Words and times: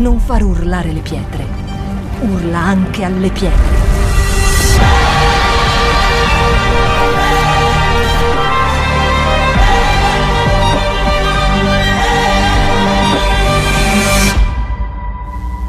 non 0.00 0.18
far 0.18 0.42
urlare 0.42 0.92
le 0.92 1.00
pietre. 1.00 1.44
Urla 2.22 2.58
anche 2.58 3.04
alle 3.04 3.30
pietre. 3.30 3.78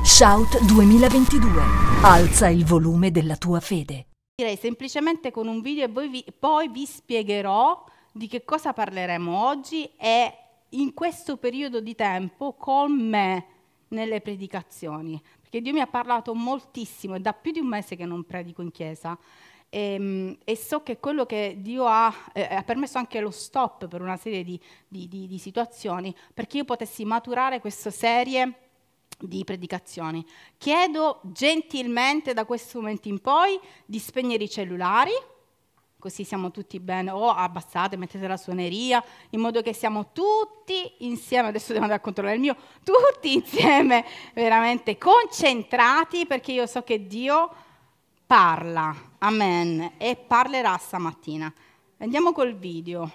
Shout 0.03 0.63
2022. 0.63 1.61
Alza 2.03 2.47
il 2.47 2.63
volume 2.63 3.11
della 3.11 3.35
tua 3.35 3.59
fede. 3.59 4.05
Direi 4.35 4.55
semplicemente 4.55 5.29
con 5.29 5.47
un 5.49 5.59
video 5.59 5.85
e 5.85 5.89
poi 5.89 6.07
vi, 6.07 6.25
poi 6.39 6.69
vi 6.69 6.85
spiegherò 6.85 7.83
di 8.13 8.27
che 8.27 8.45
cosa 8.45 8.71
parleremo 8.71 9.45
oggi 9.45 9.91
e 9.99 10.33
in 10.69 10.93
questo 10.93 11.35
periodo 11.35 11.81
di 11.81 11.95
tempo 11.95 12.53
con 12.53 12.93
me 12.93 13.50
nelle 13.91 14.21
predicazioni. 14.21 15.21
Perché 15.39 15.61
Dio 15.61 15.73
mi 15.73 15.81
ha 15.81 15.87
parlato 15.87 16.33
moltissimo, 16.33 17.15
è 17.15 17.19
da 17.19 17.33
più 17.33 17.51
di 17.51 17.59
un 17.59 17.67
mese 17.67 17.95
che 17.95 18.05
non 18.05 18.23
predico 18.25 18.61
in 18.61 18.71
chiesa. 18.71 19.17
E, 19.69 19.93
ehm, 19.93 20.37
e 20.43 20.55
so 20.57 20.83
che 20.83 20.97
quello 20.99 21.25
che 21.25 21.57
Dio 21.59 21.85
ha, 21.85 22.13
eh, 22.33 22.43
ha 22.55 22.63
permesso 22.63 22.97
anche 22.97 23.19
lo 23.19 23.31
stop 23.31 23.87
per 23.87 24.01
una 24.01 24.17
serie 24.17 24.43
di, 24.43 24.59
di, 24.87 25.07
di, 25.07 25.27
di 25.27 25.37
situazioni, 25.37 26.13
perché 26.33 26.57
io 26.57 26.65
potessi 26.65 27.05
maturare 27.05 27.59
questa 27.59 27.89
serie 27.89 28.55
di 29.19 29.43
predicazioni. 29.43 30.25
Chiedo 30.57 31.21
gentilmente 31.23 32.33
da 32.33 32.45
questo 32.45 32.79
momento 32.79 33.07
in 33.07 33.19
poi 33.19 33.59
di 33.85 33.99
spegnere 33.99 34.43
i 34.43 34.49
cellulari, 34.49 35.11
così 36.01 36.25
siamo 36.25 36.51
tutti 36.51 36.79
bene, 36.79 37.11
o 37.11 37.29
abbassate, 37.29 37.95
mettete 37.95 38.27
la 38.27 38.35
suoneria, 38.35 39.01
in 39.29 39.39
modo 39.39 39.61
che 39.61 39.71
siamo 39.71 40.11
tutti 40.11 40.95
insieme, 41.05 41.47
adesso 41.47 41.67
devo 41.67 41.83
andare 41.83 42.01
a 42.01 42.03
controllare 42.03 42.35
il 42.35 42.41
mio, 42.41 42.57
tutti 42.83 43.33
insieme 43.33 44.03
veramente 44.33 44.97
concentrati, 44.97 46.25
perché 46.25 46.51
io 46.51 46.65
so 46.65 46.81
che 46.81 47.05
Dio 47.07 47.49
parla, 48.25 48.93
amen, 49.19 49.93
e 49.97 50.15
parlerà 50.15 50.75
stamattina. 50.77 51.53
Andiamo 51.99 52.33
col 52.33 52.55
video. 52.55 53.11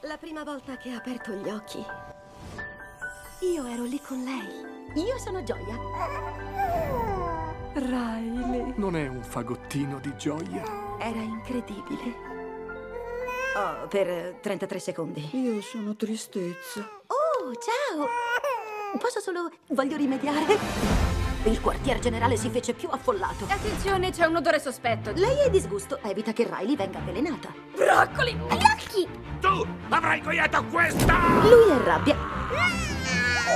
La 0.00 0.18
prima 0.18 0.42
volta 0.42 0.76
che 0.76 0.90
ha 0.90 0.96
aperto 0.96 1.32
gli 1.32 1.48
occhi, 1.48 1.82
io 3.52 3.66
ero 3.66 3.84
lì 3.84 4.00
con 4.00 4.22
lei. 4.22 5.02
Io 5.04 5.18
sono 5.18 5.42
Gioia. 5.42 5.76
Riley. 7.74 8.72
Non 8.76 8.96
è 8.96 9.06
un 9.06 9.22
fagottino 9.22 9.98
di 9.98 10.12
gioia. 10.16 10.62
Era 10.98 11.20
incredibile. 11.20 12.32
Oh, 13.56 13.86
per 13.88 14.38
33 14.40 14.78
secondi. 14.78 15.28
Io 15.32 15.60
sono 15.60 15.94
tristezza. 15.94 16.88
Oh, 17.06 17.52
ciao! 17.54 18.06
Posso 18.98 19.20
solo... 19.20 19.50
voglio 19.68 19.96
rimediare? 19.96 21.13
Il 21.44 21.60
quartier 21.60 21.98
generale 21.98 22.38
si 22.38 22.48
fece 22.48 22.72
più 22.72 22.88
affollato. 22.90 23.44
Attenzione, 23.48 24.10
c'è 24.10 24.24
un 24.24 24.36
odore 24.36 24.58
sospetto. 24.58 25.12
Lei 25.14 25.44
è 25.44 25.50
disgusto. 25.50 25.98
Evita 26.02 26.32
che 26.32 26.48
Riley 26.50 26.74
venga 26.74 26.98
avvelenata. 26.98 27.52
Broccoli! 27.76 28.32
Gli 28.32 28.38
occhi! 28.40 29.06
Tu 29.40 29.66
avrai 29.90 30.18
ingoiato 30.18 30.64
questa! 30.64 31.18
Lui 31.42 31.70
è 31.70 31.84
rabbia. 31.84 32.16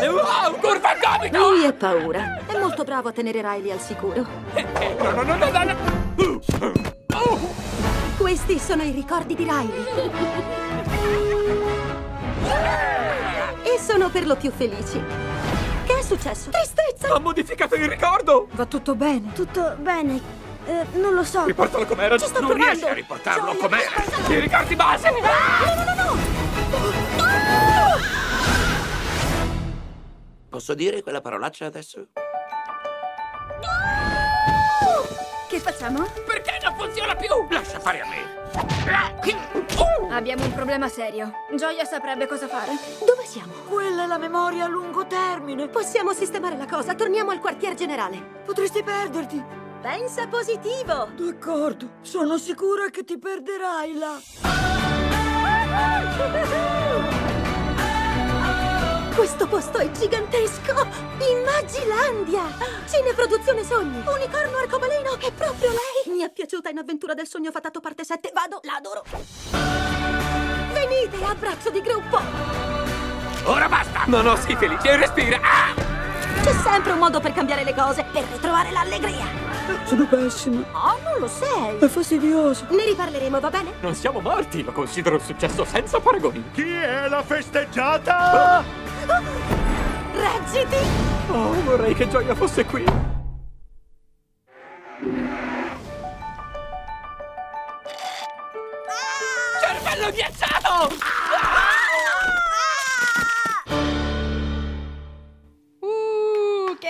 Wow, 0.03 0.59
curva 0.61 0.91
gomito! 1.03 1.39
Lui 1.39 1.65
è 1.65 1.73
paura. 1.73 2.43
È 2.47 2.59
molto 2.59 2.85
bravo 2.85 3.09
a 3.09 3.13
tenere 3.13 3.41
Riley 3.41 3.71
al 3.71 3.81
sicuro. 3.81 4.27
No, 5.01 5.11
no, 5.11 5.23
no, 5.23 5.37
no, 5.37 5.51
no, 5.51 5.65
no. 5.65 5.77
Questi 8.19 8.59
sono 8.59 8.83
i 8.83 8.91
ricordi 8.91 9.35
di 9.35 9.45
Riley. 9.45 9.87
E 13.63 13.79
sono 13.79 14.09
per 14.09 14.27
lo 14.27 14.37
più 14.37 14.51
felici. 14.51 14.99
Che 15.85 15.99
è 15.99 16.03
successo? 16.03 16.51
Tristezza! 16.51 16.78
Ha 17.13 17.19
modificato 17.19 17.75
il 17.75 17.89
ricordo! 17.89 18.49
Va 18.53 18.67
tutto 18.67 18.95
bene? 18.95 19.33
Tutto 19.33 19.75
bene. 19.79 20.21
Eh, 20.67 20.85
non 20.95 21.15
lo 21.15 21.25
so. 21.25 21.45
Riportalo 21.45 21.87
com'era. 21.87 22.19
Ci 22.19 22.27
sto 22.27 22.41
non 22.41 22.51
provando. 22.51 22.73
riesci 22.73 22.91
a 22.91 22.93
riportarlo 22.93 23.53
Gioia, 23.53 23.61
com'era. 23.61 23.91
I 24.29 24.41
ricordi 24.41 24.77
base! 24.77 25.11
No, 25.11 25.19
no, 25.19 25.85
no, 25.85 25.95
no! 26.05 26.17
Posso 30.51 30.75
dire 30.75 31.03
quella 31.03 31.21
parolaccia 31.21 31.67
adesso? 31.67 32.09
Che 35.49 35.59
facciamo? 35.61 35.99
Non 35.99 36.09
funziona 36.79 37.15
più? 37.17 37.29
Lascia 37.51 37.81
fare 37.81 38.01
a 38.01 38.07
me. 38.07 38.37
Abbiamo 40.11 40.45
un 40.45 40.53
problema 40.53 40.89
serio. 40.89 41.33
Gioia 41.55 41.85
saprebbe 41.85 42.27
cosa 42.27 42.49
fare. 42.49 42.73
Dove 43.05 43.25
siamo? 43.25 43.53
Quella 43.69 44.05
è 44.05 44.07
la 44.07 44.19
memoria 44.19 44.65
a 44.65 44.69
lungo 44.69 45.07
termine. 45.07 45.69
Possiamo 45.69 46.13
sistemare 46.13 46.57
la 46.57 46.67
cosa. 46.67 46.95
Torniamo 46.95 47.31
al 47.31 47.41
quartier 47.41 47.75
generale. 47.75 48.19
Potresti 48.45 48.83
perderti. 48.83 49.45
Pensa 49.83 50.27
positivo. 50.27 51.09
D'accordo. 51.15 51.91
Sono 52.01 52.39
sicura 52.39 52.89
che 52.91 53.05
ti 53.05 53.19
perderai 53.19 53.99
là. 53.99 54.19
Questo 59.19 59.49
posto 59.49 59.79
è 59.79 59.91
gigantesco! 59.91 60.87
Immagilandia! 61.19 62.45
Cineproduzione 62.89 63.65
Sogni! 63.65 64.01
Unicorno 64.07 64.59
arcobaleno! 64.59 65.19
È 65.19 65.33
proprio 65.33 65.71
lei! 65.71 66.15
Mi 66.15 66.23
è 66.23 66.31
piaciuta 66.31 66.69
in 66.69 66.79
Avventura 66.79 67.15
del 67.15 67.27
Sogno 67.27 67.51
Fatato 67.51 67.81
parte 67.81 68.05
7. 68.05 68.31
Vado, 68.33 68.61
la 68.63 68.77
adoro! 68.77 69.03
Venite, 70.73 71.25
abbraccio 71.25 71.71
di 71.71 71.81
gruppo! 71.81 72.21
Ora 73.47 73.69
basta! 73.69 74.05
No, 74.07 74.23
no, 74.23 74.37
sii 74.37 74.55
felice, 74.55 74.97
respira! 74.97 75.41
Ah! 75.43 76.08
C'è 76.49 76.55
sempre 76.63 76.93
un 76.93 76.99
modo 76.99 77.21
per 77.21 77.35
cambiare 77.35 77.63
le 77.63 77.75
cose, 77.75 78.07
per 78.11 78.25
ritrovare 78.33 78.71
l'allegria! 78.71 79.27
Sono 79.85 80.07
pessima. 80.07 80.65
Oh, 80.73 80.99
non 81.03 81.19
lo 81.19 81.29
sei! 81.29 81.77
È 81.79 81.87
fastidioso. 81.87 82.65
Ne 82.71 82.87
riparleremo, 82.87 83.39
va 83.39 83.51
bene? 83.51 83.75
Non 83.83 83.95
siamo 83.95 84.21
morti, 84.21 84.65
lo 84.65 84.73
considero 84.73 85.17
un 85.17 85.21
successo 85.21 85.67
senza 85.67 86.01
paragoni. 86.01 86.43
Chi 86.55 86.67
è 86.73 87.07
la 87.07 87.23
festeggiata? 87.23 88.65
Reggiti! 90.15 90.77
Oh, 91.31 91.53
vorrei 91.65 91.95
che 91.95 92.09
Gioia 92.09 92.35
fosse 92.35 92.65
qui. 92.65 92.83
Cervello 99.61 100.11
ghiacciato! 100.13 100.95
Uh, 100.95 101.28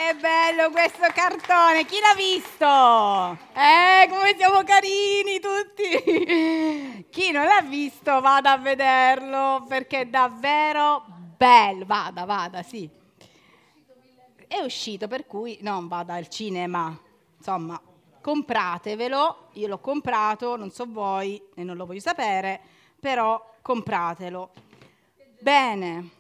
che 0.09 0.15
bello 0.15 0.71
questo 0.71 1.07
cartone! 1.13 1.85
Chi 1.85 1.97
l'ha 2.01 2.15
visto? 2.15 3.39
Eh, 3.53 4.09
come 4.09 4.35
siamo 4.39 4.63
carini 4.65 5.39
tutti! 5.39 7.05
Chi 7.11 7.31
non 7.31 7.45
l'ha 7.45 7.61
visto 7.61 8.19
vada 8.21 8.53
a 8.53 8.57
vederlo 8.57 9.67
perché 9.69 10.01
è 10.01 10.07
davvero 10.07 11.05
bello. 11.37 11.85
Vada, 11.85 12.25
vada, 12.25 12.63
sì. 12.63 12.89
È 14.47 14.61
uscito, 14.61 15.09
per 15.09 15.27
cui 15.27 15.59
non 15.61 15.89
vada 15.89 16.15
al 16.15 16.29
cinema. 16.29 16.99
Insomma, 17.37 17.79
compratevelo. 18.23 19.49
Io 19.55 19.67
l'ho 19.67 19.79
comprato, 19.79 20.57
non 20.57 20.71
so 20.71 20.87
voi 20.89 21.39
e 21.55 21.63
non 21.65 21.77
lo 21.77 21.85
voglio 21.85 22.01
sapere, 22.01 22.59
però 22.99 23.57
compratelo. 23.61 24.53
Bene. 25.39 26.17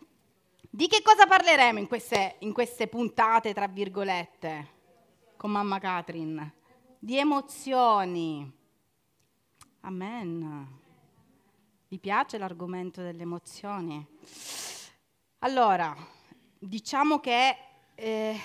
Di 0.70 0.86
che 0.86 1.00
cosa 1.02 1.26
parleremo 1.26 1.78
in 1.78 1.86
queste, 1.86 2.36
in 2.40 2.52
queste 2.52 2.88
puntate, 2.88 3.54
tra 3.54 3.66
virgolette, 3.66 4.68
con 5.38 5.50
mamma 5.50 5.78
Catherine? 5.78 6.56
Di 6.98 7.16
emozioni. 7.16 8.52
Amen. 9.80 10.80
Vi 11.88 11.98
piace 11.98 12.36
l'argomento 12.36 13.00
delle 13.00 13.22
emozioni? 13.22 14.06
Allora, 15.38 15.96
diciamo 16.58 17.18
che 17.18 17.56
eh, 17.94 18.38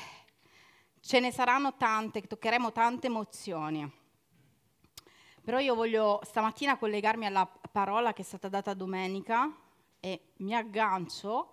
ce 1.01 1.19
ne 1.19 1.29
saranno 1.29 1.75
tante, 1.75 2.21
che 2.21 2.27
toccheremo 2.27 2.71
tante 2.71 3.07
emozioni. 3.07 3.91
Però 5.43 5.59
io 5.59 5.75
voglio 5.75 6.21
stamattina 6.23 6.77
collegarmi 6.77 7.25
alla 7.25 7.45
parola 7.45 8.13
che 8.13 8.21
è 8.21 8.25
stata 8.25 8.47
data 8.47 8.73
domenica 8.73 9.53
e 9.99 10.31
mi 10.37 10.55
aggancio 10.55 11.52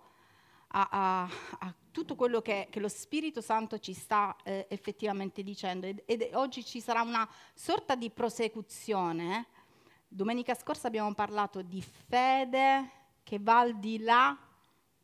a, 0.71 0.87
a- 0.91 1.29
a 1.59 1.73
tutto 1.91 2.15
quello 2.15 2.41
che, 2.41 2.67
che 2.69 2.79
lo 2.79 2.87
Spirito 2.87 3.41
Santo 3.41 3.77
ci 3.79 3.93
sta 3.93 4.35
eh, 4.43 4.65
effettivamente 4.69 5.43
dicendo. 5.43 5.87
Ed, 5.87 6.03
ed 6.05 6.29
oggi 6.33 6.63
ci 6.63 6.79
sarà 6.79 7.01
una 7.01 7.27
sorta 7.53 7.95
di 7.95 8.09
prosecuzione. 8.09 9.47
Domenica 10.07 10.55
scorsa 10.55 10.87
abbiamo 10.87 11.13
parlato 11.13 11.61
di 11.61 11.81
fede 11.81 12.89
che 13.23 13.39
va 13.39 13.59
al 13.59 13.79
di 13.79 13.99
là 13.99 14.37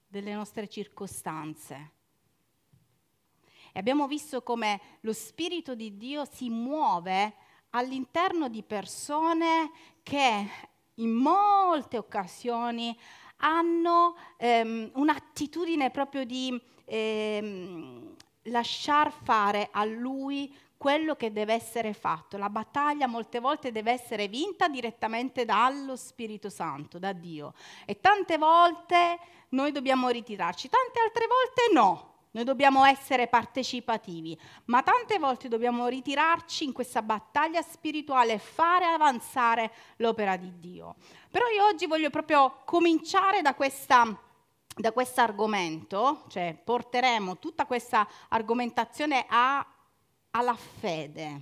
delle 0.07 0.33
nostre 0.33 0.67
circostanze. 0.67 1.91
E 3.73 3.79
abbiamo 3.79 4.07
visto 4.07 4.41
come 4.41 4.79
lo 5.01 5.13
Spirito 5.13 5.75
di 5.75 5.97
Dio 5.97 6.25
si 6.25 6.49
muove 6.49 7.35
all'interno 7.71 8.47
di 8.47 8.63
persone 8.63 9.71
che 10.01 10.49
in 10.95 11.11
molte 11.11 11.97
occasioni 11.97 12.97
hanno 13.37 14.15
ehm, 14.37 14.91
un'attitudine 14.93 15.91
proprio 15.91 16.25
di 16.25 16.59
ehm, 16.85 18.15
lasciar 18.43 19.11
fare 19.11 19.69
a 19.71 19.83
lui 19.85 20.53
quello 20.77 21.15
che 21.15 21.31
deve 21.31 21.53
essere 21.53 21.93
fatto. 21.93 22.37
La 22.37 22.49
battaglia 22.49 23.07
molte 23.07 23.39
volte 23.39 23.71
deve 23.71 23.91
essere 23.91 24.27
vinta 24.27 24.67
direttamente 24.67 25.43
dallo 25.43 25.95
Spirito 25.95 26.49
Santo, 26.49 26.99
da 26.99 27.13
Dio. 27.13 27.53
E 27.85 27.99
tante 27.99 28.37
volte 28.37 29.19
noi 29.49 29.71
dobbiamo 29.71 30.09
ritirarci, 30.09 30.69
tante 30.69 30.99
altre 30.99 31.25
volte 31.27 31.73
no. 31.73 32.06
Noi 32.31 32.43
dobbiamo 32.43 32.83
essere 32.85 33.27
partecipativi, 33.27 34.37
ma 34.65 34.83
tante 34.83 35.17
volte 35.17 35.47
dobbiamo 35.47 35.87
ritirarci 35.87 36.65
in 36.65 36.73
questa 36.73 37.01
battaglia 37.01 37.61
spirituale 37.61 38.33
e 38.33 38.39
fare 38.39 38.85
avanzare 38.85 39.71
l'opera 39.97 40.35
di 40.37 40.59
Dio. 40.59 40.95
Però 41.31 41.47
io 41.47 41.65
oggi 41.65 41.87
voglio 41.87 42.09
proprio 42.09 42.61
cominciare 42.65 43.41
da 43.41 43.53
questa 43.53 44.21
da 44.77 44.91
questo 44.91 45.21
argomento, 45.21 46.25
cioè 46.27 46.55
porteremo 46.63 47.39
tutta 47.39 47.65
questa 47.65 48.07
argomentazione 48.29 49.25
a, 49.27 49.65
alla 50.31 50.55
fede. 50.55 51.41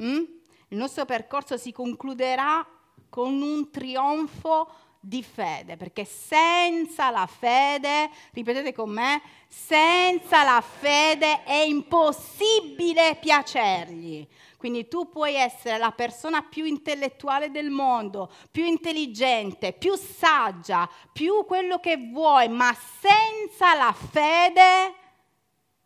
Mm? 0.00 0.22
Il 0.68 0.76
nostro 0.78 1.04
percorso 1.04 1.56
si 1.56 1.72
concluderà 1.72 2.64
con 3.08 3.40
un 3.40 3.70
trionfo 3.70 4.70
di 5.00 5.22
fede, 5.22 5.76
perché 5.76 6.04
senza 6.04 7.10
la 7.10 7.26
fede, 7.26 8.10
ripetete 8.32 8.72
con 8.72 8.90
me, 8.90 9.22
senza 9.46 10.44
la 10.44 10.60
fede 10.60 11.44
è 11.44 11.60
impossibile 11.60 13.16
piacergli. 13.20 14.26
Quindi 14.56 14.88
tu 14.88 15.08
puoi 15.08 15.34
essere 15.34 15.78
la 15.78 15.92
persona 15.92 16.42
più 16.42 16.64
intellettuale 16.64 17.50
del 17.50 17.70
mondo, 17.70 18.30
più 18.50 18.64
intelligente, 18.64 19.72
più 19.72 19.94
saggia, 19.94 20.90
più 21.12 21.44
quello 21.46 21.78
che 21.78 21.96
vuoi, 21.96 22.48
ma 22.48 22.74
senza 22.74 23.74
la 23.76 23.92
fede 23.92 24.94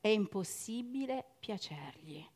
è 0.00 0.08
impossibile 0.08 1.34
piacergli. 1.38 2.26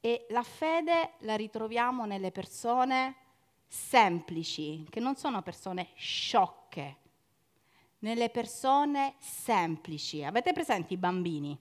E 0.00 0.26
la 0.30 0.42
fede 0.42 1.12
la 1.18 1.36
ritroviamo 1.36 2.04
nelle 2.04 2.32
persone 2.32 3.27
semplici, 3.68 4.86
che 4.88 4.98
non 4.98 5.14
sono 5.16 5.42
persone 5.42 5.90
sciocche, 5.94 6.96
nelle 8.00 8.30
persone 8.30 9.14
semplici. 9.18 10.24
Avete 10.24 10.52
presente 10.52 10.94
i 10.94 10.96
bambini? 10.96 11.56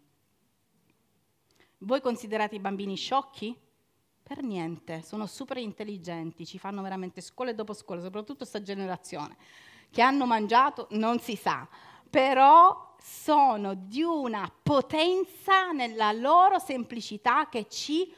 Voi 1.79 2.01
considerate 2.01 2.55
i 2.55 2.59
bambini 2.59 2.95
sciocchi? 2.95 3.55
Per 4.23 4.41
niente, 4.43 5.01
sono 5.03 5.25
super 5.25 5.57
intelligenti, 5.57 6.45
ci 6.45 6.57
fanno 6.57 6.81
veramente 6.81 7.21
scuole 7.21 7.55
dopo 7.55 7.73
scuola, 7.73 8.01
soprattutto 8.01 8.37
questa 8.37 8.61
generazione. 8.61 9.37
Che 9.89 10.01
hanno 10.01 10.25
mangiato 10.25 10.87
non 10.91 11.19
si 11.19 11.35
sa, 11.35 11.67
però 12.09 12.95
sono 12.99 13.73
di 13.73 14.01
una 14.01 14.51
potenza 14.63 15.71
nella 15.71 16.11
loro 16.11 16.59
semplicità 16.59 17.47
che 17.47 17.67
ci 17.69 18.13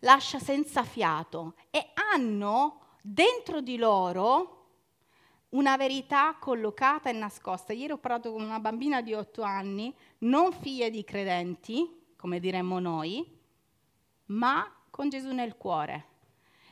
lascia 0.00 0.40
senza 0.40 0.82
fiato 0.82 1.54
e 1.70 1.90
hanno 2.12 2.81
dentro 3.02 3.60
di 3.60 3.76
loro 3.76 4.60
una 5.50 5.76
verità 5.76 6.36
collocata 6.38 7.10
e 7.10 7.12
nascosta. 7.12 7.72
Ieri 7.72 7.92
ho 7.92 7.98
parlato 7.98 8.32
con 8.32 8.42
una 8.42 8.60
bambina 8.60 9.02
di 9.02 9.12
otto 9.12 9.42
anni, 9.42 9.94
non 10.18 10.52
figlia 10.52 10.88
di 10.88 11.04
credenti, 11.04 12.14
come 12.16 12.40
diremmo 12.40 12.78
noi, 12.78 13.38
ma 14.26 14.72
con 14.88 15.08
Gesù 15.08 15.32
nel 15.32 15.56
cuore. 15.56 16.06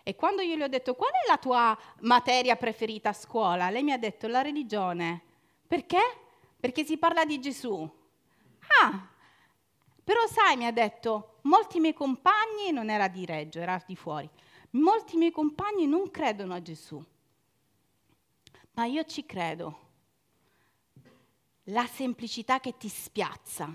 E 0.03 0.15
quando 0.15 0.41
io 0.41 0.57
le 0.57 0.65
ho 0.65 0.69
detto 0.69 0.95
qual 0.95 1.11
è 1.11 1.29
la 1.29 1.37
tua 1.37 1.79
materia 2.01 2.57
preferita 2.57 3.11
a 3.11 3.15
scuola, 3.15 3.69
lei 3.69 3.83
mi 3.83 3.93
ha 3.93 3.99
detto 3.99 4.29
la 4.29 4.41
religione. 4.41 5.23
Perché? 5.67 6.01
Perché 6.59 6.85
si 6.85 6.97
parla 6.97 7.25
di 7.25 7.39
Gesù. 7.39 7.89
Ah, 8.81 9.09
però 10.03 10.27
sai, 10.27 10.57
mi 10.57 10.67
ha 10.67 10.73
detto, 10.73 11.39
molti 11.43 11.81
miei 11.81 11.93
compagni, 11.93 12.73
non 12.73 12.89
era 12.89 13.09
di 13.09 13.27
Reggio, 13.27 13.61
era 13.61 13.83
di 13.87 13.95
fuori, 13.95 14.29
molti 14.71 15.17
miei 15.17 15.31
compagni 15.31 15.87
non 15.87 16.11
credono 16.11 16.55
a 16.55 16.63
Gesù, 16.63 17.03
ma 18.73 18.85
io 18.87 19.05
ci 19.05 19.27
credo. 19.27 19.89
La 21.65 21.87
semplicità 21.87 22.61
che 22.61 22.77
ti 22.77 22.89
spiazza. 22.89 23.73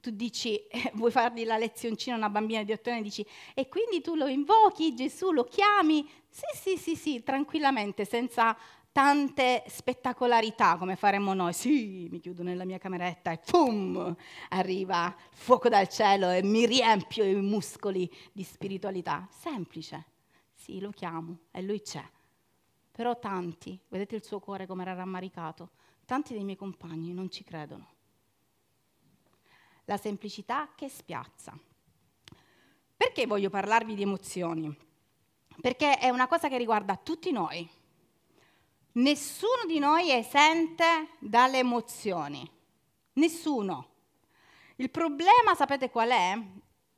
Tu 0.00 0.10
dici, 0.10 0.56
eh, 0.66 0.90
vuoi 0.94 1.10
fargli 1.10 1.44
la 1.44 1.56
lezioncina 1.56 2.14
a 2.16 2.18
una 2.18 2.30
bambina 2.30 2.62
di 2.62 2.72
otto 2.72 2.90
anni, 2.90 3.02
dici, 3.02 3.24
e 3.54 3.68
quindi 3.68 4.00
tu 4.00 4.14
lo 4.14 4.26
invochi, 4.26 4.94
Gesù, 4.94 5.30
lo 5.30 5.44
chiami? 5.44 6.08
Sì, 6.28 6.46
sì, 6.54 6.76
sì, 6.76 6.96
sì, 6.96 7.22
tranquillamente, 7.22 8.04
senza 8.04 8.56
tante 8.92 9.64
spettacolarità 9.68 10.76
come 10.76 10.96
faremmo 10.96 11.32
noi. 11.34 11.52
Sì, 11.52 12.08
mi 12.10 12.20
chiudo 12.20 12.42
nella 12.42 12.64
mia 12.64 12.78
cameretta 12.78 13.32
e 13.32 13.38
pum, 13.38 14.14
arriva 14.50 15.14
fuoco 15.30 15.68
dal 15.68 15.88
cielo 15.88 16.30
e 16.30 16.42
mi 16.42 16.66
riempio 16.66 17.24
i 17.24 17.34
muscoli 17.34 18.10
di 18.32 18.42
spiritualità. 18.42 19.26
Semplice. 19.30 20.11
Sì, 20.62 20.78
lo 20.78 20.90
chiamo 20.90 21.38
e 21.50 21.60
lui 21.60 21.82
c'è. 21.82 22.08
Però 22.92 23.18
tanti, 23.18 23.76
vedete 23.88 24.14
il 24.14 24.22
suo 24.22 24.38
cuore 24.38 24.64
come 24.64 24.82
era 24.82 24.94
rammaricato, 24.94 25.70
tanti 26.04 26.34
dei 26.34 26.44
miei 26.44 26.56
compagni 26.56 27.12
non 27.12 27.28
ci 27.32 27.42
credono. 27.42 27.94
La 29.86 29.96
semplicità 29.96 30.70
che 30.76 30.88
spiazza. 30.88 31.58
Perché 32.96 33.26
voglio 33.26 33.50
parlarvi 33.50 33.96
di 33.96 34.02
emozioni? 34.02 34.72
Perché 35.60 35.98
è 35.98 36.10
una 36.10 36.28
cosa 36.28 36.48
che 36.48 36.58
riguarda 36.58 36.94
tutti 36.94 37.32
noi. 37.32 37.68
Nessuno 38.92 39.64
di 39.66 39.80
noi 39.80 40.10
è 40.10 40.18
esente 40.18 41.08
dalle 41.18 41.58
emozioni. 41.58 42.48
Nessuno. 43.14 43.88
Il 44.76 44.90
problema, 44.90 45.56
sapete 45.56 45.90
qual 45.90 46.10
è? 46.10 46.40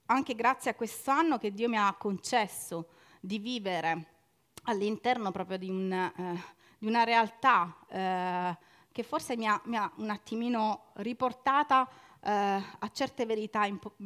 Anche 0.05 0.35
grazie 0.35 0.73
a 0.73 0.75
quest'anno 0.75 1.39
che 1.39 1.55
Dio 1.55 1.71
mi 1.71 1.79
ha 1.79 1.95
concesso 1.95 2.91
di 3.25 3.39
vivere 3.39 4.13
all'interno 4.65 5.31
proprio 5.31 5.57
di, 5.57 5.71
un, 5.71 5.91
eh, 5.91 6.43
di 6.79 6.87
una 6.87 7.05
realtà 7.05 7.75
eh, 7.89 8.57
che 8.93 9.03
forse 9.03 9.37
mi 9.37 9.47
ha, 9.47 9.61
mi 9.65 9.77
ha, 9.77 9.91
un 9.97 10.11
attimino 10.11 10.91
riportata 10.95 11.89
eh, 12.21 12.31
a 12.31 12.91
certe 12.93 13.25
verità 13.27 13.65
impo- 13.65 13.97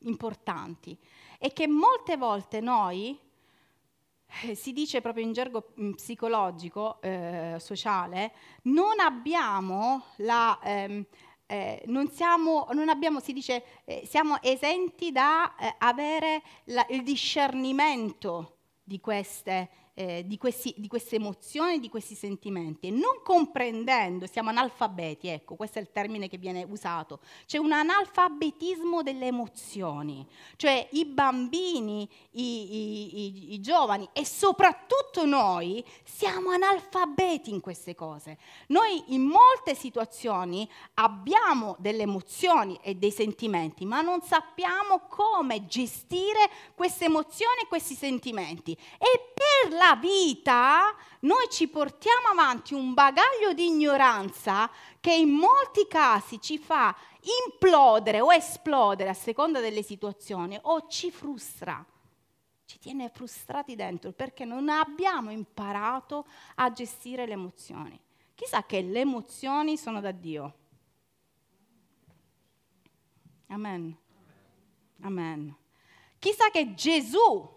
importanti. 0.00 0.98
E 1.38 1.52
che 1.52 1.68
molte 1.68 2.16
volte 2.16 2.60
noi, 2.60 3.18
eh, 4.42 4.54
si 4.54 4.72
dice 4.72 5.00
proprio 5.00 5.24
in 5.24 5.32
gergo 5.32 5.72
mm, 5.80 5.92
psicologico, 5.92 7.00
eh, 7.00 7.56
sociale, 7.58 8.32
non 8.62 8.98
abbiamo 9.00 10.04
la... 10.16 10.58
Ehm, 10.62 11.06
eh, 11.50 11.82
non, 11.86 12.10
siamo, 12.10 12.68
non 12.72 12.90
abbiamo, 12.90 13.20
si 13.20 13.32
dice, 13.32 13.64
eh, 13.86 14.02
siamo 14.04 14.36
esenti 14.42 15.12
da 15.12 15.56
eh, 15.56 15.74
avere 15.78 16.42
la, 16.64 16.84
il 16.90 17.02
discernimento 17.02 18.57
di 18.88 19.00
queste 19.00 19.68
eh, 19.98 20.22
di, 20.24 20.38
questi, 20.38 20.72
di, 20.76 20.86
queste 20.86 21.16
emozioni, 21.16 21.80
di 21.80 21.88
questi 21.88 22.14
sentimenti 22.14 22.90
non 22.90 23.20
comprendendo, 23.24 24.28
siamo 24.28 24.50
analfabeti, 24.50 25.26
ecco, 25.26 25.56
questo 25.56 25.80
è 25.80 25.82
il 25.82 25.90
termine 25.90 26.28
che 26.28 26.38
viene 26.38 26.64
usato, 26.68 27.18
c'è 27.46 27.58
un 27.58 27.72
analfabetismo 27.72 29.02
delle 29.02 29.26
emozioni, 29.26 30.24
cioè 30.54 30.86
i 30.92 31.04
bambini, 31.04 32.08
i, 32.32 32.76
i, 32.76 33.24
i, 33.24 33.54
i 33.54 33.60
giovani 33.60 34.08
e 34.12 34.24
soprattutto 34.24 35.24
noi 35.24 35.84
siamo 36.04 36.50
analfabeti 36.50 37.50
in 37.50 37.60
queste 37.60 37.96
cose. 37.96 38.38
Noi 38.68 39.02
in 39.08 39.22
molte 39.22 39.74
situazioni 39.74 40.68
abbiamo 40.94 41.74
delle 41.80 42.02
emozioni 42.02 42.78
e 42.82 42.94
dei 42.94 43.10
sentimenti, 43.10 43.84
ma 43.84 44.00
non 44.00 44.22
sappiamo 44.22 45.00
come 45.08 45.66
gestire 45.66 46.48
queste 46.76 47.06
emozioni 47.06 47.62
e 47.64 47.66
questi 47.66 47.94
sentimenti. 47.96 48.78
E 48.96 49.32
per 49.34 49.72
la 49.72 49.87
vita 49.94 50.94
noi 51.20 51.48
ci 51.50 51.68
portiamo 51.68 52.28
avanti 52.30 52.74
un 52.74 52.94
bagaglio 52.94 53.52
di 53.52 53.66
ignoranza 53.66 54.70
che 55.00 55.12
in 55.12 55.30
molti 55.30 55.86
casi 55.88 56.40
ci 56.40 56.58
fa 56.58 56.94
implodere 57.46 58.20
o 58.20 58.32
esplodere 58.32 59.10
a 59.10 59.14
seconda 59.14 59.60
delle 59.60 59.82
situazioni 59.82 60.58
o 60.62 60.86
ci 60.86 61.10
frustra. 61.10 61.84
Ci 62.64 62.78
tiene 62.78 63.08
frustrati 63.08 63.74
dentro 63.74 64.12
perché 64.12 64.44
non 64.44 64.68
abbiamo 64.68 65.30
imparato 65.30 66.26
a 66.56 66.70
gestire 66.70 67.26
le 67.26 67.32
emozioni. 67.32 67.98
Chissà 68.34 68.62
che 68.64 68.82
le 68.82 69.00
emozioni 69.00 69.76
sono 69.76 70.00
da 70.00 70.12
Dio. 70.12 70.54
Amen. 73.48 73.96
Amen. 75.00 75.56
Chissà 76.18 76.50
che 76.50 76.74
Gesù 76.74 77.56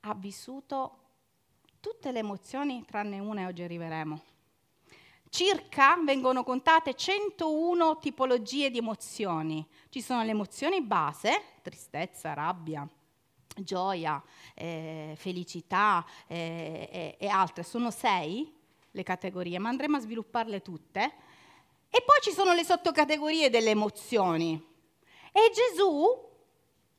ha 0.00 0.14
vissuto 0.14 0.98
tutte 1.80 2.12
le 2.12 2.20
emozioni 2.20 2.84
tranne 2.84 3.18
una 3.18 3.42
e 3.42 3.46
oggi 3.46 3.62
arriveremo. 3.62 4.22
Circa 5.28 5.96
vengono 6.02 6.42
contate 6.42 6.94
101 6.94 7.98
tipologie 7.98 8.70
di 8.70 8.78
emozioni. 8.78 9.66
Ci 9.88 10.00
sono 10.00 10.22
le 10.22 10.30
emozioni 10.30 10.82
base, 10.82 11.42
tristezza, 11.62 12.34
rabbia, 12.34 12.88
gioia, 13.56 14.22
eh, 14.54 15.14
felicità 15.16 16.04
eh, 16.26 17.16
e 17.18 17.28
altre. 17.28 17.62
Sono 17.62 17.90
sei 17.90 18.52
le 18.90 19.02
categorie, 19.02 19.58
ma 19.58 19.68
andremo 19.68 19.98
a 19.98 20.00
svilupparle 20.00 20.62
tutte. 20.62 21.12
E 21.88 22.02
poi 22.02 22.18
ci 22.22 22.32
sono 22.32 22.52
le 22.52 22.64
sottocategorie 22.64 23.50
delle 23.50 23.70
emozioni. 23.70 24.60
E 25.32 25.50
Gesù, 25.52 26.28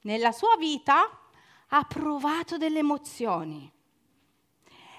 nella 0.02 0.32
sua 0.32 0.56
vita, 0.58 1.21
ha 1.74 1.84
provato 1.86 2.58
delle 2.58 2.80
emozioni. 2.80 3.72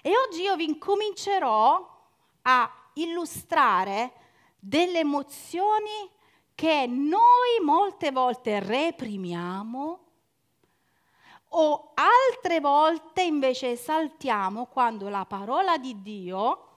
E 0.03 0.13
oggi 0.17 0.43
io 0.43 0.57
vi 0.57 0.65
incomincerò 0.65 2.01
a 2.43 2.73
illustrare 2.95 4.13
delle 4.59 5.01
emozioni 5.01 6.11
che 6.55 6.87
noi 6.87 7.65
molte 7.65 8.11
volte 8.11 8.61
reprimiamo 8.61 10.01
o 11.55 11.93
altre 11.95 12.61
volte 12.61 13.23
invece 13.23 13.73
esaltiamo 13.73 14.67
quando 14.67 15.09
la 15.09 15.27
parola 15.27 15.77
di 15.77 16.01
Dio 16.01 16.69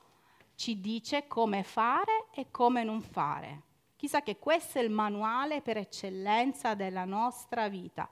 ci 0.56 0.82
dice 0.82 1.28
come 1.28 1.64
fare 1.64 2.28
e 2.32 2.52
come 2.52 2.84
non 2.84 3.02
fare. 3.02 3.62
Chissà 3.96 4.22
che 4.22 4.38
questo 4.40 4.80
è 4.80 4.82
il 4.82 4.90
manuale 4.90 5.62
per 5.62 5.78
eccellenza 5.78 6.74
della 6.74 7.06
nostra 7.06 7.70
vita. 7.70 8.10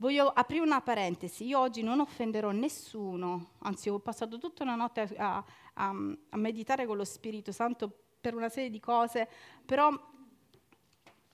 Voglio 0.00 0.28
aprire 0.28 0.62
una 0.62 0.80
parentesi, 0.80 1.44
io 1.44 1.58
oggi 1.58 1.82
non 1.82 2.00
offenderò 2.00 2.52
nessuno, 2.52 3.50
anzi 3.58 3.90
ho 3.90 3.98
passato 3.98 4.38
tutta 4.38 4.62
una 4.62 4.74
notte 4.74 5.02
a, 5.18 5.44
a, 5.74 5.88
a 6.30 6.36
meditare 6.38 6.86
con 6.86 6.96
lo 6.96 7.04
Spirito 7.04 7.52
Santo 7.52 7.92
per 8.18 8.34
una 8.34 8.48
serie 8.48 8.70
di 8.70 8.80
cose, 8.80 9.28
però 9.62 9.90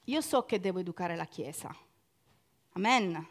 io 0.02 0.20
so 0.20 0.44
che 0.46 0.58
devo 0.58 0.80
educare 0.80 1.14
la 1.14 1.26
Chiesa. 1.26 1.73
Amen. 2.73 3.25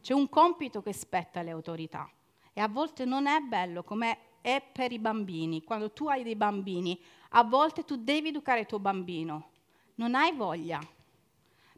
C'è 0.00 0.14
un 0.14 0.30
compito 0.30 0.80
che 0.80 0.94
spetta 0.94 1.40
alle 1.40 1.50
autorità 1.50 2.10
e 2.54 2.62
a 2.62 2.68
volte 2.68 3.04
non 3.04 3.26
è 3.26 3.40
bello 3.40 3.82
come 3.82 4.40
è 4.40 4.62
per 4.62 4.92
i 4.92 4.98
bambini. 4.98 5.62
Quando 5.62 5.92
tu 5.92 6.08
hai 6.08 6.22
dei 6.22 6.36
bambini, 6.36 6.98
a 7.32 7.44
volte 7.44 7.84
tu 7.84 7.96
devi 7.96 8.28
educare 8.28 8.60
il 8.60 8.66
tuo 8.66 8.78
bambino. 8.78 9.50
Non 9.96 10.14
hai 10.14 10.32
voglia, 10.32 10.80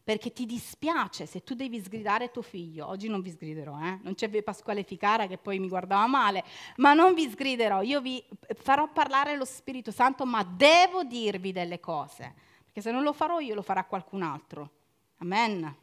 perché 0.07 0.33
ti 0.33 0.47
dispiace 0.47 1.27
se 1.27 1.43
tu 1.43 1.55
devi 1.55 1.83
sgridare 1.83 2.31
tuo 2.31 2.41
figlio. 2.41 2.87
Oggi 2.87 3.09
non 3.09 3.23
vi 3.23 3.33
sgriderò, 3.33 3.77
eh? 3.81 3.99
non 4.03 4.15
c'è 4.15 4.31
Pasquale 4.41 4.85
Ficara 4.85 5.27
che 5.27 5.37
poi 5.37 5.59
mi 5.59 5.67
guardava 5.67 6.07
male, 6.07 6.45
ma 6.77 6.93
non 6.93 7.13
vi 7.13 7.29
sgriderò, 7.29 7.83
io 7.83 8.01
vi 8.01 8.25
farò 8.55 8.89
parlare 8.93 9.37
lo 9.37 9.45
Spirito 9.45 9.91
Santo, 9.91 10.25
ma 10.25 10.45
devo 10.45 11.03
dirvi 11.03 11.51
delle 11.51 11.81
cose, 11.81 12.37
perché 12.63 12.83
se 12.83 12.93
non 12.93 13.03
lo 13.03 13.13
farò 13.13 13.41
io 13.41 13.57
lo 13.57 13.63
farà 13.63 13.83
qualcun 13.83 14.23
altro. 14.23 14.71
Amen. 15.17 15.77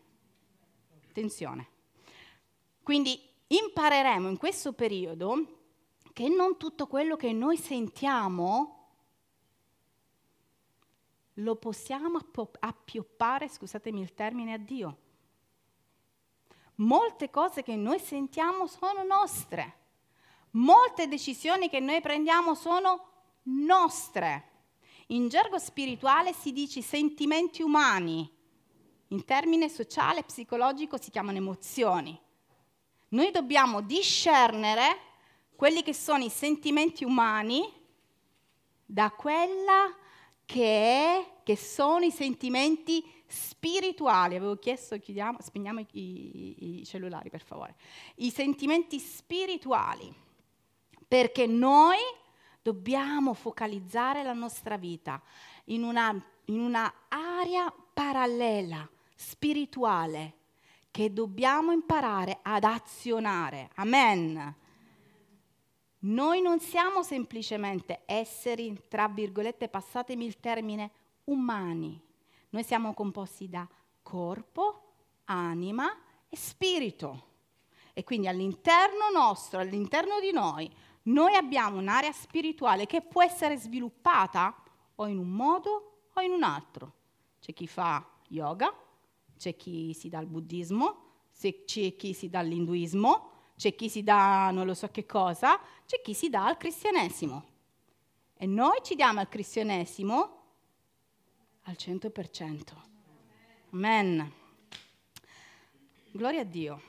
Attenzione. 1.09 1.67
Quindi 2.81 3.19
impareremo 3.47 4.29
in 4.29 4.37
questo 4.37 4.71
periodo 4.71 5.65
che 6.13 6.29
non 6.29 6.55
tutto 6.55 6.87
quello 6.87 7.17
che 7.17 7.33
noi 7.33 7.57
sentiamo 7.57 8.82
lo 11.35 11.55
possiamo 11.55 12.19
appioppare, 12.59 13.49
scusatemi 13.49 14.01
il 14.01 14.13
termine, 14.13 14.53
a 14.53 14.57
Dio. 14.57 14.97
Molte 16.75 17.29
cose 17.29 17.63
che 17.63 17.75
noi 17.75 17.99
sentiamo 17.99 18.67
sono 18.67 19.03
nostre. 19.03 19.81
Molte 20.51 21.07
decisioni 21.07 21.69
che 21.69 21.79
noi 21.79 22.01
prendiamo 22.01 22.55
sono 22.55 23.11
nostre. 23.43 24.51
In 25.07 25.27
gergo 25.27 25.57
spirituale 25.59 26.33
si 26.33 26.51
dice 26.51 26.81
sentimenti 26.81 27.61
umani, 27.61 28.29
in 29.09 29.25
termine 29.25 29.69
sociale 29.69 30.19
e 30.19 30.23
psicologico 30.23 30.99
si 31.01 31.11
chiamano 31.11 31.37
emozioni. 31.37 32.19
Noi 33.09 33.31
dobbiamo 33.31 33.81
discernere 33.81 35.11
quelli 35.55 35.83
che 35.83 35.93
sono 35.93 36.23
i 36.23 36.29
sentimenti 36.29 37.03
umani 37.03 37.71
da 38.85 39.11
quella 39.11 39.95
che, 40.45 41.25
che 41.43 41.57
sono 41.57 42.05
i 42.05 42.11
sentimenti 42.11 43.03
spirituali. 43.27 44.35
Avevo 44.35 44.57
chiesto, 44.57 44.97
chiudiamo, 44.99 45.39
spegniamo 45.41 45.79
i, 45.79 45.87
i, 45.91 46.79
i 46.79 46.85
cellulari 46.85 47.29
per 47.29 47.41
favore. 47.41 47.75
I 48.15 48.29
sentimenti 48.29 48.99
spirituali, 48.99 50.13
perché 51.07 51.47
noi 51.47 51.97
dobbiamo 52.61 53.33
focalizzare 53.33 54.23
la 54.23 54.33
nostra 54.33 54.77
vita 54.77 55.21
in 55.65 55.83
una, 55.83 56.11
in 56.45 56.59
una 56.59 56.91
area 57.09 57.73
parallela, 57.93 58.87
spirituale, 59.15 60.37
che 60.91 61.11
dobbiamo 61.11 61.71
imparare 61.71 62.39
ad 62.41 62.63
azionare. 62.63 63.71
Amen. 63.75 64.61
Noi 66.05 66.41
non 66.41 66.59
siamo 66.59 67.01
semplicemente 67.01 68.01
esseri, 68.05 68.77
tra 68.89 69.07
virgolette, 69.07 69.69
passatemi 69.69 70.25
il 70.25 70.39
termine, 70.39 70.91
umani. 71.25 71.99
Noi 72.49 72.63
siamo 72.63 72.93
composti 72.93 73.47
da 73.47 73.67
corpo, 74.01 74.93
anima 75.25 75.95
e 76.27 76.35
spirito. 76.35 77.31
E 77.93 78.03
quindi 78.03 78.27
all'interno 78.27 79.09
nostro, 79.13 79.59
all'interno 79.59 80.19
di 80.19 80.31
noi, 80.33 80.69
noi 81.03 81.35
abbiamo 81.35 81.77
un'area 81.77 82.11
spirituale 82.11 82.85
che 82.85 83.01
può 83.01 83.23
essere 83.23 83.55
sviluppata 83.55 84.61
o 84.95 85.07
in 85.07 85.17
un 85.17 85.29
modo 85.29 86.07
o 86.13 86.21
in 86.21 86.31
un 86.31 86.43
altro. 86.43 86.93
C'è 87.39 87.53
chi 87.53 87.67
fa 87.67 88.05
yoga, 88.27 88.73
c'è 89.37 89.55
chi 89.55 89.93
si 89.93 90.09
dà 90.09 90.17
al 90.17 90.27
buddismo, 90.27 90.97
c'è 91.31 91.95
chi 91.95 92.13
si 92.13 92.29
dà 92.29 92.39
all'induismo, 92.39 93.31
c'è 93.63 93.75
chi 93.75 93.87
si 93.87 94.03
dà 94.03 94.51
non 94.51 94.65
lo 94.65 94.73
so 94.73 94.89
che 94.89 95.05
cosa, 95.05 95.57
c'è 95.85 96.01
chi 96.01 96.13
si 96.13 96.29
dà 96.29 96.47
al 96.47 96.57
cristianesimo. 96.57 97.51
E 98.35 98.45
noi 98.45 98.79
ci 98.83 98.93
diamo 98.93 99.21
al 99.21 99.29
cristianesimo 99.29 100.41
al 101.61 101.75
100%. 101.79 102.73
Amen. 103.71 104.33
Gloria 106.11 106.41
a 106.41 106.43
Dio. 106.43 106.81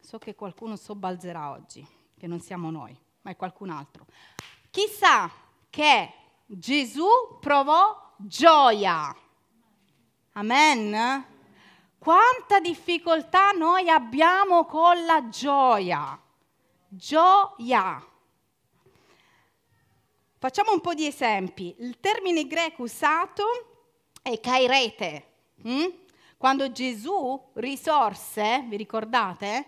So 0.00 0.16
che 0.16 0.34
qualcuno 0.34 0.76
sobbalzerà 0.76 1.50
oggi, 1.50 1.86
che 2.16 2.26
non 2.26 2.40
siamo 2.40 2.70
noi, 2.70 2.98
ma 3.20 3.32
è 3.32 3.36
qualcun 3.36 3.68
altro. 3.68 4.06
Chissà 4.70 5.30
che 5.68 6.14
Gesù 6.46 7.06
provò 7.40 8.14
gioia. 8.16 9.14
Amen. 10.32 11.38
Quanta 12.00 12.60
difficoltà 12.60 13.50
noi 13.50 13.90
abbiamo 13.90 14.64
con 14.64 15.04
la 15.04 15.28
gioia. 15.28 16.18
Gioia. 16.88 18.02
Facciamo 20.38 20.72
un 20.72 20.80
po' 20.80 20.94
di 20.94 21.06
esempi. 21.06 21.74
Il 21.80 22.00
termine 22.00 22.46
greco 22.46 22.84
usato 22.84 23.44
è 24.22 24.40
kairete. 24.40 25.32
Hm? 25.62 25.88
Quando 26.38 26.72
Gesù 26.72 27.50
risorse, 27.56 28.64
vi 28.66 28.78
ricordate, 28.78 29.66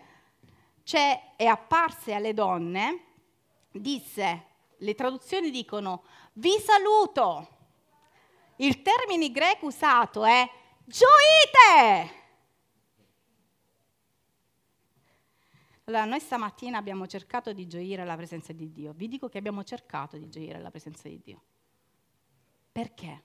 cioè 0.85 1.35
è 1.37 1.45
apparse 1.45 2.15
alle 2.15 2.33
donne, 2.33 3.05
disse, 3.73 4.47
le 4.79 4.95
traduzioni 4.95 5.51
dicono, 5.51 6.05
vi 6.33 6.59
saluto. 6.59 7.49
Il 8.57 8.81
termine 8.81 9.31
greco 9.31 9.67
usato 9.67 10.25
è 10.25 10.49
gioite. 10.87 12.21
Allora, 15.85 16.05
noi 16.05 16.21
stamattina 16.21 16.79
abbiamo 16.79 17.09
cercato 17.09 17.53
di 17.53 17.67
gioire 17.67 18.03
alla 18.03 18.15
presenza 18.15 18.53
di 18.53 18.71
Dio. 18.71 18.93
Vi 18.93 19.09
dico 19.09 19.29
che 19.29 19.39
abbiamo 19.39 19.65
cercato 19.65 20.17
di 20.17 20.29
gioire 20.29 20.59
alla 20.59 20.71
presenza 20.71 21.09
di 21.09 21.21
Dio. 21.21 21.43
Perché? 22.71 23.23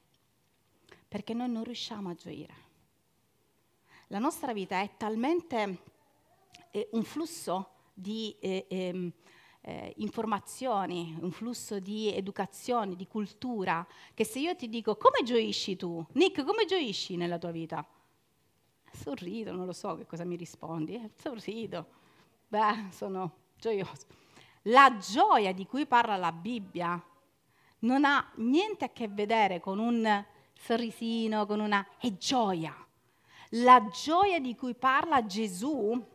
Perché 1.07 1.35
noi 1.35 1.49
non 1.49 1.63
riusciamo 1.63 2.09
a 2.09 2.15
gioire. 2.15 2.65
La 4.07 4.17
nostra 4.17 4.53
vita 4.53 4.81
è 4.81 4.89
talmente 4.97 5.81
eh, 6.71 6.89
un 6.93 7.03
flusso 7.03 7.73
di 7.93 8.35
eh, 8.39 8.65
eh, 8.67 9.11
eh, 9.61 9.93
informazioni, 9.97 11.15
un 11.21 11.31
flusso 11.31 11.79
di 11.79 12.11
educazione, 12.11 12.95
di 12.95 13.05
cultura, 13.05 13.85
che 14.15 14.25
se 14.25 14.39
io 14.39 14.55
ti 14.55 14.67
dico 14.67 14.97
come 14.97 15.21
gioisci 15.23 15.75
tu, 15.75 16.03
Nick, 16.13 16.43
come 16.43 16.65
gioisci 16.65 17.17
nella 17.17 17.37
tua 17.37 17.51
vita? 17.51 17.87
Sorrido, 18.91 19.51
non 19.51 19.67
lo 19.67 19.73
so 19.73 19.95
che 19.95 20.07
cosa 20.07 20.23
mi 20.23 20.35
rispondi, 20.35 20.95
eh, 20.95 21.11
sorrido 21.13 21.96
Beh, 22.47 22.87
sono 22.91 23.31
gioioso. 23.57 24.05
La 24.63 24.97
gioia 24.97 25.53
di 25.53 25.65
cui 25.65 25.85
parla 25.85 26.15
la 26.15 26.31
Bibbia 26.31 27.01
non 27.79 28.05
ha 28.05 28.31
niente 28.35 28.85
a 28.85 28.89
che 28.89 29.07
vedere 29.07 29.59
con 29.59 29.79
un 29.79 30.25
sorrisino, 30.53 31.45
con 31.45 31.59
una... 31.59 31.85
è 31.99 32.11
gioia. 32.17 32.75
La 33.51 33.87
gioia 33.87 34.39
di 34.39 34.55
cui 34.55 34.75
parla 34.75 35.25
Gesù 35.25 36.05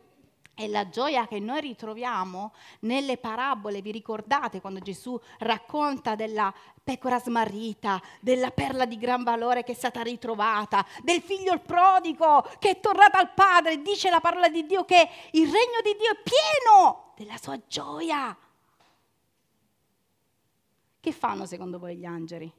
è 0.55 0.67
la 0.67 0.87
gioia 0.89 1.27
che 1.27 1.39
noi 1.39 1.61
ritroviamo 1.61 2.53
nelle 2.81 3.17
parabole. 3.17 3.81
Vi 3.81 3.91
ricordate 3.91 4.61
quando 4.61 4.79
Gesù 4.79 5.19
racconta 5.39 6.15
della 6.15 6.53
pecora 6.83 7.19
smarrita, 7.19 8.01
della 8.19 8.51
perla 8.51 8.85
di 8.85 8.97
gran 8.97 9.23
valore 9.23 9.63
che 9.63 9.71
è 9.71 9.75
stata 9.75 10.01
ritrovata, 10.01 10.85
del 11.01 11.21
figlio 11.21 11.53
il 11.53 11.61
prodigo 11.61 12.47
che 12.59 12.71
è 12.71 12.79
tornato 12.79 13.17
al 13.17 13.33
padre? 13.33 13.81
Dice 13.81 14.09
la 14.09 14.19
parola 14.19 14.47
di 14.49 14.65
Dio 14.65 14.85
che 14.85 15.09
il 15.31 15.45
regno 15.45 15.81
di 15.83 15.95
Dio 15.97 16.11
è 16.11 16.21
pieno 16.21 17.13
della 17.15 17.37
sua 17.37 17.59
gioia. 17.67 18.37
Che 20.99 21.11
fanno 21.11 21.45
secondo 21.45 21.79
voi 21.79 21.97
gli 21.97 22.05
angeli? 22.05 22.51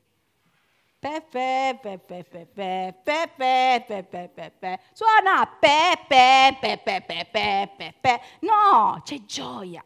Pepe, 1.04 1.78
pepe, 1.82 2.24
pepe, 2.24 2.94
pepe, 3.04 3.84
pepe, 3.86 4.28
pepe. 4.34 4.80
Suona 4.94 5.46
pepe, 5.46 6.56
pepe, 6.58 7.02
pepe, 7.02 7.72
pepe. 7.76 8.20
No, 8.40 9.02
c'è 9.04 9.22
gioia. 9.26 9.84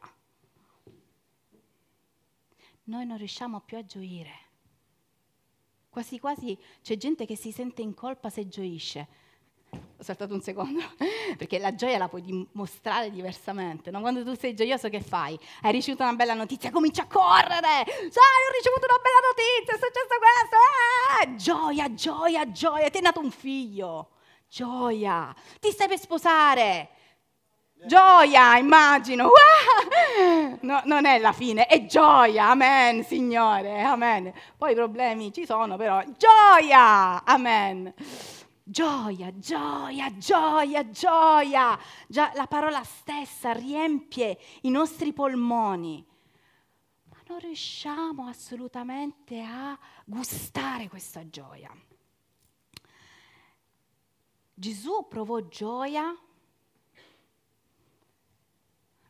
Noi 2.85 3.05
non 3.05 3.17
riusciamo 3.17 3.63
più 3.63 3.79
a 3.79 3.85
gioire. 3.85 4.31
Quasi 5.89 6.21
quasi 6.21 6.57
c'è 6.83 6.97
gente 6.97 7.27
che 7.27 7.35
si 7.35 7.51
sente 7.51 7.83
in 7.83 7.95
colpa 7.95 8.31
se 8.31 8.47
gioisce 8.47 9.09
ho 9.71 10.03
saltato 10.03 10.33
un 10.33 10.41
secondo, 10.41 10.81
perché 11.37 11.59
la 11.59 11.75
gioia 11.75 11.99
la 11.99 12.09
puoi 12.09 12.23
dimostrare 12.23 13.11
diversamente. 13.11 13.91
No? 13.91 14.01
Quando 14.01 14.25
tu 14.25 14.35
sei 14.35 14.55
gioioso, 14.55 14.89
che 14.89 15.01
fai? 15.01 15.39
Hai 15.63 15.73
ricevuto 15.73 16.05
una 16.05 16.13
bella 16.15 16.35
notizia, 16.35 16.71
cominci 16.71 17.01
a 17.01 17.07
correre. 17.07 17.85
Sai, 17.85 18.45
ho 18.47 18.53
ricevuto 18.55 18.87
una 18.89 19.01
bella 19.03 19.21
notizia, 19.27 19.75
è 19.75 19.79
successo 19.79 20.17
questo. 20.19 20.57
Eh! 21.21 21.37
Gioia, 21.37 21.95
gioia, 21.95 22.51
gioia. 22.53 22.91
Ti 22.91 22.99
è 22.99 23.01
nato 23.01 23.21
un 23.21 23.31
figlio. 23.31 24.11
Gioia. 24.49 25.35
Ti 25.59 25.71
stai 25.71 25.89
per 25.89 25.99
sposare. 25.99 26.91
Gioia, 27.87 28.57
immagino. 28.57 29.31
No, 30.61 30.81
non 30.85 31.07
è 31.07 31.19
la 31.19 31.33
fine, 31.33 31.67
è 31.67 31.87
gioia. 31.87 32.49
Amen, 32.51 33.05
Signore. 33.05 33.81
Amen. 33.83 34.33
Poi 34.57 34.73
i 34.73 34.75
problemi 34.75 35.33
ci 35.33 35.47
sono, 35.47 35.77
però. 35.77 36.03
Gioia. 36.17 37.23
Amen. 37.25 37.95
Gioia, 38.71 39.35
gioia, 39.39 40.15
gioia, 40.19 40.91
gioia. 40.91 41.79
Già 42.07 42.33
la 42.35 42.47
parola 42.47 42.85
stessa 42.85 43.53
riempie 43.53 44.39
i 44.63 44.69
nostri 44.69 45.15
polmoni. 45.15 46.05
Ma 47.09 47.17
non 47.29 47.39
riusciamo 47.39 48.27
assolutamente 48.27 49.41
a 49.41 49.79
gustare 50.05 50.91
questa 50.91 51.27
gioia. 51.31 51.75
Gesù 54.53 55.07
provò 55.09 55.41
gioia 55.49 56.15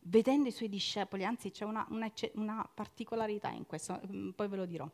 vedendo 0.03 0.47
i 0.47 0.53
suoi 0.53 0.69
discepoli, 0.69 1.25
anzi 1.25 1.51
c'è 1.51 1.65
una, 1.65 1.85
una, 1.91 2.09
una 2.35 2.71
particolarità 2.73 3.51
in 3.51 3.67
questo, 3.67 4.01
mm, 4.07 4.31
poi 4.31 4.47
ve 4.47 4.57
lo 4.57 4.67
dirò. 4.67 4.89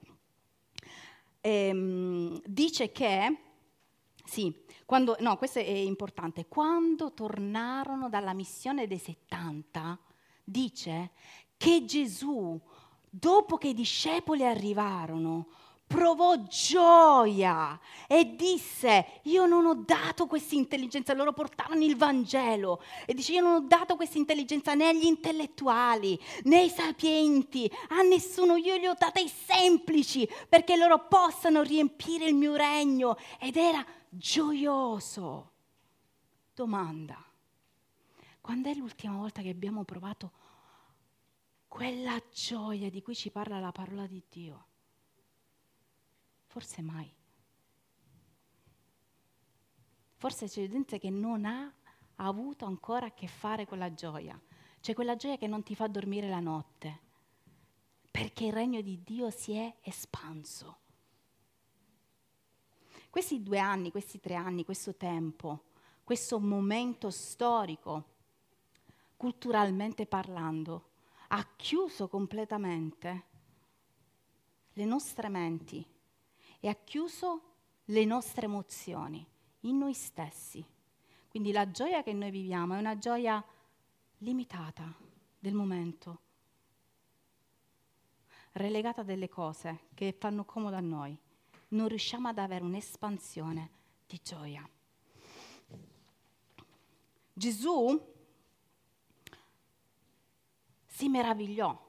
Ehm, 1.43 2.41
dice 2.47 2.91
che 2.91 3.53
sì, 4.25 4.55
quando, 4.85 5.17
no, 5.21 5.37
questo 5.37 5.59
è 5.59 5.63
importante. 5.63 6.47
Quando 6.47 7.13
tornarono 7.13 8.09
dalla 8.09 8.33
missione 8.33 8.87
dei 8.87 8.99
70, 8.99 9.99
dice 10.43 11.11
che 11.57 11.85
Gesù, 11.85 12.61
dopo 13.09 13.57
che 13.57 13.69
i 13.69 13.75
discepoli 13.75 14.45
arrivarono, 14.45 15.49
provò 15.87 16.35
gioia 16.49 17.79
e 18.09 18.35
disse 18.35 19.21
io 19.25 19.47
non 19.47 19.67
ho 19.67 19.75
dato 19.75 20.27
questa 20.27 20.55
intelligenza, 20.55 21.15
loro 21.15 21.33
portarono 21.33 21.85
il 21.85 21.97
Vangelo 21.97 22.83
e 23.07 23.15
dice 23.15 23.35
io 23.35 23.43
non 23.43 23.55
ho 23.55 23.61
dato 23.61 23.95
questa 23.95 24.19
intelligenza 24.19 24.75
né 24.75 24.89
agli 24.89 25.05
intellettuali 25.05 26.19
né 26.45 26.61
ai 26.61 26.71
sapienti, 26.71 27.71
a 27.91 28.03
nessuno, 28.03 28.57
io 28.57 28.77
li 28.77 28.87
ho 28.87 28.95
data 28.99 29.21
ai 29.21 29.29
semplici 29.29 30.29
perché 30.49 30.77
loro 30.77 31.07
possano 31.07 31.63
riempire 31.63 32.27
il 32.27 32.35
mio 32.35 32.57
regno 32.57 33.17
ed 33.39 33.57
era 33.57 33.85
gioioso. 34.17 35.53
Domanda, 36.55 37.23
quando 38.41 38.71
è 38.71 38.75
l'ultima 38.75 39.17
volta 39.17 39.43
che 39.43 39.49
abbiamo 39.49 39.85
provato 39.85 40.33
quella 41.67 42.23
gioia 42.33 42.91
di 42.91 43.03
cui 43.03 43.15
ci 43.15 43.31
parla 43.31 43.59
la 43.59 43.73
parola 43.73 44.07
di 44.07 44.23
Dio? 44.29 44.67
Forse 46.47 46.83
mai. 46.83 47.13
Forse 50.17 50.47
c'è 50.47 50.69
gente 50.69 50.99
che 50.99 51.11
non 51.11 51.45
ha 51.45 51.73
avuto 52.17 52.65
ancora 52.65 53.07
a 53.07 53.13
che 53.13 53.27
fare 53.27 53.67
con 53.67 53.79
la 53.79 53.93
gioia. 53.93 54.41
C'è 54.81 54.95
quella 54.95 55.17
gioia 55.17 55.37
che 55.37 55.49
non 55.49 55.63
ti 55.63 55.75
fa 55.75 55.89
dormire 55.89 56.29
la 56.29 56.41
notte, 56.41 57.01
perché 58.11 58.47
il 58.47 58.53
regno 58.53 58.81
di 58.81 59.03
Dio 59.03 59.31
si 59.31 59.55
è 59.55 59.75
espanso. 59.81 60.83
Questi 63.15 63.45
due 63.45 63.61
anni, 63.61 63.93
questi 63.93 64.19
tre 64.19 64.35
anni, 64.35 64.65
questo 64.65 64.97
tempo, 64.97 65.67
questo 66.03 66.41
momento 66.41 67.11
storico, 67.11 68.07
culturalmente 69.17 70.05
parlando, 70.05 70.89
ha 71.29 71.47
chiuso 71.55 72.09
completamente 72.09 73.23
le 74.73 74.85
nostre 74.85 75.29
menti 75.29 75.87
e 76.59 76.69
ha 76.69 76.75
chiuso 76.75 77.43
le 77.85 78.05
nostre 78.05 78.47
emozioni 78.47 79.25
in 79.61 79.79
noi 79.79 79.95
stessi. 79.95 80.67
Quindi 81.29 81.53
la 81.53 81.71
gioia 81.71 82.03
che 82.03 82.13
noi 82.13 82.33
viviamo 82.33 82.75
è 82.75 82.79
una 82.79 82.99
gioia 82.99 83.41
limitata 84.19 84.93
del 85.39 85.55
momento, 85.55 86.19
relegata 88.55 89.03
a 89.03 89.05
delle 89.05 89.29
cose 89.29 89.83
che 89.95 90.17
fanno 90.19 90.45
comodo 90.45 90.75
a 90.75 90.81
noi 90.81 91.17
non 91.75 91.89
riusciamo 91.89 92.29
ad 92.29 92.39
avere 92.39 92.65
un'espansione 92.65 93.71
di 94.07 94.21
gioia. 94.23 94.69
Gesù 97.33 98.13
si 100.87 101.09
meravigliò. 101.09 101.83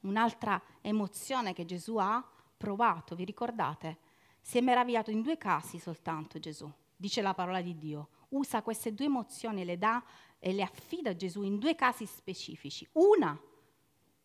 Un'altra 0.00 0.62
emozione 0.80 1.52
che 1.52 1.64
Gesù 1.64 1.96
ha 1.96 2.26
provato, 2.56 3.14
vi 3.14 3.24
ricordate? 3.24 3.98
Si 4.40 4.56
è 4.56 4.60
meravigliato 4.60 5.10
in 5.10 5.20
due 5.20 5.36
casi 5.36 5.78
soltanto 5.78 6.38
Gesù, 6.38 6.70
dice 6.96 7.20
la 7.20 7.34
parola 7.34 7.60
di 7.60 7.76
Dio. 7.76 8.08
Usa 8.30 8.62
queste 8.62 8.94
due 8.94 9.06
emozioni, 9.06 9.64
le 9.64 9.76
dà 9.76 10.02
e 10.38 10.52
le 10.52 10.62
affida 10.62 11.10
a 11.10 11.16
Gesù 11.16 11.42
in 11.42 11.58
due 11.58 11.74
casi 11.74 12.06
specifici. 12.06 12.88
Una, 12.92 13.38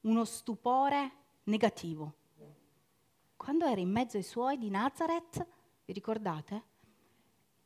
uno 0.02 0.26
stupore 0.26 1.12
negativo, 1.46 2.14
quando 3.44 3.66
era 3.66 3.82
in 3.82 3.92
mezzo 3.92 4.16
ai 4.16 4.24
suoi 4.24 4.58
di 4.58 4.70
Nazareth, 4.70 5.46
vi 5.84 5.92
ricordate? 5.92 6.64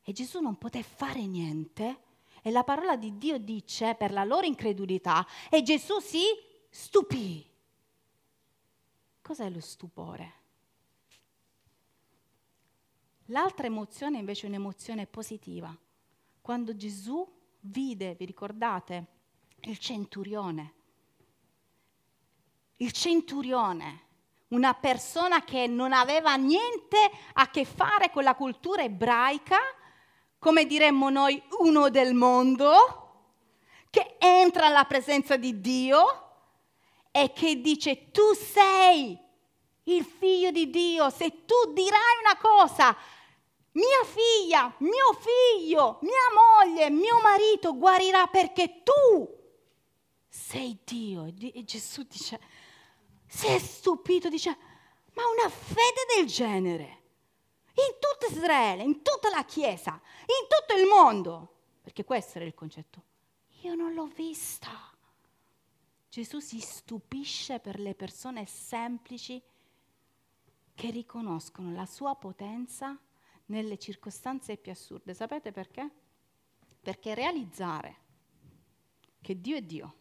E 0.02 0.12
Gesù 0.12 0.40
non 0.40 0.58
poté 0.58 0.82
fare 0.82 1.24
niente. 1.28 2.02
E 2.42 2.50
la 2.50 2.64
parola 2.64 2.96
di 2.96 3.16
Dio 3.20 3.38
dice 3.38 3.94
per 3.94 4.12
la 4.12 4.24
loro 4.24 4.48
incredulità, 4.48 5.24
e 5.52 5.62
Gesù 5.62 6.00
si 6.00 6.24
stupì. 6.68 7.48
Cos'è 9.22 9.52
lo 9.52 9.60
stupore? 9.60 10.34
L'altra 13.26 13.68
emozione 13.68 14.18
invece 14.18 14.48
è 14.48 14.50
un'emozione 14.50 15.06
positiva. 15.06 15.78
Quando 16.42 16.76
Gesù 16.76 17.24
vide, 17.60 18.16
vi 18.16 18.26
ricordate, 18.26 19.06
il 19.60 19.78
centurione. 19.78 20.74
Il 22.78 22.92
centurione 22.92 24.06
una 24.50 24.74
persona 24.74 25.44
che 25.44 25.68
non 25.68 25.92
aveva 25.94 26.36
niente 26.36 26.98
a 27.34 27.50
che 27.50 27.66
fare 27.66 28.12
con 28.12 28.24
la 28.24 28.36
cultura 28.36 28.84
ebraica, 28.84 29.58
come 30.40 30.66
diremmo 30.66 31.10
noi, 31.10 31.42
uno 31.60 31.90
del 31.90 32.14
mondo, 32.14 33.06
che 33.90 34.16
entra 34.20 34.68
alla 34.68 34.86
presenza 34.86 35.38
di 35.38 35.60
Dio 35.60 36.26
e 37.12 37.34
che 37.34 37.60
dice 37.60 38.12
tu 38.12 38.34
sei 38.34 39.18
il 39.84 40.04
figlio 40.04 40.52
di 40.52 40.70
Dio, 40.70 41.10
se 41.10 41.46
tu 41.46 41.74
dirai 41.74 42.20
una 42.24 42.38
cosa, 42.38 42.96
mia 43.72 44.04
figlia, 44.04 44.74
mio 44.80 45.18
figlio, 45.20 46.00
mia 46.02 46.12
moglie, 46.34 46.90
mio 46.90 47.20
marito 47.22 47.76
guarirà 47.76 48.28
perché 48.28 48.82
tu 48.84 49.36
sei 50.28 50.78
Dio. 50.84 51.26
E 51.26 51.64
Gesù 51.64 52.04
dice, 52.04 52.40
si 53.28 53.48
è 53.48 53.60
stupito, 53.60 54.30
dice, 54.30 54.58
ma 55.14 55.24
una 55.28 55.50
fede 55.50 56.16
del 56.16 56.26
genere, 56.26 57.04
in 57.74 57.98
tutta 58.00 58.34
Israele, 58.34 58.84
in 58.84 59.02
tutta 59.04 59.30
la 59.30 59.46
Chiesa, 59.46 60.00
in 60.22 60.48
tutto 60.48 60.80
il 60.80 60.88
mondo, 60.88 61.56
perché 61.82 62.04
questo 62.04 62.38
era 62.38 62.46
il 62.46 62.54
concetto, 62.54 63.04
io 63.62 63.76
non 63.76 63.94
l'ho 63.94 64.08
vista. 64.08 64.70
Gesù 66.10 66.40
si 66.40 66.60
stupisce 66.60 67.60
per 67.60 67.80
le 67.80 67.94
persone 67.94 68.46
semplici 68.46 69.42
che 70.74 70.90
riconoscono 70.90 71.74
la 71.74 71.86
sua 71.86 72.16
potenza 72.16 72.98
nelle 73.46 73.78
circostanze 73.78 74.58
più 74.58 74.72
assurde. 74.72 75.14
Sapete 75.14 75.52
perché? 75.52 75.90
Perché 76.82 77.14
realizzare 77.14 78.06
che 79.22 79.40
Dio 79.40 79.58
è 79.58 79.62
Dio, 79.62 79.96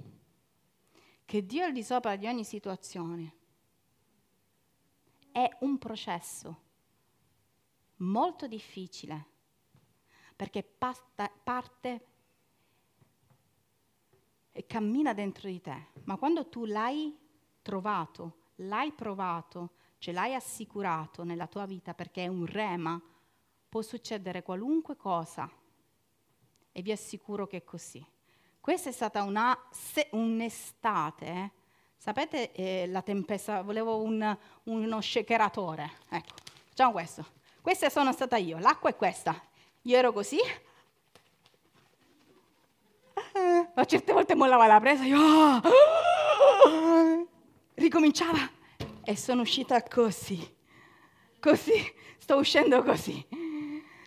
che 1.26 1.44
Dio 1.44 1.62
è 1.62 1.66
al 1.66 1.72
di 1.72 1.82
sopra 1.82 2.16
di 2.16 2.26
ogni 2.26 2.44
situazione. 2.44 3.34
È 5.32 5.56
un 5.60 5.76
processo 5.76 6.62
molto 7.96 8.46
difficile 8.46 9.34
perché 10.36 10.62
pasta, 10.62 11.28
parte 11.28 12.06
e 14.52 14.66
cammina 14.66 15.12
dentro 15.12 15.48
di 15.48 15.60
te, 15.60 15.88
ma 16.04 16.16
quando 16.16 16.48
tu 16.48 16.64
l'hai 16.64 17.14
trovato, 17.60 18.52
l'hai 18.56 18.92
provato, 18.92 19.72
ce 19.98 20.12
l'hai 20.12 20.34
assicurato 20.34 21.24
nella 21.24 21.48
tua 21.48 21.66
vita 21.66 21.92
perché 21.92 22.24
è 22.24 22.28
un 22.28 22.46
rema, 22.46 23.02
può 23.68 23.82
succedere 23.82 24.42
qualunque 24.42 24.96
cosa 24.96 25.50
e 26.70 26.82
vi 26.82 26.92
assicuro 26.92 27.46
che 27.46 27.58
è 27.58 27.64
così. 27.64 28.06
Questa 28.66 28.88
è 28.88 28.92
stata 28.92 29.22
una, 29.22 29.56
se, 29.70 30.08
un'estate, 30.10 31.52
sapete 31.96 32.50
eh, 32.50 32.88
la 32.88 33.00
tempesta, 33.00 33.62
volevo 33.62 34.02
un, 34.02 34.36
uno 34.64 35.00
shakeratore, 35.00 35.88
ecco, 36.08 36.34
facciamo 36.70 36.90
questo. 36.90 37.24
Questa 37.60 37.88
sono 37.90 38.12
stata 38.12 38.36
io, 38.38 38.58
l'acqua 38.58 38.90
è 38.90 38.96
questa, 38.96 39.40
io 39.82 39.96
ero 39.96 40.12
così, 40.12 40.38
ma 43.72 43.84
certe 43.84 44.12
volte 44.12 44.34
mollava 44.34 44.66
la 44.66 44.80
presa, 44.80 45.04
io 45.04 45.60
ricominciava 47.74 48.50
e 49.04 49.16
sono 49.16 49.42
uscita 49.42 49.80
così, 49.84 50.56
così, 51.38 51.94
sto 52.18 52.34
uscendo 52.34 52.82
così, 52.82 53.24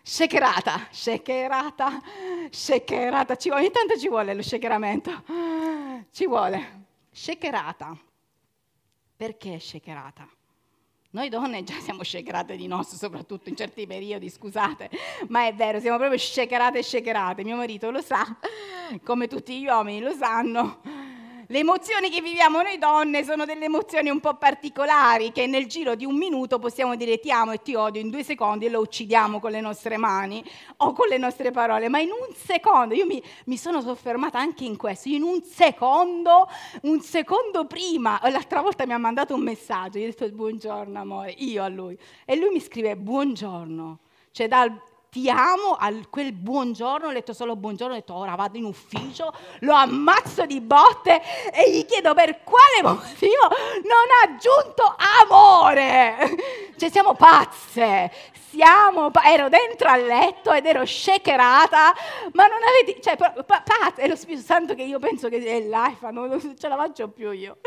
shakerata, 0.03 0.89
shakerata, 0.91 2.01
shakerata, 2.51 3.35
ci 3.35 3.49
vuole, 3.49 3.63
ogni 3.63 3.71
tanto 3.71 3.97
ci 3.97 4.07
vuole 4.07 4.33
lo 4.33 4.41
shakeramento, 4.41 5.23
ci 6.11 6.27
vuole, 6.27 6.85
shakerata. 7.11 7.97
Perché 9.15 9.59
shakerata? 9.59 10.27
Noi 11.11 11.29
donne 11.29 11.63
già 11.63 11.79
siamo 11.79 12.03
shakerate 12.03 12.55
di 12.55 12.67
nostro, 12.67 12.95
soprattutto 12.95 13.49
in 13.49 13.55
certi 13.55 13.87
periodi, 13.87 14.29
scusate, 14.29 14.89
ma 15.29 15.47
è 15.47 15.53
vero, 15.53 15.79
siamo 15.79 15.97
proprio 15.97 16.19
shakerate 16.19 16.77
e 16.77 16.83
shakerate. 16.83 17.43
Mio 17.43 17.55
marito 17.55 17.89
lo 17.89 18.01
sa, 18.01 18.23
come 19.03 19.27
tutti 19.27 19.59
gli 19.59 19.65
uomini 19.65 19.99
lo 20.01 20.13
sanno. 20.13 20.81
Le 21.51 21.57
emozioni 21.57 22.11
che 22.11 22.21
viviamo 22.21 22.61
noi 22.61 22.77
donne 22.77 23.23
sono 23.23 23.43
delle 23.43 23.65
emozioni 23.65 24.11
un 24.11 24.19
po' 24.19 24.35
particolari 24.35 25.31
che 25.31 25.47
nel 25.47 25.65
giro 25.65 25.95
di 25.95 26.05
un 26.05 26.15
minuto 26.15 26.59
possiamo 26.59 26.95
dire 26.95 27.19
ti 27.19 27.31
amo 27.31 27.53
e 27.53 27.61
ti 27.63 27.73
odio 27.73 27.99
in 27.99 28.11
due 28.11 28.23
secondi 28.23 28.67
e 28.67 28.69
lo 28.69 28.81
uccidiamo 28.81 29.39
con 29.39 29.49
le 29.49 29.59
nostre 29.59 29.97
mani 29.97 30.43
o 30.77 30.93
con 30.93 31.07
le 31.07 31.17
nostre 31.17 31.49
parole, 31.49 31.89
ma 31.89 31.97
in 31.97 32.11
un 32.11 32.35
secondo, 32.35 32.93
io 32.93 33.07
mi, 33.07 33.19
mi 33.45 33.57
sono 33.57 33.81
soffermata 33.81 34.37
anche 34.37 34.63
in 34.63 34.77
questo, 34.77 35.09
in 35.09 35.23
un 35.23 35.41
secondo, 35.41 36.47
un 36.83 37.01
secondo 37.01 37.65
prima, 37.65 38.19
l'altra 38.29 38.61
volta 38.61 38.85
mi 38.85 38.93
ha 38.93 38.99
mandato 38.99 39.33
un 39.33 39.41
messaggio, 39.41 39.97
io 39.97 40.03
ho 40.03 40.09
detto 40.09 40.29
buongiorno 40.29 40.99
amore, 40.99 41.31
io 41.31 41.63
a 41.63 41.67
lui, 41.67 41.97
e 42.25 42.35
lui 42.35 42.49
mi 42.51 42.61
scrive 42.61 42.95
buongiorno, 42.95 43.97
cioè 44.29 44.47
dal, 44.47 44.79
ti 45.09 45.27
amo, 45.29 45.75
a 45.77 45.91
quel 46.09 46.33
buongiorno, 46.33 47.07
ho 47.07 47.11
letto 47.11 47.33
solo 47.33 47.55
buongiorno, 47.55 47.93
ho 47.93 47.97
detto 47.97 48.13
ora 48.13 48.35
vado 48.35 48.57
in 48.57 48.65
ufficio, 48.65 49.33
lo 49.61 49.73
ammazzo 49.73 50.45
di 50.45 50.61
botte 50.61 51.19
e 51.51 51.71
gli 51.71 51.85
chiedo 51.85 52.13
per 52.13 52.43
quale 52.43 52.81
motivo 52.83 53.47
non 53.83 54.05
ha 54.13 54.31
aggiunto 54.31 54.95
amore. 55.23 56.69
Cioè 56.77 56.89
siamo 56.91 57.15
pazze, 57.15 58.11
siamo, 58.49 59.11
ero 59.25 59.49
dentro 59.49 59.89
al 59.89 60.05
letto 60.05 60.53
ed 60.53 60.65
ero 60.65 60.85
shakerata, 60.85 61.93
ma 62.33 62.45
non 62.45 62.59
avete, 62.63 63.01
cioè 63.01 63.17
pazze, 63.17 64.01
è 64.01 64.07
lo 64.07 64.15
Spirito 64.15 64.43
Santo 64.43 64.75
che 64.75 64.83
io 64.83 64.99
penso 64.99 65.27
che 65.27 65.43
è 65.43 65.61
l'AIFA, 65.61 66.11
non, 66.11 66.29
non 66.29 66.55
ce 66.57 66.67
la 66.67 66.75
faccio 66.75 67.09
più 67.09 67.31
io, 67.31 67.57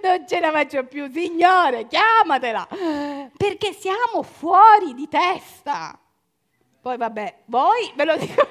non 0.00 0.26
ce 0.28 0.38
la 0.38 0.52
faccio 0.52 0.84
più, 0.84 1.10
Signore, 1.10 1.88
chiamatela, 1.88 2.68
perché 3.36 3.72
siamo 3.72 4.22
fuori 4.22 4.94
di 4.94 5.08
testa. 5.08 5.98
Poi 6.84 6.98
vabbè, 6.98 7.44
voi 7.46 7.92
ve 7.94 8.04
lo 8.04 8.14
dico. 8.18 8.46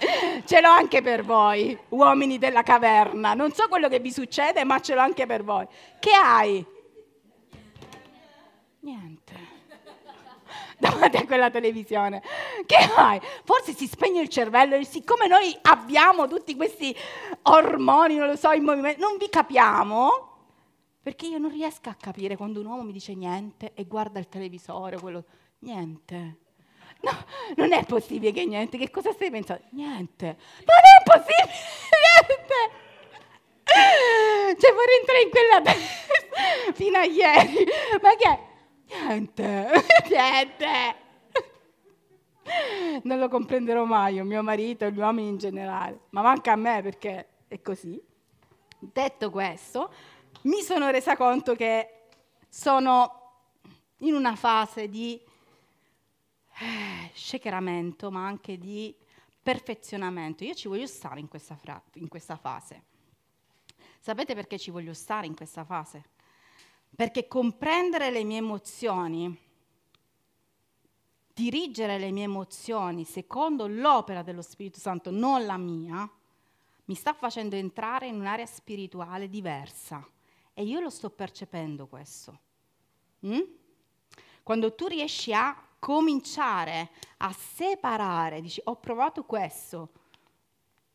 ce 0.46 0.60
l'ho 0.62 0.70
anche 0.70 1.02
per 1.02 1.22
voi, 1.26 1.78
uomini 1.90 2.38
della 2.38 2.62
caverna. 2.62 3.34
Non 3.34 3.52
so 3.52 3.68
quello 3.68 3.90
che 3.90 3.98
vi 3.98 4.10
succede, 4.10 4.64
ma 4.64 4.80
ce 4.80 4.94
l'ho 4.94 5.02
anche 5.02 5.26
per 5.26 5.44
voi. 5.44 5.66
Che 5.98 6.10
hai? 6.10 6.64
Niente. 8.80 9.34
Davanti 10.80 11.18
a 11.18 11.26
quella 11.26 11.50
televisione. 11.50 12.22
Che 12.64 12.76
hai? 12.96 13.20
Forse 13.44 13.74
si 13.74 13.86
spegne 13.86 14.22
il 14.22 14.30
cervello 14.30 14.82
siccome 14.82 15.26
noi 15.26 15.54
abbiamo 15.64 16.26
tutti 16.28 16.56
questi 16.56 16.96
ormoni, 17.42 18.16
non 18.16 18.28
lo 18.28 18.36
so, 18.36 18.52
in 18.52 18.62
movimento, 18.62 19.06
non 19.06 19.18
vi 19.18 19.28
capiamo. 19.28 20.28
Perché 21.02 21.26
io 21.26 21.36
non 21.36 21.50
riesco 21.50 21.90
a 21.90 21.94
capire 21.94 22.36
quando 22.36 22.60
un 22.60 22.66
uomo 22.68 22.84
mi 22.84 22.92
dice 22.92 23.14
niente 23.14 23.72
e 23.74 23.84
guarda 23.84 24.18
il 24.18 24.30
televisore, 24.30 24.98
quello... 24.98 25.24
Niente. 25.58 26.44
No, 27.06 27.24
non 27.54 27.72
è 27.72 27.84
possibile 27.84 28.32
che 28.32 28.44
niente. 28.44 28.76
Che 28.76 28.90
cosa 28.90 29.12
stai 29.12 29.30
pensando? 29.30 29.62
Niente. 29.70 30.26
Non 30.26 30.82
è 30.82 31.02
possibile 31.04 31.54
niente. 32.26 32.84
Cioè 34.58 34.72
vorrei 34.72 34.98
entrare 34.98 35.22
in 35.22 35.30
quella 35.30 35.60
testa 35.62 36.72
fino 36.74 36.98
a 36.98 37.04
ieri. 37.04 37.64
Ma 38.02 38.16
che 38.16 38.28
è? 38.28 38.40
Niente. 38.88 39.70
Niente. 40.10 41.04
Non 43.02 43.18
lo 43.18 43.28
comprenderò 43.28 43.84
mai, 43.84 44.14
io, 44.14 44.24
mio 44.24 44.42
marito 44.42 44.88
gli 44.88 44.98
uomini 44.98 45.28
in 45.28 45.36
generale. 45.38 46.00
Ma 46.10 46.22
manca 46.22 46.52
a 46.52 46.56
me 46.56 46.82
perché 46.82 47.28
è 47.46 47.60
così. 47.60 48.00
Detto 48.78 49.30
questo, 49.30 49.92
mi 50.42 50.60
sono 50.60 50.90
resa 50.90 51.16
conto 51.16 51.54
che 51.54 52.06
sono 52.48 53.22
in 53.98 54.14
una 54.14 54.36
fase 54.36 54.88
di 54.88 55.20
eh, 56.58 57.10
shakeramento, 57.12 58.10
ma 58.10 58.26
anche 58.26 58.58
di 58.58 58.94
perfezionamento. 59.42 60.44
Io 60.44 60.54
ci 60.54 60.68
voglio 60.68 60.86
stare 60.86 61.20
in 61.20 61.28
questa, 61.28 61.56
fra- 61.56 61.82
in 61.94 62.08
questa 62.08 62.36
fase. 62.36 62.84
Sapete 64.00 64.34
perché 64.34 64.58
ci 64.58 64.70
voglio 64.70 64.94
stare 64.94 65.26
in 65.26 65.34
questa 65.34 65.64
fase? 65.64 66.04
Perché 66.94 67.26
comprendere 67.26 68.10
le 68.10 68.24
mie 68.24 68.38
emozioni, 68.38 69.38
dirigere 71.34 71.98
le 71.98 72.10
mie 72.10 72.24
emozioni 72.24 73.04
secondo 73.04 73.66
l'opera 73.66 74.22
dello 74.22 74.42
Spirito 74.42 74.80
Santo, 74.80 75.10
non 75.10 75.44
la 75.44 75.56
mia, 75.56 76.08
mi 76.86 76.94
sta 76.94 77.12
facendo 77.12 77.56
entrare 77.56 78.06
in 78.06 78.14
un'area 78.14 78.46
spirituale 78.46 79.28
diversa. 79.28 80.08
E 80.54 80.62
io 80.62 80.80
lo 80.80 80.88
sto 80.88 81.10
percependo 81.10 81.86
questo. 81.86 82.40
Mm? 83.26 83.40
Quando 84.42 84.74
tu 84.74 84.86
riesci 84.86 85.34
a 85.34 85.65
cominciare 85.78 86.90
a 87.18 87.32
separare, 87.32 88.40
dici 88.40 88.60
ho 88.64 88.76
provato 88.76 89.24
questo, 89.24 89.90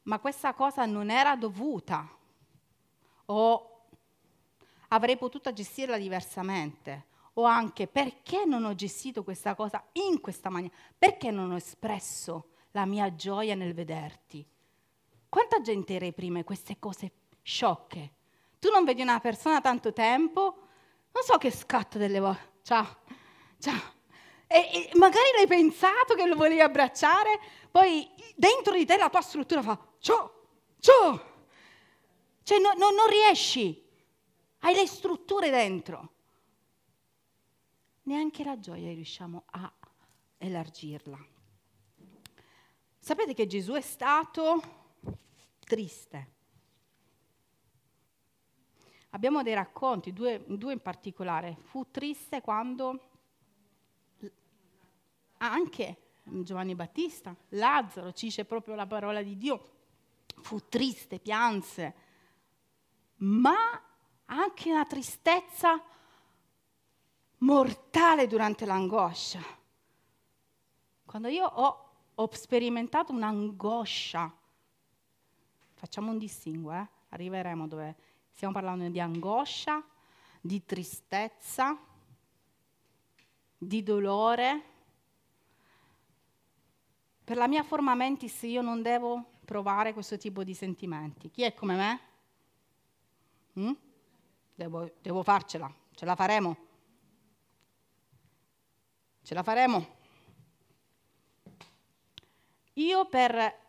ma 0.03 0.19
questa 0.19 0.53
cosa 0.53 0.85
non 0.85 1.09
era 1.09 1.35
dovuta, 1.35 2.07
o 3.25 3.85
avrei 4.89 5.17
potuto 5.17 5.53
gestirla 5.53 5.97
diversamente, 5.97 7.07
o 7.33 7.43
anche 7.43 7.87
perché 7.87 8.45
non 8.45 8.65
ho 8.65 8.75
gestito 8.75 9.23
questa 9.23 9.55
cosa 9.55 9.83
in 9.93 10.19
questa 10.19 10.49
maniera, 10.49 10.75
perché 10.97 11.31
non 11.31 11.51
ho 11.51 11.55
espresso 11.55 12.49
la 12.71 12.85
mia 12.85 13.13
gioia 13.15 13.55
nel 13.55 13.73
vederti. 13.73 14.45
Quanta 15.29 15.61
gente 15.61 15.97
reprime 15.97 16.43
queste 16.43 16.77
cose 16.77 17.11
sciocche? 17.41 18.13
Tu 18.59 18.69
non 18.69 18.83
vedi 18.83 19.01
una 19.01 19.19
persona 19.19 19.61
tanto 19.61 19.93
tempo, 19.93 20.41
non 21.11 21.23
so 21.23 21.37
che 21.37 21.51
scatto 21.51 21.97
delle 21.97 22.19
volte. 22.19 22.49
Ciao, 22.63 22.97
ciao 23.59 23.99
e, 24.51 24.89
e 24.91 24.97
magari 24.97 25.29
l'hai 25.35 25.47
pensato 25.47 26.13
che 26.13 26.25
lo 26.25 26.35
volevi 26.35 26.59
abbracciare, 26.59 27.39
poi 27.71 28.09
dentro 28.35 28.73
di 28.73 28.85
te 28.85 28.97
la 28.97 29.09
tua 29.09 29.21
struttura 29.21 29.61
fa 29.61 29.79
ciao, 29.99 30.47
ciao. 30.79 31.29
Cioè 32.43 32.59
no, 32.59 32.73
no, 32.73 32.89
non 32.89 33.07
riesci, 33.07 33.81
hai 34.59 34.75
le 34.75 34.85
strutture 34.87 35.49
dentro. 35.49 36.09
Neanche 38.03 38.43
la 38.43 38.59
gioia 38.59 38.91
riusciamo 38.91 39.43
a 39.51 39.71
elargirla. 40.37 41.17
Sapete 42.99 43.33
che 43.33 43.47
Gesù 43.47 43.73
è 43.73 43.81
stato 43.81 44.61
triste. 45.59 46.29
Abbiamo 49.11 49.43
dei 49.43 49.53
racconti, 49.53 50.13
due, 50.13 50.43
due 50.45 50.73
in 50.73 50.81
particolare. 50.81 51.57
Fu 51.61 51.89
triste 51.89 52.41
quando 52.41 53.10
anche 55.49 55.97
Giovanni 56.23 56.75
Battista, 56.75 57.35
Lazzaro, 57.49 58.13
ci 58.13 58.25
dice 58.25 58.45
proprio 58.45 58.75
la 58.75 58.85
parola 58.85 59.21
di 59.21 59.37
Dio, 59.37 59.69
fu 60.41 60.67
triste, 60.69 61.19
pianse, 61.19 61.95
ma 63.17 63.81
anche 64.25 64.71
una 64.71 64.85
tristezza 64.85 65.83
mortale 67.39 68.27
durante 68.27 68.65
l'angoscia. 68.65 69.41
Quando 71.05 71.27
io 71.27 71.45
ho, 71.45 71.89
ho 72.15 72.29
sperimentato 72.31 73.11
un'angoscia 73.11 74.35
facciamo 75.81 76.11
un 76.11 76.19
distinguo, 76.19 76.73
eh? 76.73 76.87
arriveremo 77.09 77.67
dove 77.67 77.95
stiamo 78.29 78.53
parlando 78.53 78.87
di 78.87 78.99
angoscia, 78.99 79.83
di 80.39 80.63
tristezza, 80.63 81.75
di 83.57 83.81
dolore. 83.81 84.63
Per 87.31 87.39
la 87.39 87.47
mia 87.47 87.63
forma 87.63 87.95
mentis 87.95 88.41
io 88.41 88.61
non 88.61 88.81
devo 88.81 89.37
provare 89.45 89.93
questo 89.93 90.17
tipo 90.17 90.43
di 90.43 90.53
sentimenti. 90.53 91.31
Chi 91.31 91.43
è 91.43 91.53
come 91.53 91.75
me? 91.77 91.99
Mm? 93.57 93.71
Devo, 94.53 94.91
devo 95.01 95.23
farcela, 95.23 95.73
ce 95.95 96.03
la 96.03 96.15
faremo. 96.15 96.57
Ce 99.23 99.33
la 99.33 99.43
faremo. 99.43 99.87
Io 102.73 103.05
per 103.05 103.59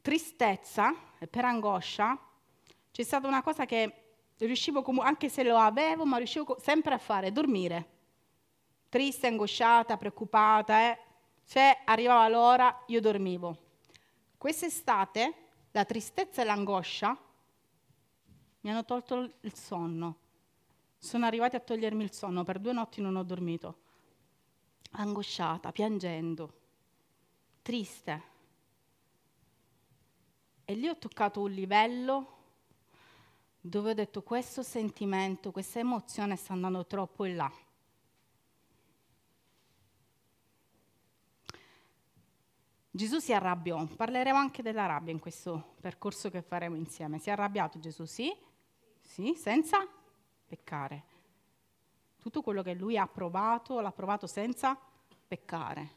tristezza 0.00 0.92
e 1.20 1.28
per 1.28 1.44
angoscia 1.44 2.18
c'è 2.90 3.04
stata 3.04 3.28
una 3.28 3.42
cosa 3.44 3.66
che 3.66 4.16
riuscivo, 4.38 4.82
comu- 4.82 5.04
anche 5.04 5.28
se 5.28 5.44
lo 5.44 5.58
avevo, 5.58 6.04
ma 6.04 6.16
riuscivo 6.16 6.58
sempre 6.60 6.94
a 6.94 6.98
fare, 6.98 7.30
dormire. 7.30 7.88
Triste, 8.88 9.28
angosciata, 9.28 9.96
preoccupata, 9.96 10.90
eh. 10.90 11.03
Se 11.44 11.78
arrivava 11.84 12.26
l'ora 12.28 12.82
io 12.86 13.00
dormivo. 13.00 13.56
Quest'estate 14.36 15.34
la 15.70 15.84
tristezza 15.84 16.42
e 16.42 16.44
l'angoscia 16.44 17.16
mi 18.60 18.70
hanno 18.70 18.84
tolto 18.84 19.34
il 19.40 19.54
sonno. 19.54 20.18
Sono 20.96 21.26
arrivati 21.26 21.56
a 21.56 21.60
togliermi 21.60 22.02
il 22.02 22.12
sonno, 22.12 22.44
per 22.44 22.58
due 22.58 22.72
notti 22.72 23.02
non 23.02 23.16
ho 23.16 23.22
dormito. 23.22 23.82
Angosciata, 24.92 25.70
piangendo, 25.70 26.52
triste. 27.60 28.22
E 30.64 30.74
lì 30.74 30.88
ho 30.88 30.96
toccato 30.96 31.42
un 31.42 31.50
livello 31.50 32.32
dove 33.60 33.90
ho 33.90 33.94
detto 33.94 34.22
questo 34.22 34.62
sentimento, 34.62 35.50
questa 35.50 35.78
emozione 35.78 36.36
sta 36.36 36.54
andando 36.54 36.86
troppo 36.86 37.24
in 37.24 37.36
là. 37.36 37.52
Gesù 42.96 43.18
si 43.18 43.32
arrabbiò, 43.32 43.84
parleremo 43.86 44.38
anche 44.38 44.62
della 44.62 44.86
rabbia 44.86 45.12
in 45.12 45.18
questo 45.18 45.74
percorso 45.80 46.30
che 46.30 46.42
faremo 46.42 46.76
insieme. 46.76 47.18
Si 47.18 47.28
è 47.28 47.32
arrabbiato 47.32 47.80
Gesù, 47.80 48.04
sì? 48.04 48.32
Sì, 49.00 49.34
senza 49.36 49.84
peccare. 50.46 51.02
Tutto 52.20 52.40
quello 52.40 52.62
che 52.62 52.72
lui 52.74 52.96
ha 52.96 53.08
provato, 53.08 53.80
l'ha 53.80 53.90
provato 53.90 54.28
senza 54.28 54.78
peccare. 55.26 55.90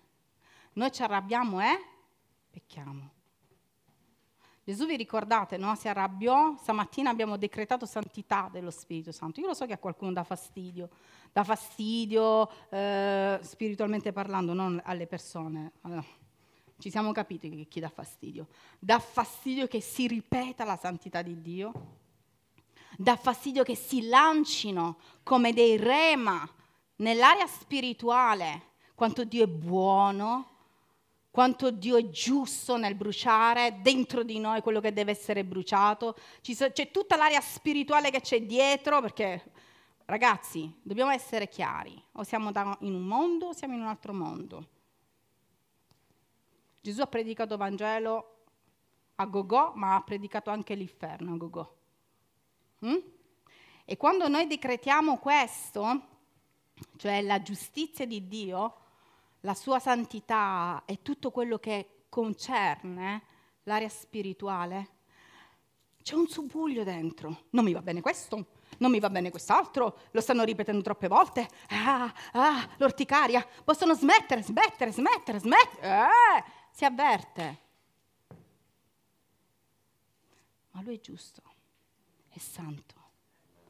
Noi 0.73 0.91
ci 0.91 1.03
arrabbiamo 1.03 1.61
e 1.61 1.79
pecchiamo. 2.49 3.11
Gesù 4.63 4.87
vi 4.87 4.95
ricordate, 4.95 5.57
no? 5.57 5.75
Si 5.75 5.87
arrabbiò, 5.87 6.55
stamattina 6.57 7.11
abbiamo 7.11 7.37
decretato 7.37 7.85
santità 7.85 8.49
dello 8.51 8.71
Spirito 8.71 9.11
Santo. 9.11 9.39
Io 9.39 9.45
lo 9.45 9.53
so 9.53 9.67
che 9.67 9.73
a 9.73 9.77
qualcuno 9.77 10.13
dà 10.13 10.23
fastidio, 10.23 10.89
dà 11.31 11.43
fastidio 11.43 12.49
eh, 12.71 13.37
spiritualmente 13.43 14.11
parlando, 14.11 14.53
non 14.53 14.81
alle 14.83 15.05
persone. 15.05 15.73
Allora, 15.81 16.03
ci 16.79 16.89
siamo 16.91 17.11
capiti 17.11 17.49
che 17.49 17.67
chi 17.67 17.79
dà 17.79 17.89
fastidio. 17.89 18.47
Dà 18.79 18.99
fastidio 18.99 19.67
che 19.67 19.81
si 19.81 20.07
ripeta 20.07 20.63
la 20.63 20.77
santità 20.77 21.21
di 21.21 21.41
Dio, 21.41 21.71
dà 22.97 23.15
fastidio 23.15 23.63
che 23.63 23.75
si 23.75 24.07
lancino 24.07 24.97
come 25.23 25.53
dei 25.53 25.77
rema 25.77 26.47
nell'area 26.97 27.47
spirituale, 27.47 28.61
quanto 28.95 29.23
Dio 29.23 29.43
è 29.43 29.47
buono, 29.47 30.55
quanto 31.31 31.69
Dio 31.69 31.97
è 31.97 32.09
giusto 32.09 32.77
nel 32.77 32.95
bruciare 32.95 33.79
dentro 33.81 34.23
di 34.23 34.39
noi 34.39 34.61
quello 34.61 34.79
che 34.79 34.93
deve 34.93 35.11
essere 35.11 35.43
bruciato. 35.43 36.15
c'è 36.41 36.91
tutta 36.91 37.15
l'area 37.15 37.41
spirituale 37.41 38.09
che 38.09 38.21
c'è 38.21 38.41
dietro, 38.41 39.01
perché 39.01 39.51
ragazzi, 40.05 40.71
dobbiamo 40.81 41.11
essere 41.11 41.47
chiari, 41.47 42.01
o 42.13 42.23
siamo 42.23 42.51
in 42.79 42.93
un 42.93 43.05
mondo 43.05 43.47
o 43.47 43.53
siamo 43.53 43.73
in 43.75 43.81
un 43.81 43.87
altro 43.87 44.13
mondo. 44.13 44.67
Gesù 46.87 47.01
ha 47.01 47.07
predicato 47.07 47.57
Vangelo 47.57 48.35
a 49.15 49.25
Gogò, 49.25 49.73
ma 49.75 49.95
ha 49.95 50.01
predicato 50.03 50.51
anche 50.51 50.73
l'inferno 50.73 51.33
a 51.33 51.35
Gogò. 51.35 51.75
Mm? 52.85 52.95
E 53.83 53.97
quando 53.97 54.29
noi 54.29 54.47
decretiamo 54.47 55.17
questo, 55.17 56.01
cioè 56.95 57.21
la 57.23 57.41
giustizia 57.41 58.07
di 58.07 58.29
Dio, 58.29 58.75
la 59.41 59.53
sua 59.53 59.79
santità 59.79 60.83
e 60.85 61.01
tutto 61.01 61.29
quello 61.29 61.57
che 61.57 62.03
concerne 62.07 63.21
l'area 63.63 63.89
spirituale, 63.89 64.91
c'è 66.01 66.15
un 66.15 66.29
subbuglio 66.29 66.85
dentro. 66.85 67.47
Non 67.49 67.65
mi 67.65 67.73
va 67.73 67.81
bene 67.81 67.99
questo, 67.99 68.45
non 68.77 68.91
mi 68.91 69.01
va 69.01 69.09
bene 69.09 69.29
quest'altro, 69.29 69.97
lo 70.11 70.21
stanno 70.21 70.45
ripetendo 70.45 70.81
troppe 70.81 71.09
volte. 71.09 71.49
Ah, 71.67 72.13
ah, 72.31 72.69
l'orticaria, 72.77 73.45
possono 73.65 73.93
smettere, 73.93 74.41
smettere, 74.41 74.93
smettere, 74.93 75.39
smettere. 75.39 75.85
Eh, 75.85 76.56
si 76.77 76.85
avverte. 76.85 77.57
Ma 80.69 80.81
lui 80.83 80.97
è 80.97 80.99
giusto, 80.99 81.41
è 82.29 82.37
santo 82.37 82.93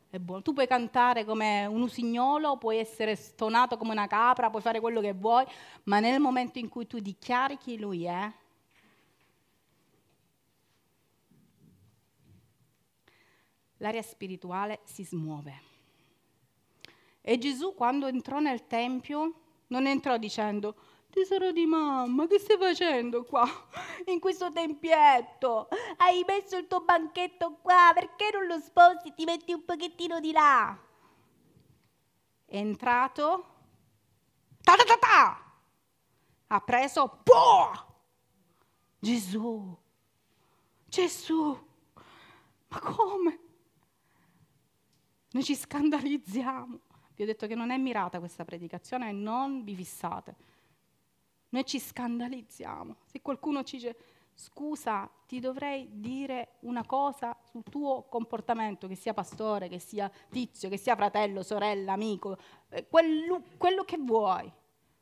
è 0.09 0.19
buono. 0.19 0.41
Tu 0.41 0.51
puoi 0.51 0.67
cantare 0.67 1.23
come 1.23 1.65
un 1.65 1.81
usignolo, 1.81 2.57
puoi 2.57 2.79
essere 2.79 3.15
stonato 3.15 3.77
come 3.77 3.91
una 3.91 4.07
capra, 4.07 4.49
puoi 4.49 4.61
fare 4.61 4.81
quello 4.81 4.99
che 4.99 5.13
vuoi, 5.13 5.45
ma 5.83 5.99
nel 5.99 6.19
momento 6.19 6.59
in 6.59 6.67
cui 6.67 6.85
tu 6.85 6.99
dichiari 6.99 7.57
chi 7.57 7.79
lui 7.79 8.03
è, 8.03 8.31
l'area 13.77 14.01
spirituale 14.01 14.81
si 14.83 15.05
smuove. 15.05 15.61
E 17.21 17.37
Gesù 17.37 17.73
quando 17.73 18.07
entrò 18.07 18.39
nel 18.39 18.67
Tempio 18.67 19.33
non 19.67 19.87
entrò 19.87 20.17
dicendo 20.17 20.75
Tesoro 21.09 21.51
di 21.51 21.65
mamma, 21.65 22.27
che 22.27 22.37
stai 22.37 22.57
facendo 22.57 23.23
qua? 23.23 23.45
In 24.05 24.19
questo 24.19 24.51
tempietto? 24.51 25.67
Hai 25.97 26.23
messo 26.27 26.57
il 26.57 26.67
tuo 26.67 26.81
banchetto 26.81 27.57
qua, 27.61 27.91
perché 27.93 28.29
non 28.33 28.45
lo 28.45 28.59
sposti? 28.59 29.13
Ti 29.13 29.23
metti 29.25 29.53
un 29.53 29.65
pochettino 29.65 30.19
di 30.19 30.31
là. 30.31 30.77
È 32.45 32.55
entrato, 32.55 33.45
ta 34.61 34.75
ta 34.75 34.83
ta 34.83 34.97
ta, 34.97 35.53
ha 36.47 36.61
preso, 36.61 37.19
boh! 37.23 37.85
Gesù, 38.99 39.77
Gesù, 40.87 41.67
ma 42.67 42.79
come? 42.79 43.39
Noi 45.31 45.43
ci 45.43 45.55
scandalizziamo. 45.55 46.79
Vi 47.15 47.23
ho 47.23 47.25
detto 47.25 47.47
che 47.47 47.55
non 47.55 47.71
è 47.71 47.77
mirata 47.77 48.19
questa 48.19 48.45
predicazione 48.45 49.09
e 49.09 49.11
non 49.11 49.63
vi 49.63 49.75
fissate. 49.75 50.35
Noi 51.49 51.65
ci 51.65 51.79
scandalizziamo. 51.79 52.97
Se 53.05 53.21
qualcuno 53.21 53.63
ci 53.63 53.77
dice 53.77 53.95
scusa, 54.33 55.09
ti 55.25 55.39
dovrei 55.39 55.87
dire 55.93 56.57
una 56.59 56.85
cosa 56.85 57.35
sul 57.49 57.63
tuo 57.63 58.03
comportamento, 58.03 58.87
che 58.87 58.95
sia 58.95 59.13
pastore, 59.13 59.67
che 59.67 59.79
sia 59.79 60.11
tizio, 60.29 60.69
che 60.69 60.77
sia 60.77 60.95
fratello, 60.95 61.41
sorella, 61.41 61.93
amico, 61.93 62.37
eh, 62.69 62.87
quello, 62.87 63.41
quello 63.57 63.83
che 63.83 63.97
vuoi. 63.97 64.51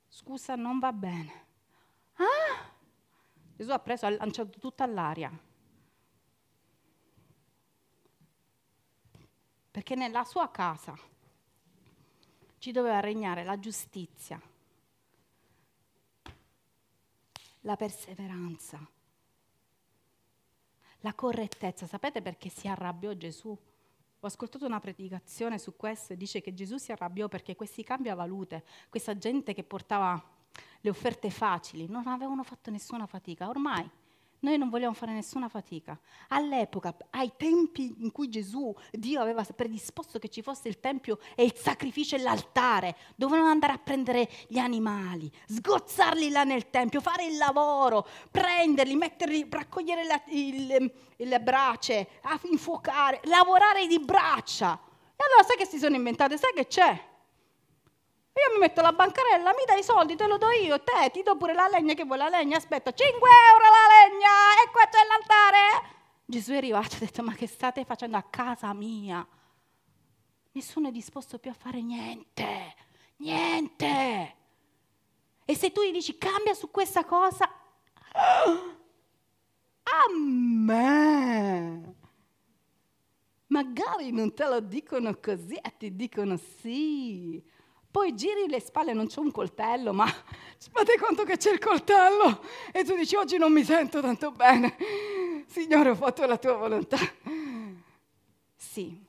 Scusa, 0.08 0.56
non 0.56 0.80
va 0.80 0.94
bene. 0.94 1.46
Ah! 2.14 2.72
Gesù 3.58 3.72
ha 3.72 3.80
preso, 3.80 4.06
ha 4.06 4.10
lanciato 4.12 4.58
tutta 4.60 4.86
all'aria. 4.86 5.32
Perché 9.72 9.96
nella 9.96 10.24
sua 10.24 10.50
casa 10.50 10.98
ci 12.58 12.72
doveva 12.72 13.02
regnare 13.02 13.44
la 13.44 13.60
giustizia 13.60 14.42
la 17.66 17.76
perseveranza, 17.76 18.80
la 21.00 21.14
correttezza. 21.14 21.86
Sapete 21.86 22.22
perché 22.22 22.50
si 22.50 22.68
arrabbiò 22.68 23.14
Gesù? 23.14 23.50
Ho 23.50 24.28
ascoltato 24.28 24.66
una 24.66 24.80
predicazione 24.80 25.60
su 25.60 25.76
questo 25.76 26.14
e 26.14 26.18
dice 26.18 26.42
che 26.42 26.54
Gesù 26.54 26.78
si 26.78 26.92
arrabbiò 26.92 27.28
perché 27.28 27.56
questi 27.56 27.84
cambiavalute, 27.84 28.64
questa 28.90 29.18
gente 29.18 29.54
che 29.54 29.64
portava 29.64 30.34
le 30.82 30.90
offerte 30.90 31.30
facili, 31.30 31.88
non 31.88 32.08
avevano 32.08 32.44
fatto 32.44 32.72
nessuna 32.72 33.06
fatica. 33.06 33.50
Ormai 33.50 33.88
noi 34.40 34.58
non 34.58 34.70
vogliamo 34.70 34.94
fare 34.94 35.12
nessuna 35.12 35.50
fatica. 35.50 36.00
All'epoca, 36.30 36.96
ai 37.12 37.32
tempi 37.36 37.96
in 38.00 38.12
cui 38.12 38.30
Gesù, 38.30 38.74
Dio 38.92 39.22
aveva 39.22 39.44
predisposto 39.44 40.20
che 40.20 40.30
ci 40.30 40.42
fosse 40.42 40.68
il 40.68 40.80
Tempio 40.80 41.20
e 41.36 41.44
il 41.44 41.56
sacrificio 41.56 42.16
e 42.16 42.20
l'altare, 42.20 42.96
dovevano 43.16 43.50
andare 43.50 43.74
a 43.74 43.78
prendere 43.78 44.30
gli 44.48 44.58
animali, 44.58 45.32
sgozzarli 45.48 46.30
là 46.30 46.44
nel 46.44 46.70
Tempio, 46.70 47.02
fare 47.02 47.26
il 47.26 47.38
lavoro, 47.38 48.08
prenderli, 48.30 48.96
metterli, 48.96 49.48
raccogliere 49.50 50.06
la, 50.06 50.22
il, 50.28 50.92
le 51.16 51.42
brace, 51.42 52.08
infuocare, 52.50 53.22
lavorare 53.24 53.88
di 53.88 54.00
braccia. 54.00 54.80
E 55.16 55.24
allora 55.28 55.44
sai 55.48 55.58
che 55.58 55.66
si 55.66 55.80
sono 55.80 55.96
inventate? 55.96 56.38
Sai 56.38 56.52
che 56.54 56.68
c'è? 56.68 57.14
Io 58.38 58.54
mi 58.54 58.60
metto 58.60 58.82
la 58.82 58.92
bancarella, 58.92 59.52
mi 59.52 59.64
dai 59.66 59.80
i 59.80 59.84
soldi, 59.84 60.18
te 60.18 60.28
lo 60.28 60.38
do 60.38 60.50
io, 60.50 60.82
te 60.82 61.10
ti 61.12 61.24
do 61.24 61.38
pure 61.38 61.54
la 61.54 61.70
legna 61.70 61.94
che 61.94 62.04
vuoi 62.04 62.18
la 62.18 62.28
legna, 62.28 62.58
aspetta, 62.58 62.92
5 62.92 63.30
euro 63.30 63.64
la 63.64 63.88
legna 64.10 64.28
e 64.62 64.72
qua 64.72 64.84
c'è 64.90 65.00
l'altare. 65.08 65.94
Gesù 66.26 66.52
è 66.52 66.58
arrivato 66.58 66.94
e 66.94 66.98
ha 66.98 67.00
detto, 67.00 67.24
ma 67.24 67.34
che 67.34 67.48
state 67.48 67.86
facendo 67.86 68.18
a 68.18 68.24
casa 68.24 68.74
mia? 68.74 69.26
Nessuno 70.52 70.90
è 70.90 70.92
disposto 70.92 71.40
più 71.40 71.50
a 71.50 71.54
fare 71.54 71.82
niente, 71.82 72.76
niente. 73.18 74.36
E 75.46 75.56
se 75.56 75.72
tu 75.72 75.82
gli 75.84 75.92
dici 75.92 76.18
cambia 76.18 76.54
su 76.54 76.70
questa 76.72 77.06
cosa, 77.06 77.46
a 79.84 80.10
me. 80.20 81.96
Magari 83.48 84.12
non 84.12 84.34
te 84.34 84.46
lo 84.46 84.60
dicono 84.60 85.18
così 85.22 85.56
e 85.56 85.74
ti 85.78 85.96
dicono 85.96 86.36
sì. 86.36 87.42
Poi 87.96 88.14
giri 88.14 88.50
le 88.50 88.60
spalle, 88.60 88.92
non 88.92 89.08
c'è 89.08 89.22
un 89.22 89.32
coltello, 89.32 89.94
ma 89.94 90.06
fate 90.70 90.98
conto 91.00 91.24
che 91.24 91.38
c'è 91.38 91.54
il 91.54 91.60
coltello 91.60 92.44
e 92.74 92.84
tu 92.84 92.94
dici 92.94 93.16
oggi 93.16 93.38
non 93.38 93.54
mi 93.54 93.64
sento 93.64 94.02
tanto 94.02 94.32
bene. 94.32 94.76
Signore, 95.48 95.92
ho 95.92 95.96
fatto 95.96 96.26
la 96.26 96.38
tua 96.38 96.58
volontà. 96.58 96.98
Sì. 98.54 99.02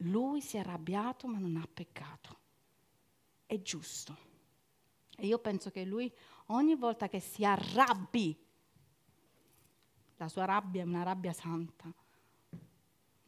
Lui 0.00 0.42
si 0.42 0.58
è 0.58 0.60
arrabbiato 0.60 1.26
ma 1.28 1.38
non 1.38 1.56
ha 1.56 1.66
peccato. 1.72 2.36
È 3.46 3.58
giusto. 3.62 4.14
E 5.16 5.26
io 5.26 5.38
penso 5.38 5.70
che 5.70 5.82
lui 5.82 6.12
ogni 6.48 6.74
volta 6.74 7.08
che 7.08 7.20
si 7.20 7.42
arrabbi, 7.42 8.38
la 10.18 10.28
sua 10.28 10.44
rabbia 10.44 10.82
è 10.82 10.84
una 10.84 11.04
rabbia 11.04 11.32
santa, 11.32 11.90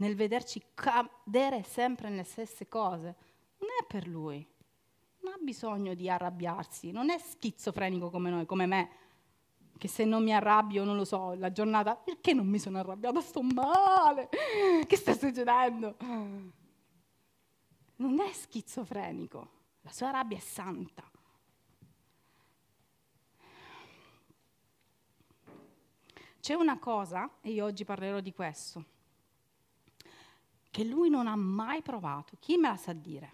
nel 0.04 0.16
vederci 0.16 0.62
cadere 0.74 1.62
sempre 1.62 2.10
nelle 2.10 2.24
stesse 2.24 2.68
cose, 2.68 3.16
non 3.58 3.70
è 3.80 3.86
per 3.86 4.06
lui. 4.06 4.46
Non 5.20 5.32
ha 5.32 5.38
bisogno 5.40 5.94
di 5.94 6.10
arrabbiarsi, 6.10 6.90
non 6.90 7.08
è 7.08 7.18
schizofrenico 7.18 8.10
come 8.10 8.28
noi, 8.28 8.44
come 8.44 8.66
me, 8.66 8.90
che 9.78 9.88
se 9.88 10.04
non 10.04 10.22
mi 10.22 10.34
arrabbio, 10.34 10.84
non 10.84 10.96
lo 10.96 11.06
so, 11.06 11.32
la 11.34 11.50
giornata, 11.50 11.96
perché 11.96 12.34
non 12.34 12.46
mi 12.46 12.58
sono 12.58 12.78
arrabbiata? 12.78 13.22
Sto 13.22 13.40
male, 13.40 14.28
che 14.86 14.96
sta 14.96 15.14
succedendo? 15.14 15.96
Non 17.96 18.20
è 18.20 18.30
schizofrenico, 18.30 19.50
la 19.80 19.90
sua 19.90 20.10
rabbia 20.10 20.36
è 20.36 20.40
santa. 20.40 21.10
C'è 26.40 26.52
una 26.52 26.78
cosa, 26.78 27.38
e 27.40 27.52
io 27.52 27.64
oggi 27.64 27.86
parlerò 27.86 28.20
di 28.20 28.34
questo, 28.34 28.84
che 30.74 30.82
lui 30.82 31.08
non 31.08 31.28
ha 31.28 31.36
mai 31.36 31.82
provato. 31.82 32.36
Chi 32.40 32.56
me 32.56 32.66
la 32.66 32.76
sa 32.76 32.92
dire? 32.92 33.32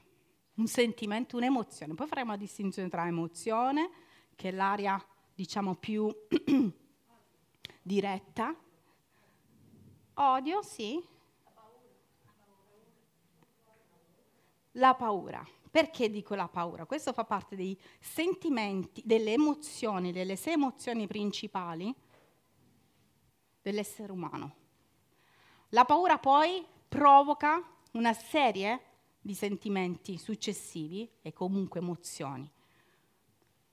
Un 0.56 0.66
sentimento, 0.66 1.38
un'emozione. 1.38 1.94
Poi 1.94 2.06
faremo 2.06 2.32
la 2.32 2.36
distinzione 2.36 2.90
tra 2.90 3.06
emozione, 3.06 3.90
che 4.36 4.50
è 4.50 4.52
l'aria, 4.52 5.02
diciamo, 5.34 5.74
più 5.76 6.14
diretta. 7.80 8.54
Odio, 10.12 10.60
sì. 10.60 11.02
La 14.72 14.94
paura. 14.94 15.42
Perché 15.70 16.10
dico 16.10 16.34
la 16.34 16.46
paura? 16.46 16.84
Questo 16.84 17.14
fa 17.14 17.24
parte 17.24 17.56
dei 17.56 17.74
sentimenti, 18.00 19.00
delle 19.02 19.32
emozioni, 19.32 20.12
delle 20.12 20.36
sei 20.36 20.52
emozioni 20.52 21.06
principali 21.06 21.94
dell'essere 23.62 24.12
umano. 24.12 24.56
La 25.70 25.86
paura 25.86 26.18
poi 26.18 26.66
provoca 26.90 27.62
una 27.92 28.12
serie 28.12 28.80
di 29.20 29.32
sentimenti 29.32 30.18
successivi 30.18 31.08
e 31.22 31.32
comunque 31.32 31.78
emozioni. 31.78 32.50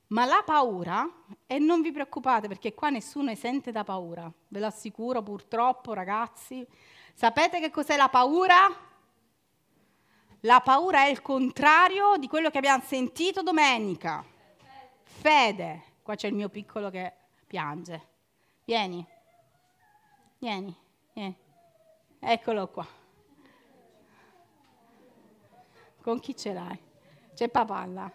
Ma 0.10 0.24
la 0.26 0.44
paura, 0.46 1.10
e 1.48 1.58
non 1.58 1.82
vi 1.82 1.92
preoccupate 1.92 2.48
perché 2.48 2.76
qua 2.76 2.90
nessuno 2.90 3.32
esente 3.32 3.72
da 3.72 3.84
paura, 3.84 4.32
ve 4.50 4.60
lo 4.60 4.68
assicuro 4.68 5.24
purtroppo 5.24 5.94
ragazzi, 5.94 6.66
sapete 7.14 7.60
che 7.60 7.72
cos'è 7.72 7.98
la 7.98 8.08
paura? 8.08 8.86
La 10.42 10.62
paura 10.62 11.06
è 11.06 11.10
il 11.10 11.24
contrario 11.24 12.18
di 12.18 12.28
quello 12.28 12.52
che 12.52 12.60
abbiamo 12.60 12.84
sentito 12.84 13.42
domenica. 13.42 14.24
Fede. 15.02 15.96
Qua 16.04 16.14
c'è 16.14 16.28
il 16.28 16.36
mio 16.36 16.50
piccolo 16.50 16.92
che 16.92 17.12
piange. 17.48 18.08
Vieni. 18.64 19.06
Vieni, 20.38 20.74
vieni. 21.14 21.36
Eccolo 22.20 22.68
qua. 22.68 22.97
Con 26.08 26.22
chi 26.22 26.38
ce 26.38 26.54
l'hai? 26.54 26.80
C'è 27.34 27.50
papà 27.50 27.86
là. 27.86 28.10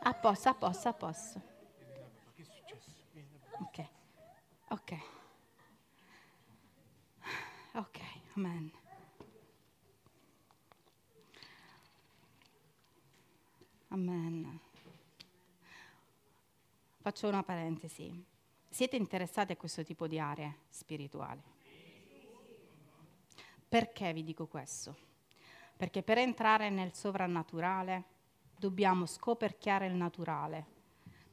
A 0.00 0.12
posto, 0.12 0.48
a 0.50 0.54
posto, 0.54 0.88
a 0.88 0.92
posto. 0.92 1.42
Ok, 3.60 3.88
ok. 4.68 4.98
Ok, 7.72 8.00
amen. 8.34 8.70
Amen. 13.88 14.60
Faccio 16.98 17.28
una 17.28 17.42
parentesi. 17.42 18.26
Siete 18.68 18.96
interessati 18.96 19.52
a 19.52 19.56
questo 19.56 19.82
tipo 19.84 20.06
di 20.06 20.18
aree 20.18 20.58
spirituali? 20.68 21.40
Perché 23.66 24.12
vi 24.12 24.22
dico 24.22 24.46
questo? 24.46 25.07
Perché 25.78 26.02
per 26.02 26.18
entrare 26.18 26.70
nel 26.70 26.92
sovrannaturale 26.92 28.04
dobbiamo 28.58 29.06
scoperchiare 29.06 29.86
il 29.86 29.94
naturale. 29.94 30.66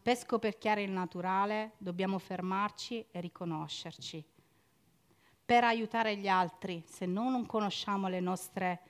Per 0.03 0.15
scoperchiare 0.15 0.83
il 0.83 0.91
naturale 0.91 1.71
dobbiamo 1.79 2.19
fermarci 2.19 3.07
e 3.09 3.19
riconoscerci. 3.21 4.23
Per 5.43 5.63
aiutare 5.63 6.15
gli 6.17 6.27
altri, 6.27 6.83
se 6.85 7.07
noi 7.07 7.31
non 7.31 7.47
conosciamo 7.47 8.07
le 8.07 8.19
nostre, 8.19 8.81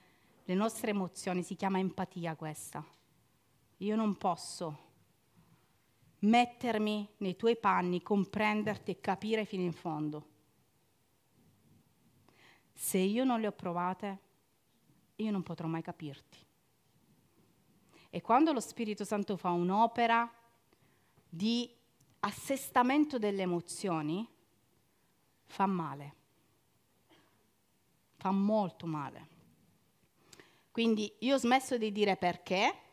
le 0.43 0.53
nostre 0.55 0.89
emozioni, 0.89 1.41
si 1.41 1.55
chiama 1.55 1.79
empatia 1.79 2.35
questa. 2.35 2.85
Io 3.77 3.95
non 3.95 4.17
posso 4.17 4.79
mettermi 6.19 7.07
nei 7.19 7.37
tuoi 7.37 7.55
panni, 7.55 8.01
comprenderti 8.01 8.91
e 8.91 8.99
capire 8.99 9.45
fino 9.45 9.63
in 9.63 9.73
fondo. 9.73 10.27
Se 12.73 12.97
io 12.97 13.23
non 13.23 13.39
le 13.39 13.47
ho 13.47 13.53
provate, 13.53 14.19
io 15.17 15.31
non 15.31 15.43
potrò 15.43 15.67
mai 15.67 15.81
capirti. 15.81 16.43
E 18.09 18.21
quando 18.21 18.53
lo 18.53 18.59
Spirito 18.59 19.03
Santo 19.03 19.35
fa 19.37 19.49
un'opera 19.49 20.31
di 21.27 21.69
assestamento 22.19 23.17
delle 23.17 23.41
emozioni, 23.41 24.27
fa 25.45 25.65
male, 25.65 26.15
fa 28.15 28.31
molto 28.31 28.85
male. 28.85 29.27
Quindi 30.71 31.11
io 31.19 31.35
ho 31.35 31.39
smesso 31.39 31.77
di 31.77 31.91
dire 31.91 32.15
perché, 32.15 32.85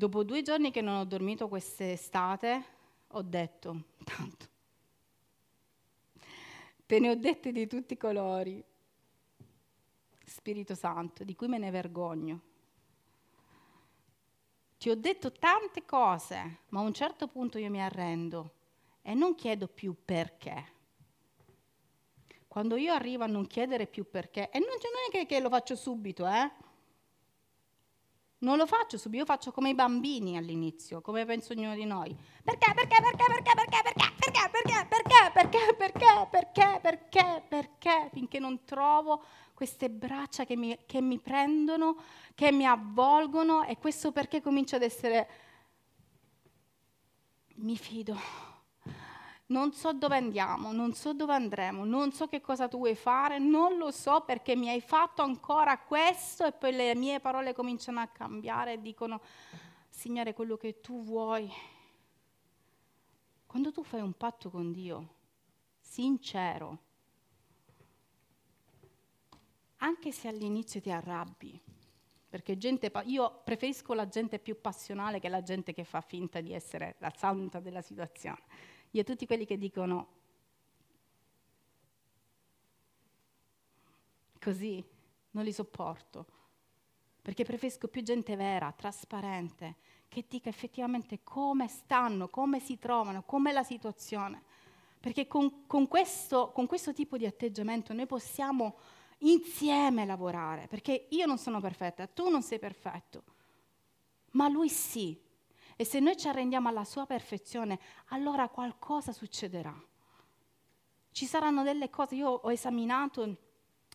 Dopo 0.00 0.24
due 0.24 0.40
giorni 0.40 0.70
che 0.70 0.80
non 0.80 0.96
ho 0.96 1.04
dormito 1.04 1.46
quest'estate, 1.46 2.64
ho 3.08 3.20
detto, 3.20 3.82
tanto, 4.02 4.46
te 6.86 6.98
ne 6.98 7.10
ho 7.10 7.14
dette 7.16 7.52
di 7.52 7.66
tutti 7.66 7.92
i 7.92 7.96
colori, 7.98 8.64
Spirito 10.40 10.74
Santo, 10.74 11.22
di 11.22 11.36
cui 11.36 11.48
me 11.48 11.58
ne 11.58 11.70
vergogno. 11.70 12.40
Ti 14.78 14.88
ho 14.88 14.96
detto 14.96 15.32
tante 15.32 15.84
cose, 15.84 16.60
ma 16.68 16.80
a 16.80 16.84
un 16.84 16.94
certo 16.94 17.28
punto 17.28 17.58
io 17.58 17.68
mi 17.68 17.82
arrendo 17.82 18.54
e 19.02 19.12
non 19.12 19.34
chiedo 19.34 19.68
più 19.68 19.94
perché. 20.02 20.78
Quando 22.48 22.76
io 22.76 22.94
arrivo 22.94 23.24
a 23.24 23.26
non 23.26 23.46
chiedere 23.46 23.86
più 23.86 24.08
perché, 24.08 24.48
e 24.48 24.58
non, 24.60 24.68
non 24.68 24.78
è 25.08 25.12
che, 25.12 25.26
che 25.26 25.40
lo 25.40 25.50
faccio 25.50 25.76
subito, 25.76 26.26
eh? 26.26 26.50
Non 28.38 28.56
lo 28.56 28.66
faccio 28.66 28.96
subito, 28.96 29.20
io 29.20 29.26
faccio 29.26 29.52
come 29.52 29.68
i 29.68 29.74
bambini 29.74 30.38
all'inizio, 30.38 31.02
come 31.02 31.26
penso 31.26 31.52
ognuno 31.52 31.74
di 31.74 31.84
noi. 31.84 32.16
Perché, 32.42 32.72
perché, 32.72 32.96
perché, 32.98 33.24
perché, 33.28 33.52
perché, 33.54 33.80
perché, 33.82 34.00
perché, 34.16 34.48
perché, 34.50 34.88
perché, 34.88 35.34
perché, 35.36 35.58
perché, 35.76 36.28
perché, 36.30 36.80
perché, 36.80 36.80
perché, 36.80 37.42
finché 38.12 38.38
non 38.38 38.64
trovo 38.64 39.22
queste 39.54 39.90
braccia 39.90 40.44
che 40.44 40.56
mi, 40.56 40.76
che 40.86 41.00
mi 41.00 41.18
prendono, 41.18 41.96
che 42.34 42.50
mi 42.52 42.66
avvolgono 42.66 43.64
e 43.64 43.76
questo 43.76 44.12
perché 44.12 44.40
comincio 44.40 44.76
ad 44.76 44.82
essere... 44.82 45.28
Mi 47.56 47.76
fido, 47.76 48.16
non 49.50 49.72
so 49.72 49.92
dove 49.92 50.16
andiamo, 50.16 50.72
non 50.72 50.94
so 50.94 51.12
dove 51.12 51.34
andremo, 51.34 51.84
non 51.84 52.12
so 52.12 52.26
che 52.26 52.40
cosa 52.40 52.68
tu 52.68 52.78
vuoi 52.78 52.94
fare, 52.94 53.38
non 53.38 53.76
lo 53.76 53.90
so 53.90 54.22
perché 54.22 54.56
mi 54.56 54.70
hai 54.70 54.80
fatto 54.80 55.22
ancora 55.22 55.78
questo 55.78 56.46
e 56.46 56.52
poi 56.52 56.72
le 56.72 56.94
mie 56.94 57.20
parole 57.20 57.52
cominciano 57.52 58.00
a 58.00 58.06
cambiare 58.06 58.74
e 58.74 58.80
dicono, 58.80 59.20
Signore, 59.90 60.32
quello 60.32 60.56
che 60.56 60.80
tu 60.80 61.02
vuoi. 61.02 61.52
Quando 63.44 63.72
tu 63.72 63.82
fai 63.82 64.00
un 64.00 64.12
patto 64.12 64.48
con 64.48 64.72
Dio, 64.72 65.08
sincero, 65.80 66.78
anche 69.80 70.12
se 70.12 70.28
all'inizio 70.28 70.80
ti 70.80 70.90
arrabbi, 70.90 71.60
perché 72.28 72.56
gente, 72.56 72.92
io 73.06 73.40
preferisco 73.42 73.92
la 73.92 74.08
gente 74.08 74.38
più 74.38 74.60
passionale 74.60 75.18
che 75.18 75.28
la 75.28 75.42
gente 75.42 75.72
che 75.72 75.84
fa 75.84 76.00
finta 76.00 76.40
di 76.40 76.52
essere 76.52 76.94
la 76.98 77.12
santa 77.16 77.58
della 77.58 77.82
situazione 77.82 78.42
Io 78.92 79.02
tutti 79.04 79.26
quelli 79.26 79.44
che 79.44 79.58
dicono 79.58 80.18
così, 84.40 84.82
non 85.32 85.44
li 85.44 85.52
sopporto, 85.52 86.26
perché 87.20 87.44
preferisco 87.44 87.88
più 87.88 88.02
gente 88.02 88.36
vera, 88.36 88.72
trasparente, 88.72 89.76
che 90.08 90.24
dica 90.28 90.48
effettivamente 90.48 91.20
come 91.22 91.68
stanno, 91.68 92.28
come 92.28 92.58
si 92.58 92.78
trovano, 92.78 93.22
com'è 93.22 93.52
la 93.52 93.62
situazione. 93.62 94.42
Perché 94.98 95.26
con, 95.26 95.66
con, 95.66 95.88
questo, 95.88 96.50
con 96.52 96.66
questo 96.66 96.92
tipo 96.92 97.16
di 97.16 97.26
atteggiamento 97.26 97.92
noi 97.94 98.06
possiamo 98.06 98.76
insieme 99.20 100.04
lavorare, 100.04 100.66
perché 100.66 101.06
io 101.10 101.26
non 101.26 101.38
sono 101.38 101.60
perfetta, 101.60 102.06
tu 102.06 102.28
non 102.28 102.42
sei 102.42 102.58
perfetto, 102.58 103.22
ma 104.32 104.48
lui 104.48 104.68
sì. 104.68 105.18
E 105.76 105.84
se 105.84 105.98
noi 105.98 106.16
ci 106.16 106.28
arrendiamo 106.28 106.68
alla 106.68 106.84
sua 106.84 107.06
perfezione, 107.06 107.78
allora 108.08 108.48
qualcosa 108.48 109.12
succederà. 109.12 109.74
Ci 111.12 111.26
saranno 111.26 111.62
delle 111.62 111.88
cose, 111.90 112.14
io 112.16 112.28
ho 112.28 112.52
esaminato 112.52 113.22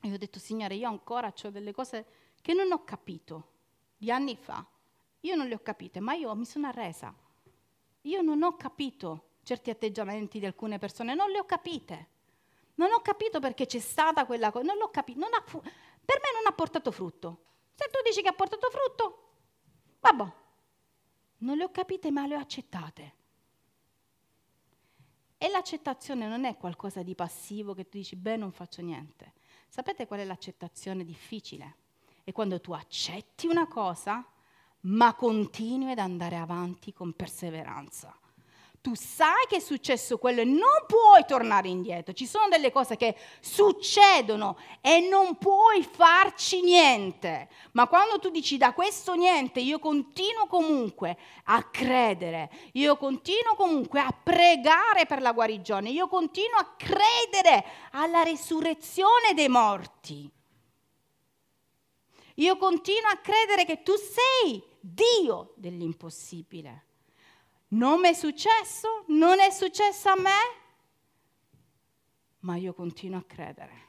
e 0.02 0.12
ho 0.12 0.18
detto, 0.18 0.40
Signore, 0.40 0.76
io 0.76 0.88
ancora 0.88 1.32
ho 1.44 1.50
delle 1.50 1.72
cose 1.72 2.06
che 2.42 2.54
non 2.54 2.72
ho 2.72 2.84
capito 2.84 3.52
di 3.98 4.12
anni 4.12 4.36
fa. 4.36 4.66
Io 5.22 5.36
non 5.36 5.48
le 5.48 5.56
ho 5.56 5.60
capite, 5.60 6.00
ma 6.00 6.14
io 6.14 6.34
mi 6.36 6.46
sono 6.46 6.68
arresa. 6.68 7.14
Io 8.02 8.22
non 8.22 8.44
ho 8.44 8.56
capito 8.56 9.30
certi 9.44 9.70
atteggiamenti 9.70 10.40
di 10.40 10.46
alcune 10.46 10.78
persone, 10.78 11.16
non 11.16 11.30
le 11.30 11.40
ho 11.40 11.46
capite. 11.46 12.10
Non 12.76 12.92
ho 12.92 13.00
capito 13.02 13.40
perché 13.40 13.66
c'è 13.66 13.80
stata 13.80 14.26
quella 14.26 14.52
cosa, 14.52 14.66
non 14.66 14.78
l'ho 14.78 14.90
capito. 14.90 15.20
Non 15.20 15.30
fu- 15.46 15.62
per 15.62 16.20
me 16.22 16.32
non 16.34 16.46
ha 16.48 16.52
portato 16.52 16.92
frutto. 16.92 17.44
Se 17.74 17.90
tu 17.90 18.00
dici 18.04 18.22
che 18.22 18.30
ha 18.30 18.34
portato 18.34 18.70
frutto, 18.70 19.30
vabbè. 20.00 20.34
Non 21.38 21.58
le 21.58 21.64
ho 21.64 21.72
capite, 21.72 22.12
ma 22.12 22.26
le 22.26 22.36
ho 22.36 22.40
accettate. 22.40 23.14
E 25.38 25.50
l'accettazione 25.50 26.28
non 26.28 26.46
è 26.46 26.58
qualcosa 26.58 27.04
di 27.04 27.16
passivo 27.16 27.74
che 27.74 27.84
tu 27.84 27.98
dici, 27.98 28.16
beh, 28.16 28.38
non 28.38 28.52
faccio 28.52 28.82
niente. 28.82 29.34
Sapete 29.68 30.08
qual 30.08 30.22
è 30.22 30.24
l'accettazione 30.24 31.04
difficile? 31.04 31.76
È 32.24 32.32
quando 32.32 32.60
tu 32.62 32.72
accetti 32.72 33.46
una 33.46 33.68
cosa, 33.68 34.26
ma 34.82 35.14
continui 35.14 35.92
ad 35.92 36.00
andare 36.00 36.38
avanti 36.38 36.94
con 36.94 37.14
perseveranza 37.14 38.18
tu 38.86 38.94
sai 38.94 39.48
che 39.50 39.56
è 39.56 39.60
successo 39.60 40.20
quello 40.20 40.42
e 40.42 40.44
non 40.46 40.86
puoi 40.86 41.26
tornare 41.26 41.70
indietro. 41.70 42.14
Ci 42.14 42.28
sono 42.28 42.50
delle 42.50 42.72
cose 42.72 42.96
che 42.98 43.16
succedono 43.40 44.60
e 44.80 45.00
non 45.00 45.38
puoi 45.40 45.82
farci 45.82 46.62
niente. 46.62 47.50
Ma 47.72 47.88
quando 47.88 48.20
tu 48.20 48.30
dici 48.30 48.58
da 48.58 48.74
questo 48.74 49.16
niente, 49.16 49.60
io 49.60 49.80
continuo 49.80 50.46
comunque 50.46 51.18
a 51.46 51.64
credere, 51.64 52.52
io 52.74 52.96
continuo 52.96 53.56
comunque 53.56 54.02
a 54.02 54.12
pregare 54.12 55.08
per 55.08 55.20
la 55.20 55.32
guarigione, 55.32 55.90
io 55.90 56.08
continuo 56.08 56.60
a 56.60 56.76
credere 56.78 57.66
alla 57.94 58.22
resurrezione 58.22 59.34
dei 59.34 59.50
morti. 59.50 60.30
Io 62.36 62.56
continuo 62.58 63.10
a 63.10 63.18
credere 63.18 63.66
che 63.66 63.82
tu 63.82 63.94
sei 63.96 64.62
Dio 64.80 65.54
dell'impossibile. 65.56 66.85
Non 67.76 68.00
mi 68.00 68.08
è 68.08 68.14
successo, 68.14 69.04
non 69.08 69.42
è 69.42 69.50
successo 69.52 70.08
a 70.08 70.16
me, 70.16 70.40
ma 72.40 72.56
io 72.56 72.74
continuo 72.74 73.20
a 73.20 73.24
credere. 73.24 73.84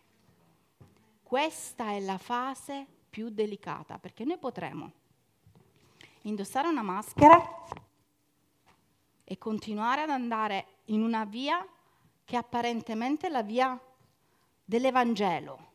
Questa 1.22 1.92
è 1.92 2.00
la 2.00 2.18
fase 2.18 2.84
più 3.08 3.28
delicata 3.28 3.98
perché 3.98 4.24
noi 4.24 4.38
potremo 4.38 4.92
indossare 6.22 6.66
una 6.66 6.82
maschera 6.82 7.64
e 9.22 9.38
continuare 9.38 10.00
ad 10.00 10.10
andare 10.10 10.78
in 10.86 11.02
una 11.02 11.24
via 11.24 11.64
che 12.24 12.36
apparentemente 12.36 13.28
è 13.28 13.30
la 13.30 13.44
via 13.44 13.80
dell'Evangelo. 14.64 15.74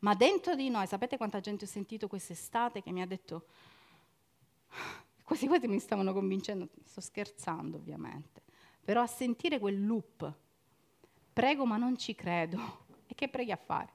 Ma 0.00 0.16
dentro 0.16 0.56
di 0.56 0.68
noi, 0.70 0.88
sapete 0.88 1.16
quanta 1.16 1.38
gente 1.38 1.66
ho 1.66 1.68
sentito 1.68 2.08
quest'estate 2.08 2.82
che 2.82 2.90
mi 2.90 3.00
ha 3.00 3.06
detto 3.06 3.46
quasi 5.22 5.46
quasi 5.46 5.68
mi 5.68 5.78
stavano 5.78 6.12
convincendo, 6.12 6.68
sto 6.84 7.00
scherzando 7.00 7.76
ovviamente, 7.76 8.42
però 8.84 9.02
a 9.02 9.06
sentire 9.06 9.58
quel 9.58 9.84
loop, 9.84 10.32
prego 11.32 11.64
ma 11.64 11.76
non 11.76 11.96
ci 11.96 12.14
credo, 12.14 12.86
e 13.06 13.14
che 13.14 13.28
preghi 13.28 13.52
a 13.52 13.56
fare? 13.56 13.92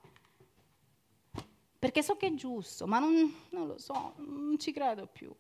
Perché 1.80 2.02
so 2.02 2.18
che 2.18 2.28
è 2.28 2.34
giusto, 2.34 2.88
ma 2.88 3.00
non, 3.00 3.34
non 3.52 3.68
lo 3.68 3.78
so, 3.78 4.14
non 4.18 4.58
ci 4.58 4.72
credo 4.72 5.06
più. 5.06 5.34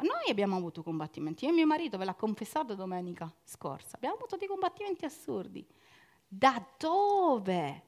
Noi 0.00 0.28
abbiamo 0.28 0.56
avuto 0.56 0.82
combattimenti, 0.82 1.46
io 1.46 1.50
e 1.50 1.54
mio 1.54 1.66
marito 1.66 1.96
ve 1.96 2.04
l'ha 2.04 2.14
confessato 2.14 2.74
domenica 2.74 3.32
scorsa, 3.42 3.96
abbiamo 3.96 4.16
avuto 4.16 4.36
dei 4.36 4.46
combattimenti 4.46 5.06
assurdi. 5.06 5.66
Da 6.28 6.62
dove 6.76 7.82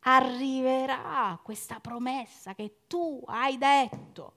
arriverà 0.00 1.40
questa 1.42 1.80
promessa 1.80 2.54
che 2.54 2.80
tu 2.86 3.22
hai 3.26 3.56
detto? 3.56 4.34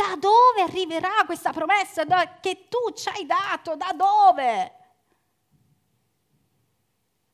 Da 0.00 0.16
dove 0.16 0.62
arriverà 0.62 1.24
questa 1.26 1.52
promessa 1.52 2.06
che 2.40 2.68
tu 2.70 2.90
ci 2.94 3.10
hai 3.10 3.26
dato? 3.26 3.76
Da 3.76 3.92
dove? 3.94 4.74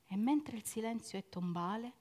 E 0.09 0.17
mentre 0.17 0.57
il 0.57 0.65
silenzio 0.65 1.17
è 1.17 1.29
tombale, 1.29 1.93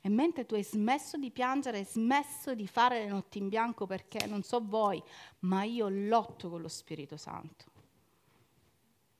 e 0.00 0.08
mentre 0.08 0.46
tu 0.46 0.54
hai 0.54 0.64
smesso 0.64 1.18
di 1.18 1.30
piangere, 1.30 1.78
hai 1.78 1.84
smesso 1.84 2.54
di 2.54 2.66
fare 2.66 3.00
le 3.00 3.08
notti 3.10 3.36
in 3.36 3.50
bianco 3.50 3.84
perché 3.84 4.24
non 4.24 4.42
so 4.42 4.64
voi, 4.64 5.02
ma 5.40 5.62
io 5.64 5.88
lotto 5.90 6.48
con 6.48 6.62
lo 6.62 6.68
Spirito 6.68 7.18
Santo. 7.18 7.64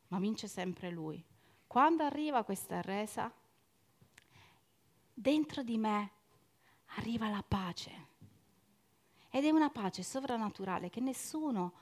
Ma 0.08 0.18
vince 0.18 0.48
sempre 0.48 0.88
Lui. 0.88 1.22
Quando 1.66 2.04
arriva 2.04 2.42
questa 2.42 2.80
resa, 2.80 3.30
dentro 5.12 5.62
di 5.62 5.76
me 5.76 6.10
arriva 6.94 7.28
la 7.28 7.44
pace 7.46 8.14
ed 9.36 9.44
è 9.44 9.50
una 9.50 9.68
pace 9.68 10.02
sovrannaturale 10.02 10.88
che 10.88 11.00
nessuno, 11.00 11.74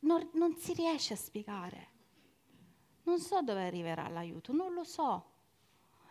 non, 0.00 0.28
non 0.34 0.54
si 0.56 0.74
riesce 0.74 1.14
a 1.14 1.16
spiegare. 1.16 1.88
Non 3.04 3.18
so 3.18 3.40
dove 3.40 3.64
arriverà 3.64 4.06
l'aiuto, 4.08 4.52
non 4.52 4.74
lo 4.74 4.84
so. 4.84 5.30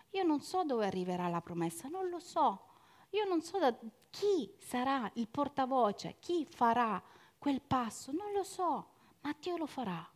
Io 0.09 0.23
non 0.23 0.41
so 0.41 0.63
dove 0.63 0.87
arriverà 0.87 1.27
la 1.27 1.41
promessa, 1.41 1.89
non 1.89 2.09
lo 2.09 2.17
so. 2.17 2.63
Io 3.11 3.23
non 3.25 3.43
so 3.43 3.59
da 3.59 3.77
chi 4.09 4.51
sarà 4.57 5.07
il 5.13 5.27
portavoce, 5.27 6.15
chi 6.19 6.43
farà 6.49 6.99
quel 7.37 7.61
passo, 7.61 8.11
non 8.11 8.31
lo 8.31 8.43
so, 8.43 8.89
ma 9.21 9.35
Dio 9.39 9.57
lo 9.57 9.67
farà. 9.67 10.11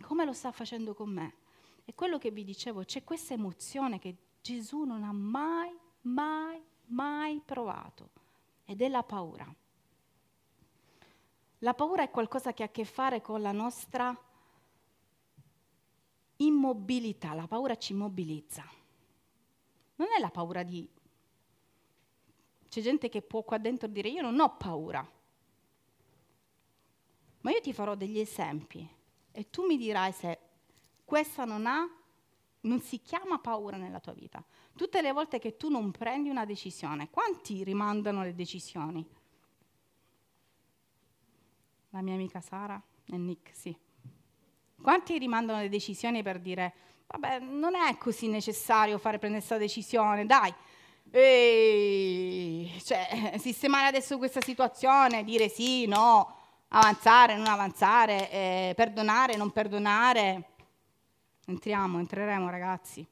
Come 0.00 0.24
lo 0.24 0.32
sta 0.32 0.52
facendo 0.52 0.94
con 0.94 1.10
me. 1.10 1.34
E 1.84 1.94
quello 1.94 2.16
che 2.16 2.30
vi 2.30 2.44
dicevo, 2.44 2.82
c'è 2.84 3.04
questa 3.04 3.34
emozione 3.34 3.98
che 3.98 4.16
Gesù 4.40 4.84
non 4.84 5.02
ha 5.02 5.12
mai, 5.12 5.78
mai, 6.00 6.64
mai 6.86 7.42
provato 7.44 8.22
ed 8.64 8.80
è 8.80 8.88
la 8.88 9.02
paura. 9.02 9.52
La 11.58 11.74
paura 11.74 12.02
è 12.02 12.10
qualcosa 12.10 12.52
che 12.52 12.62
ha 12.62 12.66
a 12.66 12.70
che 12.70 12.84
fare 12.84 13.20
con 13.20 13.40
la 13.40 13.52
nostra 13.52 14.16
immobilità, 16.36 17.32
la 17.32 17.46
paura 17.46 17.76
ci 17.76 17.92
immobilizza. 17.92 18.64
Non 19.96 20.08
è 20.16 20.20
la 20.20 20.30
paura 20.30 20.62
di... 20.62 20.88
C'è 22.68 22.80
gente 22.80 23.08
che 23.08 23.22
può 23.22 23.42
qua 23.42 23.58
dentro 23.58 23.88
dire 23.88 24.08
io 24.08 24.20
non 24.20 24.38
ho 24.40 24.56
paura, 24.56 25.08
ma 27.40 27.50
io 27.50 27.60
ti 27.60 27.72
farò 27.72 27.94
degli 27.94 28.18
esempi 28.18 28.88
e 29.30 29.50
tu 29.50 29.64
mi 29.64 29.76
dirai 29.76 30.12
se 30.12 30.38
questa 31.04 31.44
non 31.44 31.66
ha, 31.66 31.88
non 32.64 32.80
si 32.80 33.00
chiama 33.00 33.38
paura 33.38 33.76
nella 33.76 34.00
tua 34.00 34.12
vita. 34.12 34.42
Tutte 34.76 35.00
le 35.00 35.12
volte 35.12 35.38
che 35.38 35.56
tu 35.56 35.68
non 35.68 35.90
prendi 35.90 36.28
una 36.28 36.44
decisione, 36.44 37.10
quanti 37.10 37.64
rimandano 37.64 38.22
le 38.22 38.34
decisioni? 38.34 39.06
La 41.90 42.02
mia 42.02 42.14
amica 42.14 42.40
Sara 42.40 42.80
e 43.06 43.16
Nick, 43.16 43.54
sì. 43.54 43.76
Quanti 44.80 45.16
rimandano 45.18 45.60
le 45.60 45.68
decisioni 45.68 46.22
per 46.22 46.40
dire, 46.40 46.74
vabbè, 47.06 47.38
non 47.38 47.74
è 47.74 47.96
così 47.96 48.28
necessario 48.28 48.98
fare 48.98 49.18
prendere 49.18 49.44
questa 49.44 49.62
decisione, 49.62 50.26
dai. 50.26 50.52
E, 51.10 52.72
cioè, 52.84 53.34
sistemare 53.38 53.86
adesso 53.86 54.18
questa 54.18 54.40
situazione, 54.40 55.22
dire 55.22 55.48
sì, 55.48 55.86
no, 55.86 56.36
avanzare, 56.68 57.36
non 57.36 57.46
avanzare, 57.46 58.30
eh, 58.30 58.72
perdonare, 58.74 59.36
non 59.36 59.52
perdonare. 59.52 60.53
Entriamo, 61.46 61.98
entreremo 61.98 62.48
ragazzi 62.48 63.06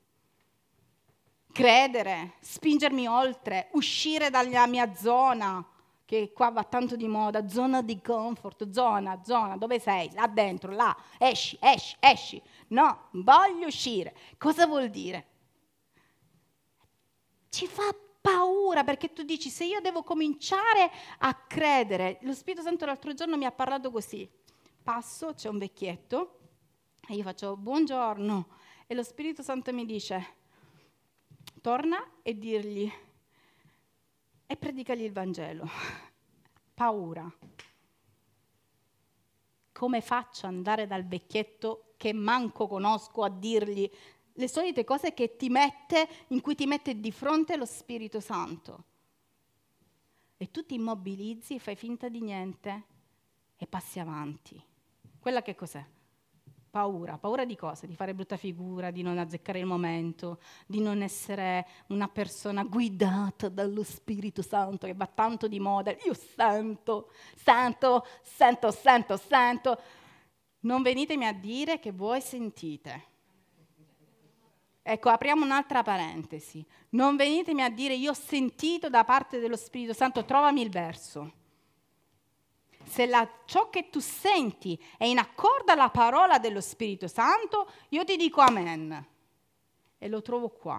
credere, 1.53 2.33
spingermi 2.41 3.07
oltre, 3.07 3.69
uscire 3.73 4.31
dalla 4.31 4.67
mia 4.67 4.95
zona, 4.95 5.65
che 6.05 6.33
qua 6.33 6.51
va 6.51 6.65
tanto 6.65 6.97
di 6.97 7.07
moda, 7.07 7.47
zona 7.49 7.83
di 7.83 8.01
comfort, 8.01 8.71
zona, 8.71 9.23
zona, 9.23 9.57
dove 9.57 9.79
sei? 9.79 10.11
Là 10.13 10.27
dentro, 10.27 10.73
là, 10.73 10.97
esci, 11.19 11.57
esci, 11.61 11.97
esci. 12.01 12.43
No, 12.69 13.09
voglio 13.13 13.67
uscire. 13.67 14.15
Cosa 14.39 14.67
vuol 14.67 14.89
dire? 14.89 15.27
Ci 17.49 17.67
fa 17.67 17.95
paura 18.21 18.83
perché 18.83 19.13
tu 19.13 19.23
dici 19.23 19.51
se 19.51 19.65
io 19.65 19.81
devo 19.81 20.03
cominciare 20.03 20.91
a 21.19 21.35
credere, 21.35 22.19
lo 22.23 22.33
Spirito 22.33 22.63
Santo 22.63 22.87
l'altro 22.87 23.13
giorno 23.15 23.37
mi 23.37 23.45
ha 23.45 23.53
parlato 23.53 23.91
così, 23.91 24.29
passo, 24.83 25.35
c'è 25.35 25.49
un 25.49 25.59
vecchietto, 25.59 26.39
e 27.09 27.15
io 27.15 27.23
faccio 27.25 27.57
buongiorno, 27.57 28.49
e 28.87 28.95
lo 28.95 29.03
Spirito 29.03 29.43
Santo 29.43 29.73
mi 29.73 29.85
dice, 29.85 30.35
torna 31.61 31.99
e 32.23 32.39
dirgli, 32.39 32.91
e 34.47 34.57
predicagli 34.57 35.03
il 35.03 35.13
Vangelo. 35.13 35.69
Paura. 36.75 37.31
Come 39.73 40.01
faccio 40.01 40.47
ad 40.47 40.55
andare 40.55 40.87
dal 40.87 41.05
vecchietto 41.05 41.95
che 41.97 42.13
manco 42.13 42.69
conosco 42.69 43.25
a 43.25 43.31
dirgli 43.31 43.91
le 44.35 44.49
solite 44.49 44.85
cose 44.85 45.13
che 45.13 45.37
ti 45.37 45.49
mette, 45.49 46.09
in 46.29 46.41
cui 46.41 46.55
ti 46.55 46.67
mette 46.67 47.01
di 47.01 47.11
fronte 47.11 47.57
lo 47.57 47.67
Spirito 47.67 48.21
Santo? 48.21 48.85
E 50.37 50.51
tu 50.51 50.65
ti 50.65 50.75
immobilizzi, 50.75 51.59
fai 51.59 51.75
finta 51.75 52.09
di 52.09 52.21
niente 52.21 52.85
e 53.57 53.67
passi 53.67 53.99
avanti. 53.99 54.63
Quella 55.19 55.43
che 55.43 55.55
cos'è? 55.55 55.85
Paura. 56.73 57.19
Paura 57.19 57.45
di 57.45 57.55
cosa? 57.55 57.87
Di 57.87 57.95
fare 57.95 58.15
brutta 58.15 58.39
figura, 58.39 58.91
di 58.91 59.03
non 59.03 59.19
azzeccare 59.19 59.59
il 59.59 59.67
momento, 59.67 60.41
di 60.67 60.81
non 60.81 61.03
essere 61.03 61.67
una 61.89 62.09
persona 62.09 62.65
guidata 62.65 63.51
dallo 63.51 63.83
Spirito 63.83 64.41
Santo 64.41 64.87
che 64.87 64.95
va 64.95 65.07
tanto 65.07 65.49
di 65.49 65.61
moda. 65.61 65.95
Io 66.07 66.15
sento, 66.15 67.11
sento, 67.37 68.07
sento, 68.23 68.71
sento, 68.71 69.17
sento. 69.19 69.79
Non 70.61 70.81
venitemi 70.81 71.27
a 71.27 71.35
dire 71.35 71.79
che 71.79 71.93
voi 71.93 72.23
sentite. 72.23 73.05
Ecco, 74.81 75.11
apriamo 75.11 75.45
un'altra 75.45 75.83
parentesi. 75.83 76.65
Non 76.91 77.17
venitemi 77.17 77.61
a 77.61 77.69
dire 77.69 77.93
io 77.93 78.13
ho 78.13 78.15
sentito 78.15 78.89
da 78.89 79.05
parte 79.05 79.41
dello 79.41 79.57
Spirito 79.57 79.93
Santo, 79.93 80.25
trovami 80.25 80.63
il 80.63 80.71
verso 80.71 81.41
se 82.93 83.07
la, 83.07 83.27
ciò 83.47 83.71
che 83.71 83.89
tu 83.89 84.01
senti 84.01 84.79
è 84.99 85.07
in 85.07 85.17
accordo 85.17 85.73
alla 85.73 85.89
parola 85.89 86.39
dello 86.39 86.61
Spirito 86.61 87.09
Santo, 87.09 87.67
io 87.89 88.05
ti 88.05 88.17
dico 88.17 88.43
amen. 88.43 89.07
E 89.97 90.09
lo 90.09 90.21
trovo 90.21 90.51
qua. 90.51 90.79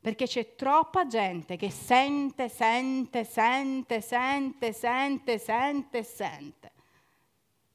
Perché 0.00 0.26
c'è 0.26 0.54
troppa 0.54 1.06
gente 1.06 1.56
che 1.56 1.70
sente, 1.70 2.48
sente, 2.48 3.24
sente, 3.24 4.00
sente, 4.00 4.72
sente, 4.72 5.38
sente, 5.38 6.02
sente. 6.02 6.72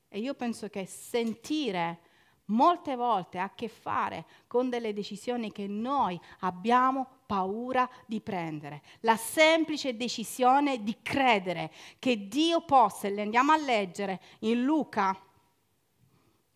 E 0.10 0.18
io 0.18 0.34
penso 0.34 0.68
che 0.70 0.88
sentire 0.88 2.00
molte 2.46 2.96
volte 2.96 3.38
ha 3.38 3.44
a 3.44 3.54
che 3.54 3.68
fare 3.68 4.26
con 4.48 4.68
delle 4.68 4.94
decisioni 4.94 5.52
che 5.52 5.68
noi 5.68 6.20
abbiamo 6.40 7.21
paura 7.32 7.90
di 8.06 8.20
prendere. 8.20 8.82
La 9.02 9.16
semplice 9.16 9.96
decisione 9.96 10.84
di 10.84 10.98
credere 11.02 11.72
che 11.98 12.28
Dio 12.28 12.66
possa, 12.66 13.08
e 13.08 13.12
le 13.12 13.22
andiamo 13.22 13.54
a 13.54 13.58
leggere 13.58 14.20
in 14.40 14.62
Luca, 14.64 15.18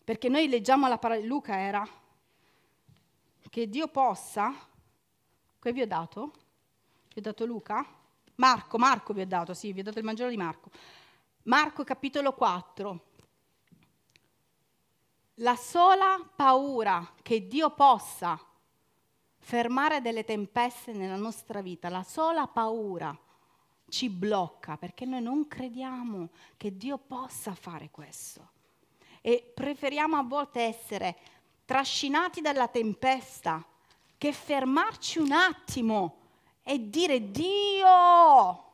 perché 0.04 0.28
noi 0.28 0.48
leggiamo 0.48 0.86
la 0.86 0.98
parola, 0.98 1.24
Luca 1.24 1.58
era, 1.58 1.88
che 3.48 3.68
Dio 3.70 3.88
possa, 3.88 4.54
che 5.58 5.72
vi 5.72 5.80
ho 5.80 5.86
dato? 5.86 6.32
Vi 7.14 7.20
ho 7.20 7.22
dato 7.22 7.46
Luca? 7.46 7.82
Marco, 8.34 8.76
Marco 8.76 9.14
vi 9.14 9.22
ho 9.22 9.26
dato, 9.26 9.54
sì, 9.54 9.72
vi 9.72 9.80
ho 9.80 9.82
dato 9.82 9.98
il 9.98 10.04
Vangelo 10.04 10.28
di 10.28 10.36
Marco. 10.36 10.68
Marco 11.44 11.84
capitolo 11.84 12.34
4. 12.34 13.04
La 15.36 15.56
sola 15.56 16.20
paura 16.36 17.14
che 17.22 17.46
Dio 17.46 17.70
possa 17.70 18.38
fermare 19.46 20.00
delle 20.00 20.24
tempeste 20.24 20.92
nella 20.92 21.14
nostra 21.14 21.62
vita, 21.62 21.88
la 21.88 22.02
sola 22.02 22.48
paura 22.48 23.16
ci 23.88 24.08
blocca 24.08 24.76
perché 24.76 25.04
noi 25.04 25.22
non 25.22 25.46
crediamo 25.46 26.30
che 26.56 26.76
Dio 26.76 26.98
possa 26.98 27.54
fare 27.54 27.90
questo. 27.92 28.48
E 29.20 29.48
preferiamo 29.54 30.16
a 30.16 30.24
volte 30.24 30.62
essere 30.62 31.16
trascinati 31.64 32.40
dalla 32.40 32.66
tempesta 32.66 33.64
che 34.18 34.32
fermarci 34.32 35.20
un 35.20 35.30
attimo 35.30 36.16
e 36.64 36.90
dire 36.90 37.30
Dio, 37.30 38.65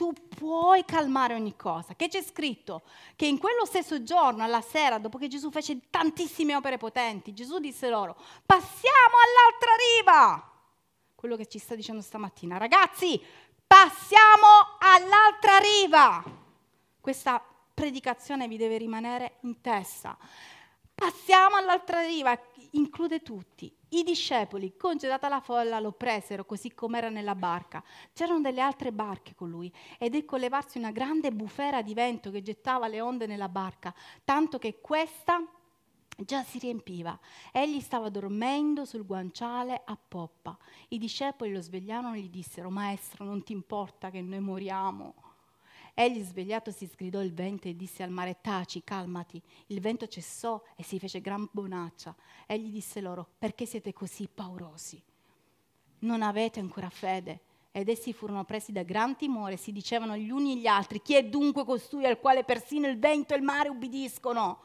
tu 0.00 0.14
puoi 0.34 0.82
calmare 0.86 1.34
ogni 1.34 1.56
cosa. 1.56 1.94
Che 1.94 2.08
c'è 2.08 2.22
scritto? 2.22 2.84
Che 3.14 3.26
in 3.26 3.36
quello 3.36 3.66
stesso 3.66 4.02
giorno, 4.02 4.42
alla 4.42 4.62
sera, 4.62 4.96
dopo 4.96 5.18
che 5.18 5.28
Gesù 5.28 5.50
fece 5.50 5.90
tantissime 5.90 6.54
opere 6.54 6.78
potenti, 6.78 7.34
Gesù 7.34 7.58
disse 7.58 7.90
loro, 7.90 8.16
passiamo 8.46 9.16
all'altra 9.26 9.70
riva. 9.98 10.52
Quello 11.14 11.36
che 11.36 11.44
ci 11.44 11.58
sta 11.58 11.74
dicendo 11.74 12.00
stamattina. 12.00 12.56
Ragazzi, 12.56 13.22
passiamo 13.66 14.78
all'altra 14.78 15.58
riva. 15.58 16.24
Questa 16.98 17.44
predicazione 17.74 18.48
vi 18.48 18.56
deve 18.56 18.78
rimanere 18.78 19.36
in 19.42 19.60
testa. 19.60 20.16
Passiamo 20.94 21.56
all'altra 21.56 22.00
riva, 22.00 22.40
include 22.70 23.20
tutti. 23.20 23.70
I 23.92 24.04
discepoli, 24.04 24.76
congedata 24.76 25.28
la 25.28 25.40
folla, 25.40 25.80
lo 25.80 25.90
presero 25.90 26.44
così 26.44 26.72
com'era 26.72 27.08
nella 27.08 27.34
barca. 27.34 27.82
C'erano 28.12 28.40
delle 28.40 28.60
altre 28.60 28.92
barche 28.92 29.34
con 29.34 29.50
lui 29.50 29.72
ed 29.98 30.14
ecco 30.14 30.36
levarsi 30.36 30.78
una 30.78 30.92
grande 30.92 31.32
bufera 31.32 31.82
di 31.82 31.92
vento 31.92 32.30
che 32.30 32.40
gettava 32.40 32.86
le 32.86 33.00
onde 33.00 33.26
nella 33.26 33.48
barca, 33.48 33.92
tanto 34.24 34.58
che 34.58 34.80
questa 34.80 35.44
già 36.16 36.44
si 36.44 36.58
riempiva. 36.58 37.18
Egli 37.50 37.80
stava 37.80 38.10
dormendo 38.10 38.84
sul 38.84 39.04
guanciale 39.04 39.82
a 39.84 39.96
poppa. 39.96 40.56
I 40.88 40.98
discepoli 40.98 41.52
lo 41.52 41.60
svegliarono 41.60 42.14
e 42.14 42.20
gli 42.20 42.30
dissero, 42.30 42.70
Maestro, 42.70 43.24
non 43.24 43.42
ti 43.42 43.52
importa 43.52 44.10
che 44.10 44.20
noi 44.20 44.40
moriamo? 44.40 45.29
Egli 46.00 46.22
svegliato 46.22 46.70
si 46.70 46.86
sgridò 46.86 47.20
il 47.20 47.34
vento 47.34 47.68
e 47.68 47.76
disse 47.76 48.02
al 48.02 48.08
mare, 48.08 48.38
taci, 48.40 48.82
calmati. 48.82 49.38
Il 49.66 49.82
vento 49.82 50.06
cessò 50.06 50.58
e 50.74 50.82
si 50.82 50.98
fece 50.98 51.20
gran 51.20 51.46
bonaccia. 51.52 52.16
Egli 52.46 52.70
disse 52.70 53.02
loro, 53.02 53.28
perché 53.38 53.66
siete 53.66 53.92
così 53.92 54.26
paurosi? 54.26 54.98
Non 55.98 56.22
avete 56.22 56.58
ancora 56.58 56.88
fede? 56.88 57.40
Ed 57.70 57.90
essi 57.90 58.14
furono 58.14 58.44
presi 58.44 58.72
da 58.72 58.82
gran 58.82 59.14
timore, 59.14 59.58
si 59.58 59.72
dicevano 59.72 60.16
gli 60.16 60.30
uni 60.30 60.58
gli 60.58 60.66
altri, 60.66 61.02
chi 61.02 61.16
è 61.16 61.22
dunque 61.22 61.66
costui 61.66 62.06
al 62.06 62.18
quale 62.18 62.44
persino 62.44 62.88
il 62.88 62.98
vento 62.98 63.34
e 63.34 63.36
il 63.36 63.42
mare 63.42 63.68
ubbidiscono? 63.68 64.60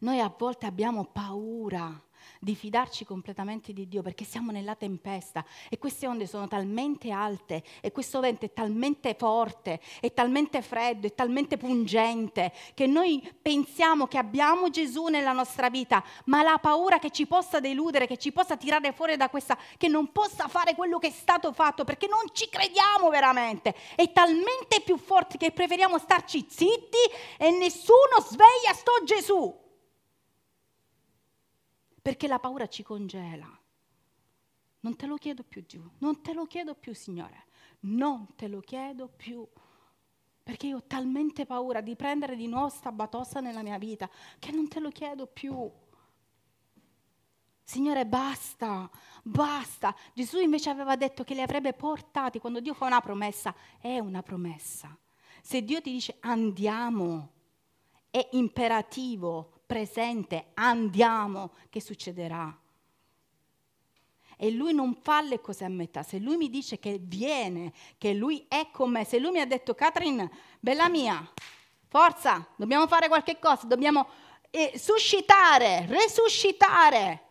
Noi 0.00 0.20
a 0.20 0.34
volte 0.36 0.66
abbiamo 0.66 1.06
paura 1.06 1.98
di 2.40 2.54
fidarci 2.54 3.04
completamente 3.04 3.72
di 3.72 3.88
Dio 3.88 4.02
perché 4.02 4.24
siamo 4.24 4.52
nella 4.52 4.74
tempesta 4.74 5.44
e 5.68 5.78
queste 5.78 6.06
onde 6.06 6.26
sono 6.26 6.48
talmente 6.48 7.10
alte 7.10 7.62
e 7.80 7.92
questo 7.92 8.20
vento 8.20 8.44
è 8.44 8.52
talmente 8.52 9.14
forte, 9.14 9.80
è 10.00 10.12
talmente 10.12 10.62
freddo, 10.62 11.06
è 11.06 11.14
talmente 11.14 11.56
pungente 11.56 12.52
che 12.74 12.86
noi 12.86 13.28
pensiamo 13.40 14.06
che 14.06 14.18
abbiamo 14.18 14.70
Gesù 14.70 15.06
nella 15.06 15.32
nostra 15.32 15.70
vita, 15.70 16.02
ma 16.26 16.42
la 16.42 16.58
paura 16.58 16.98
che 16.98 17.10
ci 17.10 17.26
possa 17.26 17.60
deludere, 17.60 18.06
che 18.06 18.16
ci 18.16 18.32
possa 18.32 18.56
tirare 18.56 18.92
fuori 18.92 19.16
da 19.16 19.28
questa, 19.28 19.58
che 19.76 19.88
non 19.88 20.12
possa 20.12 20.48
fare 20.48 20.74
quello 20.74 20.98
che 20.98 21.08
è 21.08 21.12
stato 21.12 21.52
fatto 21.52 21.84
perché 21.84 22.06
non 22.06 22.20
ci 22.32 22.48
crediamo 22.48 23.08
veramente, 23.10 23.74
è 23.94 24.10
talmente 24.12 24.80
più 24.84 24.96
forte 24.96 25.36
che 25.36 25.52
preferiamo 25.52 25.98
starci 25.98 26.46
zitti 26.48 26.98
e 27.36 27.50
nessuno 27.50 28.20
sveglia 28.20 28.72
sto 28.72 28.92
Gesù 29.04 29.66
perché 32.00 32.26
la 32.26 32.38
paura 32.38 32.68
ci 32.68 32.82
congela. 32.82 33.48
Non 34.80 34.96
te 34.96 35.06
lo 35.06 35.16
chiedo 35.16 35.42
più 35.42 35.66
giù, 35.66 35.82
non 35.98 36.22
te 36.22 36.32
lo 36.32 36.46
chiedo 36.46 36.74
più, 36.74 36.94
Signore, 36.94 37.46
non 37.80 38.34
te 38.36 38.48
lo 38.48 38.60
chiedo 38.60 39.08
più. 39.08 39.46
Perché 40.42 40.68
io 40.68 40.78
ho 40.78 40.84
talmente 40.86 41.44
paura 41.44 41.80
di 41.80 41.94
prendere 41.94 42.34
di 42.34 42.46
nuovo 42.46 42.70
sta 42.70 42.90
batossa 42.90 43.40
nella 43.40 43.62
mia 43.62 43.76
vita 43.76 44.08
che 44.38 44.50
non 44.50 44.66
te 44.66 44.80
lo 44.80 44.90
chiedo 44.90 45.26
più. 45.26 45.70
Signore, 47.62 48.06
basta, 48.06 48.88
basta. 49.22 49.94
Gesù 50.14 50.38
invece 50.38 50.70
aveva 50.70 50.96
detto 50.96 51.22
che 51.22 51.34
li 51.34 51.42
avrebbe 51.42 51.74
portati. 51.74 52.38
Quando 52.38 52.60
Dio 52.60 52.72
fa 52.72 52.86
una 52.86 53.02
promessa, 53.02 53.54
è 53.78 53.98
una 53.98 54.22
promessa. 54.22 54.96
Se 55.42 55.62
Dio 55.62 55.82
ti 55.82 55.90
dice 55.90 56.16
andiamo, 56.20 57.32
è 58.08 58.26
imperativo 58.32 59.57
presente, 59.68 60.52
andiamo, 60.54 61.52
che 61.68 61.82
succederà? 61.82 62.58
E 64.38 64.50
lui 64.50 64.72
non 64.72 64.94
fa 65.02 65.20
le 65.20 65.42
cose 65.42 65.66
a 65.66 65.68
metà. 65.68 66.02
Se 66.02 66.18
lui 66.18 66.38
mi 66.38 66.48
dice 66.48 66.78
che 66.78 66.98
viene, 66.98 67.74
che 67.98 68.14
lui 68.14 68.46
è 68.48 68.70
con 68.72 68.90
me, 68.90 69.04
se 69.04 69.18
lui 69.18 69.30
mi 69.30 69.40
ha 69.40 69.46
detto, 69.46 69.74
Catherine, 69.74 70.30
bella 70.58 70.88
mia, 70.88 71.30
forza, 71.86 72.48
dobbiamo 72.56 72.86
fare 72.86 73.08
qualche 73.08 73.38
cosa, 73.38 73.66
dobbiamo 73.66 74.08
eh, 74.48 74.72
suscitare, 74.78 75.84
resuscitare 75.86 77.26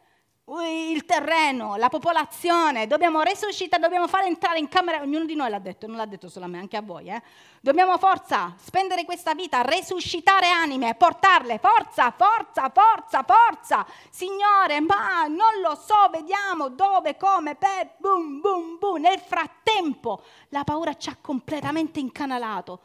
il 0.49 1.03
terreno, 1.03 1.75
la 1.75 1.89
popolazione, 1.89 2.87
dobbiamo 2.87 3.21
resuscitare, 3.21 3.81
dobbiamo 3.81 4.07
fare 4.07 4.27
entrare 4.27 4.59
in 4.59 4.69
camera, 4.69 5.01
ognuno 5.01 5.25
di 5.25 5.35
noi 5.35 5.49
l'ha 5.49 5.59
detto, 5.59 5.87
non 5.87 5.97
l'ha 5.97 6.05
detto 6.05 6.29
solo 6.29 6.45
a 6.45 6.47
me, 6.47 6.57
anche 6.59 6.77
a 6.77 6.81
voi, 6.81 7.09
eh? 7.09 7.21
dobbiamo 7.59 7.97
forza, 7.97 8.55
spendere 8.57 9.03
questa 9.03 9.33
vita, 9.33 9.61
resuscitare 9.61 10.49
anime, 10.49 10.95
portarle, 10.95 11.59
forza, 11.59 12.11
forza, 12.11 12.71
forza, 12.73 13.23
forza, 13.23 13.85
Signore, 14.09 14.79
ma 14.79 15.25
non 15.27 15.59
lo 15.61 15.75
so, 15.75 16.09
vediamo 16.11 16.69
dove, 16.69 17.17
come, 17.17 17.55
per, 17.55 17.95
boom, 17.97 18.39
boom, 18.39 18.77
boom, 18.79 19.01
nel 19.01 19.19
frattempo 19.19 20.23
la 20.49 20.63
paura 20.63 20.95
ci 20.95 21.09
ha 21.09 21.17
completamente 21.19 21.99
incanalato. 21.99 22.81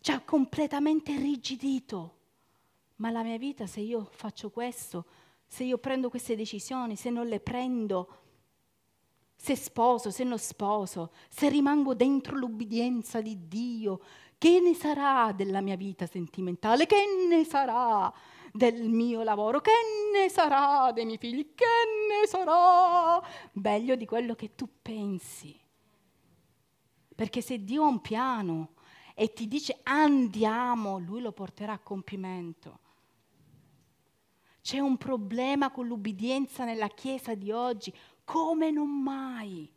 ci 0.00 0.12
ha 0.12 0.20
completamente 0.20 1.14
rigidito. 1.16 2.14
Ma 2.96 3.10
la 3.10 3.22
mia 3.22 3.36
vita, 3.36 3.66
se 3.66 3.80
io 3.80 4.08
faccio 4.12 4.50
questo, 4.50 5.04
se 5.48 5.64
io 5.64 5.78
prendo 5.78 6.10
queste 6.10 6.36
decisioni, 6.36 6.94
se 6.94 7.08
non 7.08 7.26
le 7.26 7.40
prendo, 7.40 8.16
se 9.34 9.56
sposo, 9.56 10.10
se 10.10 10.22
non 10.22 10.38
sposo, 10.38 11.10
se 11.30 11.48
rimango 11.48 11.94
dentro 11.94 12.36
l'ubbidienza 12.36 13.22
di 13.22 13.48
Dio, 13.48 14.00
che 14.36 14.60
ne 14.60 14.74
sarà 14.74 15.32
della 15.32 15.62
mia 15.62 15.74
vita 15.74 16.06
sentimentale? 16.06 16.86
Che 16.86 17.02
ne 17.28 17.44
sarà 17.44 18.12
del 18.52 18.88
mio 18.88 19.22
lavoro? 19.22 19.60
Che 19.60 19.72
ne 20.12 20.28
sarà 20.28 20.92
dei 20.92 21.06
miei 21.06 21.18
figli? 21.18 21.54
Che 21.54 21.64
ne 21.64 22.26
sarà? 22.26 23.20
Meglio 23.52 23.96
di 23.96 24.04
quello 24.04 24.34
che 24.34 24.54
tu 24.54 24.68
pensi. 24.82 25.58
Perché 27.14 27.40
se 27.40 27.64
Dio 27.64 27.84
ha 27.84 27.88
un 27.88 28.00
piano 28.00 28.74
e 29.14 29.32
ti 29.32 29.48
dice 29.48 29.80
andiamo, 29.82 30.98
lui 30.98 31.22
lo 31.22 31.32
porterà 31.32 31.72
a 31.72 31.78
compimento. 31.78 32.80
C'è 34.60 34.78
un 34.78 34.96
problema 34.96 35.70
con 35.70 35.86
l'ubbidienza 35.86 36.64
nella 36.64 36.88
Chiesa 36.88 37.34
di 37.34 37.50
oggi, 37.50 37.94
come 38.24 38.70
non 38.70 38.88
mai. 38.88 39.70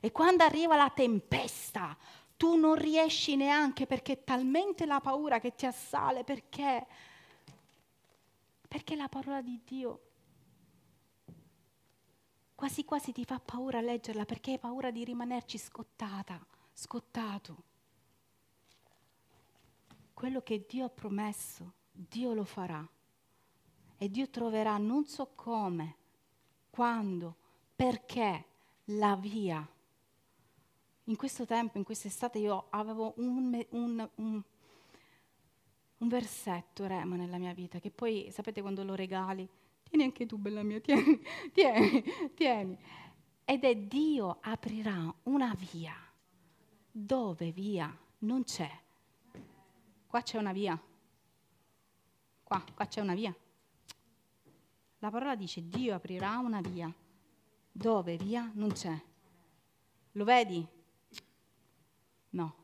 E 0.00 0.12
quando 0.12 0.44
arriva 0.44 0.76
la 0.76 0.90
tempesta, 0.90 1.96
tu 2.36 2.56
non 2.56 2.74
riesci 2.74 3.36
neanche 3.36 3.86
perché 3.86 4.12
è 4.12 4.24
talmente 4.24 4.86
la 4.86 5.00
paura 5.00 5.38
che 5.38 5.54
ti 5.54 5.66
assale, 5.66 6.24
perché? 6.24 6.86
Perché 8.66 8.96
la 8.96 9.08
parola 9.08 9.40
di 9.40 9.60
Dio 9.64 10.00
quasi 12.54 12.84
quasi 12.84 13.12
ti 13.12 13.24
fa 13.24 13.38
paura 13.38 13.80
leggerla 13.80 14.24
perché 14.24 14.52
hai 14.52 14.58
paura 14.58 14.90
di 14.90 15.04
rimanerci 15.04 15.58
scottata, 15.58 16.42
scottato. 16.72 17.62
Quello 20.14 20.40
che 20.40 20.64
Dio 20.66 20.86
ha 20.86 20.88
promesso, 20.88 21.74
Dio 21.90 22.32
lo 22.32 22.44
farà. 22.44 22.88
E 23.96 24.10
Dio 24.10 24.28
troverà 24.28 24.76
non 24.76 25.04
so 25.04 25.30
come, 25.34 25.96
quando, 26.70 27.36
perché 27.74 28.44
la 28.86 29.16
via. 29.16 29.66
In 31.04 31.16
questo 31.16 31.44
tempo, 31.44 31.78
in 31.78 31.84
quest'estate, 31.84 32.38
io 32.38 32.66
avevo 32.70 33.14
un, 33.16 33.64
un, 33.70 34.08
un, 34.16 34.42
un 35.98 36.08
versetto, 36.08 36.86
Rema, 36.86 37.16
nella 37.16 37.38
mia 37.38 37.52
vita, 37.52 37.78
che 37.78 37.90
poi, 37.90 38.28
sapete 38.30 38.60
quando 38.60 38.82
lo 38.84 38.94
regali? 38.94 39.48
Tieni 39.82 40.04
anche 40.04 40.26
tu, 40.26 40.38
bella 40.38 40.62
mia, 40.62 40.80
tieni, 40.80 41.20
tieni, 41.52 42.04
tieni. 42.34 42.78
Ed 43.44 43.64
è 43.64 43.76
Dio 43.76 44.38
aprirà 44.40 45.14
una 45.24 45.54
via 45.70 45.94
dove 46.90 47.52
via 47.52 47.94
non 48.20 48.44
c'è. 48.44 48.70
Qua 50.06 50.22
c'è 50.22 50.38
una 50.38 50.52
via. 50.52 50.80
Qua, 52.42 52.64
qua 52.74 52.86
c'è 52.86 53.00
una 53.00 53.14
via. 53.14 53.34
La 55.04 55.10
parola 55.10 55.36
dice 55.36 55.68
Dio 55.68 55.94
aprirà 55.94 56.38
una 56.38 56.62
via 56.62 56.90
dove 57.70 58.16
via 58.16 58.50
non 58.54 58.72
c'è. 58.72 58.98
Lo 60.12 60.24
vedi? 60.24 60.66
No. 62.30 62.54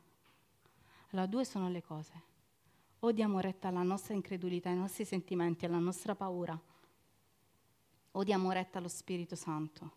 Allora 1.10 1.26
due 1.26 1.44
sono 1.44 1.68
le 1.68 1.82
cose. 1.82 2.12
O 3.00 3.12
diamo 3.12 3.40
retta 3.40 3.68
alla 3.68 3.82
nostra 3.82 4.14
incredulità, 4.14 4.70
ai 4.70 4.78
nostri 4.78 5.04
sentimenti, 5.04 5.66
alla 5.66 5.76
nostra 5.78 6.14
paura, 6.14 6.58
o 8.12 8.24
diamo 8.24 8.52
retta 8.52 8.78
allo 8.78 8.88
Spirito 8.88 9.36
Santo, 9.36 9.92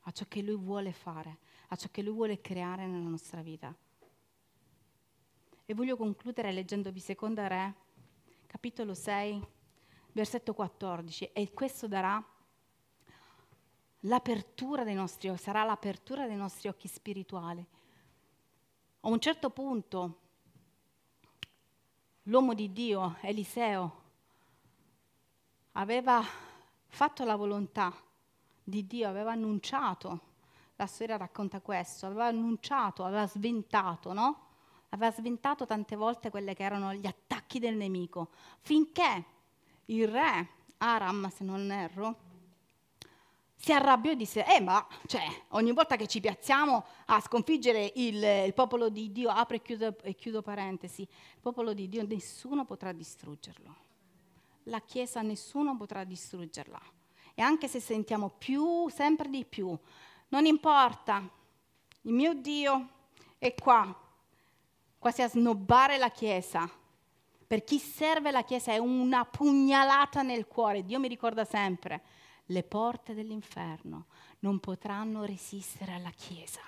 a 0.00 0.10
ciò 0.12 0.24
che 0.26 0.40
Lui 0.40 0.56
vuole 0.56 0.92
fare, 0.92 1.40
a 1.68 1.76
ciò 1.76 1.88
che 1.90 2.00
Lui 2.00 2.14
vuole 2.14 2.40
creare 2.40 2.86
nella 2.86 3.08
nostra 3.08 3.42
vita. 3.42 3.74
E 5.66 5.74
voglio 5.74 5.98
concludere 5.98 6.50
leggendovi 6.52 7.00
Seconda 7.00 7.46
Re, 7.48 7.74
capitolo 8.46 8.94
6, 8.94 9.58
versetto 10.12 10.54
14, 10.54 11.30
e 11.32 11.52
questo 11.52 11.86
darà 11.88 12.22
l'apertura 14.04 14.84
dei 14.84 14.94
nostri 14.94 15.28
occhi, 15.28 15.40
sarà 15.40 15.64
l'apertura 15.64 16.26
dei 16.26 16.36
nostri 16.36 16.68
occhi 16.68 16.88
spirituali. 16.88 17.64
A 19.00 19.08
un 19.08 19.20
certo 19.20 19.50
punto 19.50 20.18
l'uomo 22.24 22.54
di 22.54 22.72
Dio, 22.72 23.16
Eliseo, 23.22 23.98
aveva 25.72 26.22
fatto 26.86 27.24
la 27.24 27.36
volontà 27.36 27.94
di 28.62 28.86
Dio, 28.86 29.08
aveva 29.08 29.32
annunciato, 29.32 30.28
la 30.76 30.86
storia 30.86 31.16
racconta 31.16 31.60
questo, 31.60 32.06
aveva 32.06 32.26
annunciato, 32.26 33.04
aveva 33.04 33.26
sventato, 33.26 34.12
no? 34.12 34.48
Aveva 34.90 35.12
sventato 35.12 35.66
tante 35.66 35.94
volte 35.94 36.30
quelli 36.30 36.54
che 36.54 36.62
erano 36.62 36.94
gli 36.94 37.06
attacchi 37.06 37.58
del 37.58 37.76
nemico, 37.76 38.30
finché 38.60 39.24
il 39.90 40.08
re 40.08 40.48
Aram, 40.78 41.28
se 41.30 41.44
non 41.44 41.70
erro, 41.70 42.28
si 43.54 43.72
arrabbiò 43.72 44.12
e 44.12 44.16
disse, 44.16 44.46
eh 44.46 44.60
ma 44.60 44.86
cioè, 45.06 45.22
ogni 45.48 45.72
volta 45.72 45.96
che 45.96 46.06
ci 46.06 46.20
piazziamo 46.20 46.84
a 47.06 47.20
sconfiggere 47.20 47.92
il, 47.96 48.22
il 48.46 48.54
popolo 48.54 48.88
di 48.88 49.12
Dio, 49.12 49.28
apro 49.28 49.56
e 49.56 49.62
chiudo, 49.62 49.98
e 50.00 50.14
chiudo 50.14 50.40
parentesi, 50.40 51.02
il 51.02 51.40
popolo 51.40 51.74
di 51.74 51.88
Dio 51.88 52.06
nessuno 52.06 52.64
potrà 52.64 52.92
distruggerlo. 52.92 53.88
La 54.64 54.80
Chiesa 54.80 55.20
nessuno 55.20 55.76
potrà 55.76 56.04
distruggerla. 56.04 56.80
E 57.34 57.42
anche 57.42 57.68
se 57.68 57.80
sentiamo 57.80 58.30
più, 58.30 58.88
sempre 58.88 59.28
di 59.28 59.44
più, 59.44 59.76
non 60.28 60.46
importa, 60.46 61.28
il 62.02 62.12
mio 62.12 62.32
Dio 62.32 62.88
è 63.36 63.54
qua, 63.54 63.94
quasi 64.98 65.20
a 65.22 65.28
snobbare 65.28 65.98
la 65.98 66.10
Chiesa. 66.10 66.79
Per 67.50 67.64
chi 67.64 67.80
serve 67.80 68.30
la 68.30 68.44
Chiesa 68.44 68.70
è 68.70 68.78
una 68.78 69.24
pugnalata 69.24 70.22
nel 70.22 70.46
cuore. 70.46 70.84
Dio 70.84 71.00
mi 71.00 71.08
ricorda 71.08 71.44
sempre, 71.44 72.00
le 72.44 72.62
porte 72.62 73.12
dell'inferno 73.12 74.06
non 74.38 74.60
potranno 74.60 75.24
resistere 75.24 75.94
alla 75.94 76.12
Chiesa. 76.12 76.60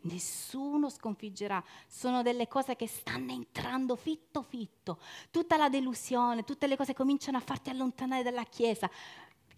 Nessuno 0.00 0.90
sconfiggerà, 0.90 1.62
sono 1.86 2.22
delle 2.22 2.48
cose 2.48 2.74
che 2.74 2.88
stanno 2.88 3.30
entrando 3.30 3.94
fitto 3.94 4.42
fitto. 4.42 4.98
Tutta 5.30 5.56
la 5.56 5.68
delusione, 5.68 6.42
tutte 6.42 6.66
le 6.66 6.76
cose 6.76 6.92
cominciano 6.92 7.36
a 7.36 7.40
farti 7.40 7.70
allontanare 7.70 8.24
dalla 8.24 8.46
Chiesa. 8.46 8.90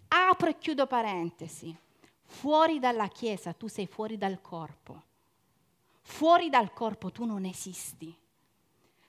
Apro 0.08 0.50
e 0.50 0.58
chiudo 0.58 0.86
parentesi. 0.86 1.74
Fuori 2.26 2.78
dalla 2.78 3.08
Chiesa 3.08 3.54
tu 3.54 3.68
sei 3.68 3.86
fuori 3.86 4.18
dal 4.18 4.42
corpo. 4.42 5.02
Fuori 6.02 6.50
dal 6.50 6.74
corpo 6.74 7.10
tu 7.10 7.24
non 7.24 7.46
esisti. 7.46 8.14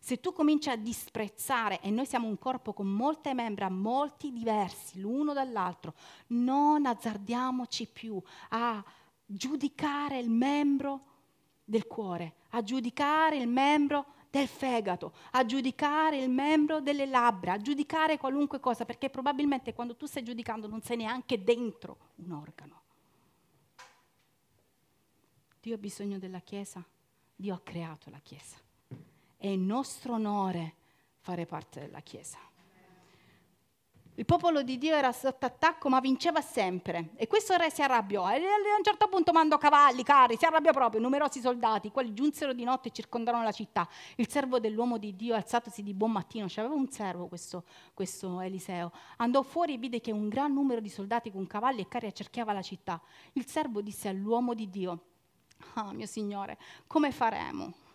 Se 0.03 0.19
tu 0.19 0.33
cominci 0.33 0.67
a 0.71 0.75
disprezzare, 0.75 1.79
e 1.79 1.91
noi 1.91 2.07
siamo 2.07 2.27
un 2.27 2.39
corpo 2.39 2.73
con 2.73 2.87
molte 2.87 3.35
membra, 3.35 3.69
molti 3.69 4.31
diversi 4.31 4.99
l'uno 4.99 5.31
dall'altro, 5.31 5.93
non 6.29 6.87
azzardiamoci 6.87 7.85
più 7.85 8.19
a 8.49 8.83
giudicare 9.23 10.17
il 10.17 10.31
membro 10.31 11.01
del 11.63 11.85
cuore, 11.85 12.33
a 12.49 12.63
giudicare 12.63 13.37
il 13.37 13.47
membro 13.47 14.07
del 14.31 14.47
fegato, 14.47 15.13
a 15.33 15.45
giudicare 15.45 16.17
il 16.17 16.31
membro 16.31 16.81
delle 16.81 17.05
labbra, 17.05 17.53
a 17.53 17.61
giudicare 17.61 18.17
qualunque 18.17 18.59
cosa, 18.59 18.85
perché 18.85 19.11
probabilmente 19.11 19.75
quando 19.75 19.95
tu 19.95 20.07
stai 20.07 20.23
giudicando 20.23 20.67
non 20.67 20.81
sei 20.81 20.97
neanche 20.97 21.43
dentro 21.43 21.97
un 22.15 22.31
organo. 22.31 22.81
Dio 25.61 25.75
ha 25.75 25.77
bisogno 25.77 26.17
della 26.17 26.39
Chiesa, 26.39 26.83
Dio 27.35 27.53
ha 27.53 27.59
creato 27.59 28.09
la 28.09 28.19
Chiesa 28.19 28.57
è 29.41 29.47
il 29.47 29.59
nostro 29.59 30.13
onore 30.13 30.75
fare 31.17 31.47
parte 31.47 31.79
della 31.79 32.01
Chiesa. 32.01 32.37
Il 34.15 34.25
popolo 34.25 34.61
di 34.61 34.77
Dio 34.77 34.93
era 34.93 35.11
sotto 35.11 35.47
attacco 35.47 35.89
ma 35.89 35.99
vinceva 35.99 36.41
sempre 36.41 37.09
e 37.15 37.25
questo 37.25 37.55
re 37.55 37.71
si 37.71 37.81
arrabbiò 37.81 38.29
e 38.29 38.35
a 38.35 38.77
un 38.77 38.83
certo 38.83 39.07
punto 39.07 39.31
mandò 39.31 39.57
cavalli, 39.57 40.03
carri, 40.03 40.37
si 40.37 40.45
arrabbiò 40.45 40.71
proprio, 40.71 41.01
numerosi 41.01 41.39
soldati, 41.39 41.87
i 41.87 41.91
quali 41.91 42.13
giunsero 42.13 42.53
di 42.53 42.63
notte 42.63 42.89
e 42.89 42.91
circondarono 42.91 43.43
la 43.43 43.51
città. 43.51 43.89
Il 44.17 44.29
servo 44.29 44.59
dell'uomo 44.59 44.99
di 44.99 45.15
Dio, 45.15 45.33
alzatosi 45.33 45.81
di 45.81 45.95
buon 45.95 46.11
mattino, 46.11 46.45
c'aveva 46.47 46.75
un 46.75 46.87
servo 46.89 47.25
questo, 47.25 47.63
questo 47.95 48.41
Eliseo, 48.41 48.91
andò 49.17 49.41
fuori 49.41 49.73
e 49.73 49.77
vide 49.77 50.01
che 50.01 50.11
un 50.11 50.29
gran 50.29 50.53
numero 50.53 50.81
di 50.81 50.89
soldati 50.89 51.31
con 51.31 51.47
cavalli 51.47 51.81
e 51.81 51.87
carri 51.87 52.05
accerchiava 52.05 52.53
la 52.53 52.61
città. 52.61 53.01
Il 53.33 53.47
servo 53.47 53.81
disse 53.81 54.07
all'uomo 54.07 54.53
di 54.53 54.69
Dio, 54.69 54.99
ah 55.73 55.93
mio 55.93 56.05
Signore, 56.05 56.59
come 56.85 57.11
faremo? 57.11 57.89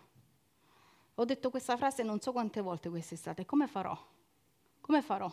Ho 1.19 1.25
detto 1.25 1.49
questa 1.49 1.77
frase 1.77 2.03
non 2.03 2.19
so 2.19 2.31
quante 2.31 2.61
volte 2.61 2.89
quest'estate. 2.89 3.43
Come 3.43 3.67
farò? 3.67 3.97
Come 4.79 5.01
farò? 5.01 5.31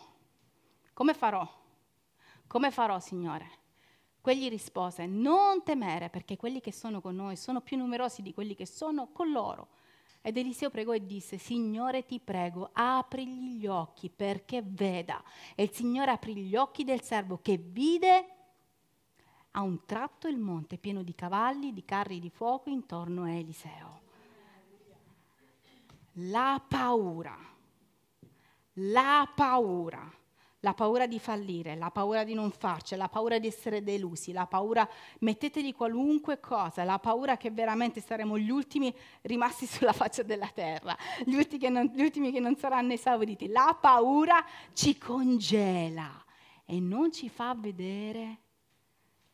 Come 0.93 1.13
farò? 1.13 1.47
Come 2.47 2.71
farò, 2.71 2.99
Signore? 2.99 3.49
Quegli 4.19 4.49
rispose, 4.49 5.05
non 5.05 5.61
temere, 5.61 6.09
perché 6.09 6.37
quelli 6.37 6.59
che 6.59 6.71
sono 6.71 7.01
con 7.01 7.15
noi 7.15 7.35
sono 7.35 7.61
più 7.61 7.77
numerosi 7.77 8.23
di 8.23 8.33
quelli 8.33 8.55
che 8.55 8.65
sono 8.65 9.09
con 9.11 9.29
loro. 9.29 9.67
Ed 10.23 10.37
Eliseo 10.37 10.71
pregò 10.71 10.91
e 10.91 11.05
disse, 11.05 11.37
Signore 11.37 12.03
ti 12.03 12.19
prego, 12.19 12.71
aprigli 12.73 13.59
gli 13.59 13.67
occhi 13.67 14.09
perché 14.09 14.63
veda. 14.65 15.23
E 15.53 15.61
il 15.61 15.71
Signore 15.71 16.09
aprì 16.09 16.35
gli 16.35 16.55
occhi 16.55 16.83
del 16.83 17.03
servo 17.03 17.37
che 17.43 17.57
vide 17.57 18.27
a 19.51 19.61
un 19.61 19.85
tratto 19.85 20.27
il 20.27 20.39
monte 20.39 20.79
pieno 20.79 21.03
di 21.03 21.13
cavalli, 21.13 21.73
di 21.73 21.85
carri 21.85 22.19
di 22.19 22.31
fuoco 22.31 22.71
intorno 22.71 23.21
a 23.25 23.29
Eliseo. 23.29 24.04
La 26.17 26.63
paura, 26.65 27.37
la 28.73 29.31
paura, 29.33 30.11
la 30.59 30.73
paura 30.73 31.05
di 31.07 31.19
fallire, 31.19 31.75
la 31.75 31.91
paura 31.91 32.23
di 32.23 32.33
non 32.33 32.51
farcela, 32.51 33.03
la 33.03 33.09
paura 33.09 33.37
di 33.37 33.47
essere 33.47 33.83
delusi, 33.83 34.31
la 34.31 34.47
paura, 34.47 34.87
metteteli 35.19 35.73
qualunque 35.73 36.39
cosa, 36.39 36.83
la 36.83 36.99
paura 36.99 37.37
che 37.37 37.51
veramente 37.51 38.01
saremo 38.01 38.37
gli 38.37 38.49
ultimi 38.49 38.93
rimasti 39.21 39.65
sulla 39.67 39.93
faccia 39.93 40.23
della 40.23 40.49
terra, 40.49 40.95
gli 41.23 41.35
ultimi 41.35 41.59
che 41.59 41.69
non, 41.69 41.91
ultimi 41.95 42.31
che 42.31 42.39
non 42.39 42.55
saranno 42.55 42.93
esauriti. 42.93 43.47
La 43.47 43.77
paura 43.79 44.43
ci 44.73 44.97
congela 44.97 46.23
e 46.65 46.79
non 46.79 47.11
ci 47.11 47.29
fa 47.29 47.53
vedere 47.53 48.39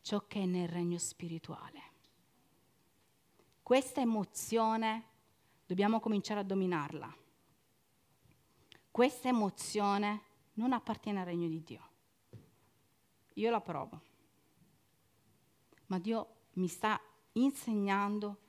ciò 0.01 0.25
che 0.27 0.41
è 0.41 0.45
nel 0.45 0.67
regno 0.67 0.97
spirituale. 0.97 1.89
Questa 3.61 4.01
emozione 4.01 5.10
dobbiamo 5.71 6.01
cominciare 6.01 6.41
a 6.41 6.43
dominarla. 6.43 7.15
Questa 8.91 9.29
emozione 9.29 10.23
non 10.55 10.73
appartiene 10.73 11.21
al 11.21 11.25
regno 11.25 11.47
di 11.47 11.63
Dio. 11.63 11.89
Io 13.35 13.49
la 13.49 13.61
provo, 13.61 14.01
ma 15.85 15.97
Dio 15.97 16.27
mi 16.55 16.67
sta 16.67 16.99
insegnando 17.33 18.39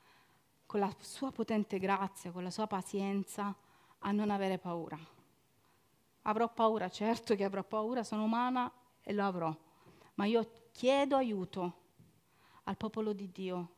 con 0.67 0.81
la 0.81 0.93
sua 0.99 1.31
potente 1.31 1.79
grazia, 1.79 2.33
con 2.33 2.43
la 2.43 2.51
sua 2.51 2.67
pazienza, 2.67 3.57
a 4.01 4.11
non 4.11 4.31
avere 4.31 4.59
paura. 4.59 4.99
Avrò 6.23 6.53
paura, 6.53 6.89
certo 6.89 7.37
che 7.37 7.45
avrò 7.45 7.63
paura, 7.63 8.03
sono 8.03 8.25
umana 8.25 8.69
e 9.01 9.13
lo 9.13 9.25
avrò, 9.25 9.57
ma 10.15 10.25
io 10.25 10.51
chiedo 10.73 11.15
aiuto 11.15 11.83
al 12.65 12.77
popolo 12.77 13.13
di 13.13 13.31
Dio, 13.31 13.75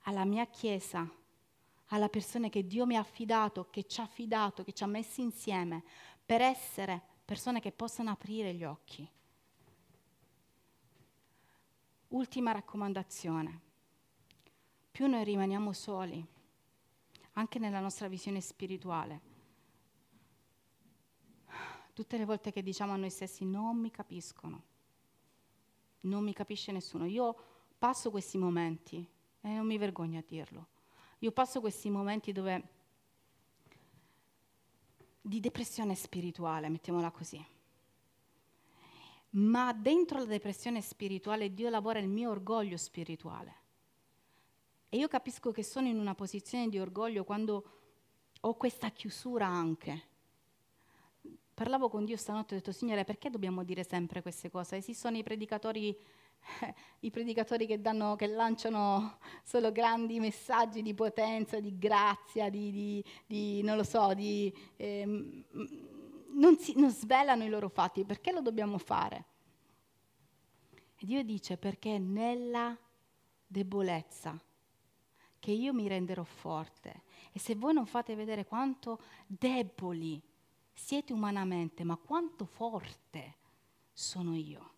alla 0.00 0.26
mia 0.26 0.44
Chiesa, 0.44 1.10
alla 1.90 2.08
persona 2.08 2.48
che 2.48 2.66
Dio 2.66 2.86
mi 2.86 2.96
ha 2.96 3.00
affidato, 3.00 3.68
che 3.70 3.84
ci 3.84 4.00
ha 4.00 4.04
affidato, 4.04 4.64
che 4.64 4.72
ci 4.72 4.82
ha 4.82 4.86
messi 4.86 5.22
insieme, 5.22 5.82
per 6.24 6.40
essere 6.40 7.00
persone 7.24 7.60
che 7.60 7.72
possano 7.72 8.10
aprire 8.10 8.54
gli 8.54 8.64
occhi. 8.64 9.08
Ultima 12.08 12.52
raccomandazione. 12.52 13.60
Più 14.90 15.06
noi 15.06 15.24
rimaniamo 15.24 15.72
soli, 15.72 16.24
anche 17.34 17.58
nella 17.58 17.80
nostra 17.80 18.08
visione 18.08 18.40
spirituale, 18.40 19.28
tutte 21.92 22.18
le 22.18 22.24
volte 22.24 22.52
che 22.52 22.62
diciamo 22.62 22.92
a 22.92 22.96
noi 22.96 23.10
stessi 23.10 23.44
non 23.44 23.76
mi 23.76 23.90
capiscono, 23.90 24.62
non 26.00 26.22
mi 26.24 26.32
capisce 26.32 26.72
nessuno, 26.72 27.04
io 27.04 27.34
passo 27.78 28.10
questi 28.10 28.38
momenti 28.38 29.06
e 29.40 29.48
non 29.48 29.66
mi 29.66 29.78
vergogno 29.78 30.18
a 30.18 30.24
dirlo. 30.26 30.78
Io 31.22 31.32
passo 31.32 31.60
questi 31.60 31.90
momenti 31.90 32.32
dove 32.32 32.62
di 35.20 35.38
depressione 35.38 35.94
spirituale, 35.94 36.68
mettiamola 36.68 37.10
così. 37.10 37.44
Ma 39.30 39.72
dentro 39.72 40.18
la 40.18 40.24
depressione 40.24 40.80
spirituale 40.80 41.52
Dio 41.52 41.68
lavora 41.68 41.98
il 41.98 42.08
mio 42.08 42.30
orgoglio 42.30 42.76
spirituale. 42.76 43.54
E 44.88 44.96
io 44.96 45.08
capisco 45.08 45.52
che 45.52 45.62
sono 45.62 45.86
in 45.86 45.98
una 45.98 46.14
posizione 46.14 46.68
di 46.68 46.78
orgoglio 46.78 47.24
quando 47.24 47.64
ho 48.40 48.54
questa 48.54 48.88
chiusura 48.90 49.46
anche. 49.46 50.08
Parlavo 51.52 51.90
con 51.90 52.06
Dio 52.06 52.16
stanotte 52.16 52.54
e 52.54 52.56
ho 52.56 52.60
detto, 52.60 52.72
Signore, 52.72 53.04
perché 53.04 53.28
dobbiamo 53.28 53.62
dire 53.62 53.84
sempre 53.84 54.22
queste 54.22 54.50
cose? 54.50 54.76
Esistono 54.76 55.18
i 55.18 55.22
predicatori 55.22 55.96
i 57.00 57.10
predicatori 57.10 57.66
che, 57.66 57.80
danno, 57.80 58.16
che, 58.16 58.26
lanciano 58.26 59.18
solo 59.42 59.72
grandi 59.72 60.20
messaggi 60.20 60.82
di 60.82 60.94
potenza, 60.94 61.60
di 61.60 61.78
grazia, 61.78 62.48
di, 62.48 62.70
di, 62.70 63.04
di 63.26 63.62
non 63.62 63.76
lo 63.76 63.84
so, 63.84 64.14
di, 64.14 64.52
ehm, 64.76 65.44
non, 66.34 66.58
si, 66.58 66.74
non 66.76 66.90
svelano 66.90 67.44
i 67.44 67.48
loro 67.48 67.68
fatti. 67.68 68.04
Perché 68.04 68.32
lo 68.32 68.40
dobbiamo 68.40 68.78
fare? 68.78 69.24
E 70.96 71.06
Dio 71.06 71.22
dice 71.22 71.56
perché 71.56 71.98
nella 71.98 72.76
debolezza 73.46 74.38
che 75.38 75.50
io 75.50 75.72
mi 75.72 75.88
renderò 75.88 76.22
forte. 76.22 77.02
E 77.32 77.38
se 77.38 77.54
voi 77.54 77.72
non 77.72 77.86
fate 77.86 78.14
vedere 78.14 78.44
quanto 78.44 79.00
deboli 79.26 80.20
siete 80.72 81.12
umanamente, 81.12 81.84
ma 81.84 81.96
quanto 81.96 82.44
forte 82.44 83.36
sono 83.92 84.34
io 84.34 84.69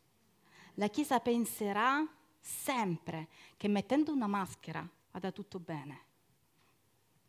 la 0.83 0.89
Chiesa 0.89 1.21
penserà 1.21 2.05
sempre 2.41 3.29
che 3.57 3.69
mettendo 3.69 4.11
una 4.11 4.27
maschera 4.27 4.85
vada 5.13 5.31
tutto 5.31 5.61
bene. 5.61 6.07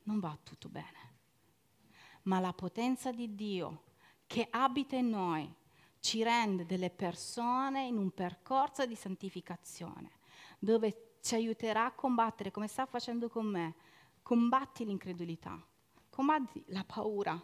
Non 0.05 0.19
va 0.19 0.35
tutto 0.41 0.69
bene. 0.69 1.11
Ma 2.23 2.39
la 2.39 2.51
potenza 2.51 3.11
di 3.11 3.35
Dio 3.35 3.83
che 4.25 4.47
abita 4.49 4.95
in 4.95 5.09
noi 5.09 5.55
ci 5.99 6.23
rende 6.23 6.65
delle 6.65 6.89
persone 6.89 7.85
in 7.85 7.97
un 7.97 8.09
percorso 8.09 8.87
di 8.87 8.95
santificazione, 8.95 10.13
dove 10.57 11.17
ci 11.21 11.35
aiuterà 11.35 11.85
a 11.85 11.91
combattere 11.91 12.49
come 12.49 12.67
sta 12.67 12.87
facendo 12.87 13.29
con 13.29 13.45
me. 13.45 13.75
Combatti 14.23 14.83
l'incredulità, 14.83 15.63
combatti 16.09 16.63
la 16.69 16.83
paura. 16.83 17.39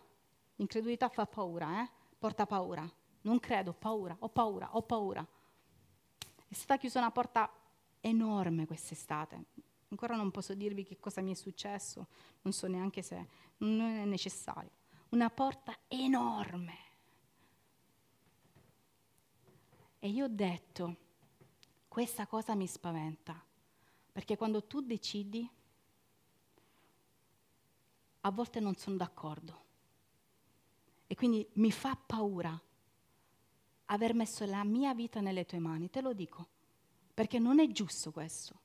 L'incredulità 0.55 1.07
fa 1.07 1.27
paura, 1.27 1.83
eh? 1.83 1.89
porta 2.17 2.47
paura. 2.47 2.91
Non 3.21 3.39
credo, 3.39 3.73
paura, 3.73 4.15
ho 4.17 4.29
paura, 4.29 4.75
ho 4.75 4.81
paura. 4.81 5.27
È 6.49 6.55
stata 6.55 6.79
chiusa 6.79 6.97
una 6.97 7.11
porta 7.11 7.47
enorme 8.01 8.65
quest'estate. 8.65 9.45
Ancora 9.89 10.15
non 10.15 10.31
posso 10.31 10.55
dirvi 10.55 10.83
che 10.83 10.99
cosa 10.99 11.21
mi 11.21 11.31
è 11.31 11.35
successo, 11.35 12.07
non 12.41 12.53
so 12.53 12.65
neanche 12.65 13.03
se 13.03 13.27
non 13.57 13.81
è 13.81 14.05
necessario. 14.05 14.71
Una 15.09 15.29
porta 15.29 15.77
enorme. 15.87 16.77
E 19.99 20.09
io 20.09 20.25
ho 20.25 20.29
detto, 20.29 20.95
questa 21.87 22.25
cosa 22.25 22.55
mi 22.55 22.65
spaventa, 22.65 23.39
perché 24.11 24.35
quando 24.35 24.63
tu 24.63 24.81
decidi, 24.81 25.47
a 28.21 28.31
volte 28.31 28.59
non 28.59 28.75
sono 28.75 28.95
d'accordo. 28.95 29.67
E 31.05 31.13
quindi 31.15 31.47
mi 31.53 31.71
fa 31.71 31.95
paura 31.95 32.59
aver 33.91 34.13
messo 34.13 34.45
la 34.45 34.63
mia 34.63 34.93
vita 34.93 35.19
nelle 35.19 35.45
tue 35.45 35.59
mani, 35.59 35.89
te 35.89 36.01
lo 36.01 36.13
dico, 36.13 36.47
perché 37.13 37.39
non 37.39 37.59
è 37.59 37.67
giusto 37.67 38.11
questo. 38.11 38.57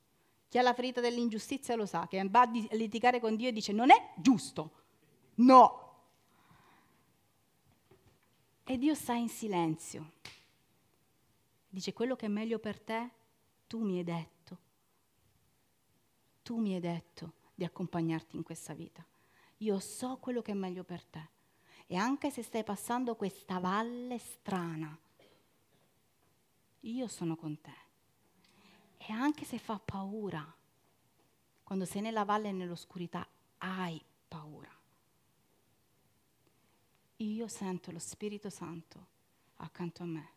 Chi 0.49 0.59
ha 0.59 0.63
la 0.63 0.75
ferita 0.75 1.01
dell'ingiustizia 1.01 1.75
lo 1.75 1.87
sa, 1.87 2.07
che 2.07 2.23
va 2.29 2.43
a 2.43 2.51
litigare 2.73 3.21
con 3.21 3.37
Dio 3.37 3.49
e 3.49 3.53
dice 3.53 3.73
non 3.73 3.91
è 3.91 4.13
giusto, 4.17 4.71
no. 5.37 5.83
E 8.65 8.79
Dio 8.79 8.95
sta 8.95 9.15
in 9.15 9.29
silenzio. 9.29 10.13
Dice 11.69 11.93
quello 11.93 12.17
che 12.17 12.27
è 12.27 12.29
meglio 12.29 12.59
per 12.59 12.81
te, 12.81 13.11
tu 13.67 13.83
mi 13.83 13.99
hai 13.99 14.05
detto. 14.05 14.59
Tu 16.43 16.57
mi 16.59 16.75
hai 16.75 16.81
detto 16.81 17.33
di 17.55 17.65
accompagnarti 17.65 18.37
in 18.37 18.43
questa 18.43 18.75
vita. 18.75 19.05
Io 19.59 19.79
so 19.81 20.19
quello 20.19 20.41
che 20.43 20.53
è 20.53 20.55
meglio 20.55 20.85
per 20.85 21.05
te. 21.05 21.29
E 21.87 21.97
anche 21.97 22.31
se 22.31 22.43
stai 22.43 22.65
passando 22.65 23.17
questa 23.17 23.59
valle 23.59 24.19
strana, 24.19 24.97
io 26.85 27.07
sono 27.09 27.37
con 27.37 27.61
te. 27.61 27.75
E 28.97 29.13
anche 29.13 29.45
se 29.45 29.59
fa 29.59 29.79
paura, 29.79 30.45
quando 31.63 31.85
sei 31.85 32.03
nella 32.03 32.25
valle 32.25 32.49
e 32.49 32.53
nell'oscurità, 32.53 33.27
hai 33.59 34.03
paura. 34.29 34.71
Io 37.19 37.49
sento 37.49 37.91
lo 37.91 37.99
Spirito 37.99 38.51
Santo 38.51 39.13
accanto 39.57 40.03
a 40.03 40.07
me 40.07 40.29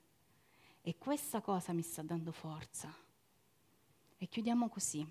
e 0.82 0.98
questa 0.98 1.42
cosa 1.42 1.74
mi 1.74 1.82
sta 1.82 2.02
dando 2.02 2.32
forza. 2.32 2.94
E 4.20 4.28
chiudiamo 4.28 4.70
così. 4.70 5.06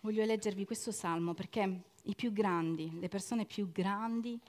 Voglio 0.00 0.24
leggervi 0.24 0.64
questo 0.64 0.92
salmo 0.92 1.34
perché 1.34 1.82
i 2.02 2.14
più 2.14 2.32
grandi, 2.32 2.98
le 2.98 3.08
persone 3.08 3.46
più 3.46 3.70
grandi, 3.72 4.40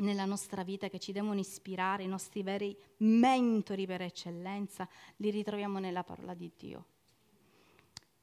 nella 0.00 0.24
nostra 0.24 0.62
vita 0.62 0.88
che 0.88 0.98
ci 0.98 1.12
devono 1.12 1.38
ispirare, 1.38 2.02
i 2.02 2.08
nostri 2.08 2.42
veri 2.42 2.76
mentori 2.98 3.86
per 3.86 4.02
eccellenza, 4.02 4.88
li 5.16 5.30
ritroviamo 5.30 5.78
nella 5.78 6.02
parola 6.04 6.34
di 6.34 6.50
Dio. 6.56 6.84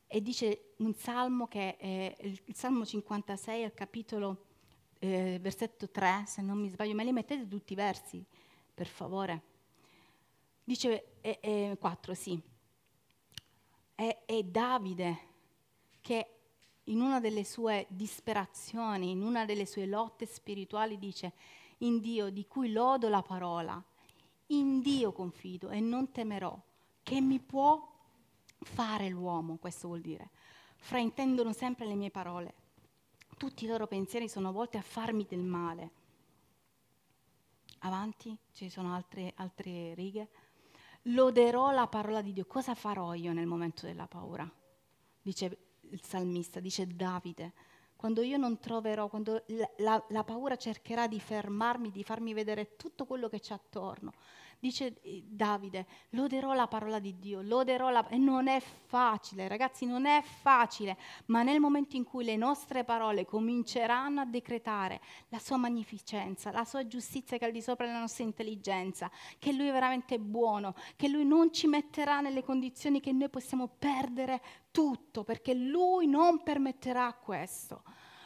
E 0.07 0.21
dice 0.21 0.73
un 0.77 0.93
salmo 0.93 1.47
che 1.47 1.75
è 1.77 2.15
il 2.21 2.41
Salmo 2.53 2.85
56 2.85 3.63
al 3.63 3.73
capitolo 3.73 4.45
eh, 4.99 5.37
versetto 5.41 5.89
3, 5.89 6.23
se 6.25 6.41
non 6.41 6.57
mi 6.57 6.69
sbaglio, 6.69 6.95
me 6.95 7.03
li 7.03 7.11
mettete 7.11 7.47
tutti 7.47 7.73
i 7.73 7.75
versi, 7.75 8.23
per 8.73 8.87
favore. 8.87 9.41
Dice 10.63 11.17
eh, 11.21 11.39
eh, 11.41 11.77
4, 11.79 12.13
sì. 12.13 12.39
È, 13.93 14.23
è 14.25 14.43
Davide 14.43 15.17
che 16.01 16.37
in 16.85 17.01
una 17.01 17.19
delle 17.19 17.43
sue 17.43 17.85
disperazioni, 17.89 19.11
in 19.11 19.21
una 19.21 19.45
delle 19.45 19.65
sue 19.65 19.85
lotte 19.85 20.25
spirituali 20.25 20.97
dice 20.97 21.33
in 21.79 21.99
Dio 21.99 22.29
di 22.29 22.45
cui 22.47 22.71
lodo 22.71 23.09
la 23.09 23.21
parola, 23.21 23.81
in 24.47 24.81
Dio 24.81 25.11
confido 25.11 25.69
e 25.69 25.79
non 25.79 26.11
temerò. 26.11 26.59
Che 27.03 27.21
mi 27.21 27.39
può 27.39 27.95
fare 28.59 29.09
l'uomo, 29.09 29.57
questo 29.57 29.87
vuol 29.87 30.01
dire. 30.01 30.29
Fraintendono 30.77 31.53
sempre 31.53 31.85
le 31.85 31.95
mie 31.95 32.11
parole. 32.11 32.53
Tutti 33.37 33.65
i 33.65 33.67
loro 33.67 33.87
pensieri 33.87 34.27
sono 34.27 34.51
volti 34.51 34.77
a 34.77 34.81
farmi 34.81 35.25
del 35.27 35.43
male. 35.43 35.91
Avanti, 37.79 38.35
ci 38.53 38.69
sono 38.69 38.93
altre, 38.93 39.33
altre 39.35 39.93
righe. 39.93 40.29
Loderò 41.03 41.71
la 41.71 41.87
parola 41.87 42.21
di 42.21 42.33
Dio. 42.33 42.45
Cosa 42.45 42.73
farò 42.73 43.13
io 43.13 43.31
nel 43.31 43.45
momento 43.45 43.85
della 43.85 44.07
paura? 44.07 44.49
Dice 45.21 45.57
il 45.81 46.01
salmista, 46.03 46.59
dice 46.59 46.87
Davide 46.87 47.53
quando 47.97 48.21
io 48.21 48.37
non 48.37 48.59
troverò, 48.59 49.09
quando 49.09 49.43
la, 49.77 50.01
la, 50.09 50.23
paura 50.23 50.55
cercherà 50.55 51.07
di 51.07 51.19
fermarmi, 51.19 51.91
di 51.91 52.03
farmi 52.03 52.33
vedere 52.33 52.75
tutto 52.77 53.05
quello 53.05 53.27
che 53.27 53.39
c'è 53.39 53.55
attorno. 53.55 54.13
Dice 54.59 54.99
eh, 55.03 55.23
Davide, 55.27 55.85
loderò 56.09 56.53
la 56.53 56.67
parola 56.67 56.97
di 56.97 57.19
Dio, 57.19 57.41
loderò 57.41 57.89
la... 57.89 58.07
E 58.07 58.17
non 58.17 58.47
è 58.47 58.59
facile, 58.59 59.47
ragazzi, 59.47 59.85
non 59.85 60.07
è 60.07 60.23
facile, 60.23 60.97
ma 61.25 61.43
nel 61.43 61.59
momento 61.59 61.95
in 61.95 62.03
cui 62.03 62.23
le 62.23 62.35
nostre 62.35 62.83
parole 62.83 63.25
cominceranno 63.25 64.21
a 64.21 64.25
decretare 64.25 64.99
la 65.29 65.37
sua 65.37 65.57
magnificenza, 65.57 66.51
la 66.51 66.65
sua 66.65 66.87
giustizia 66.87 67.37
che 67.37 67.43
è 67.43 67.47
al 67.47 67.53
di 67.53 67.61
sopra 67.61 67.85
della 67.85 67.99
nostra 67.99 68.23
intelligenza, 68.23 69.11
che 69.37 69.53
Lui 69.53 69.67
è 69.67 69.71
veramente 69.71 70.17
buono, 70.17 70.73
che 70.95 71.07
Lui 71.07 71.23
non 71.23 71.53
ci 71.53 71.67
metterà 71.67 72.19
nelle 72.19 72.43
condizioni 72.43 72.99
che 72.99 73.11
noi 73.11 73.29
possiamo 73.29 73.67
perdere 73.67 74.41
tutto, 74.71 75.23
perché 75.23 75.53
Lui 75.53 76.07
non 76.07 76.41
permetterà 76.41 77.13
questo. 77.13 77.83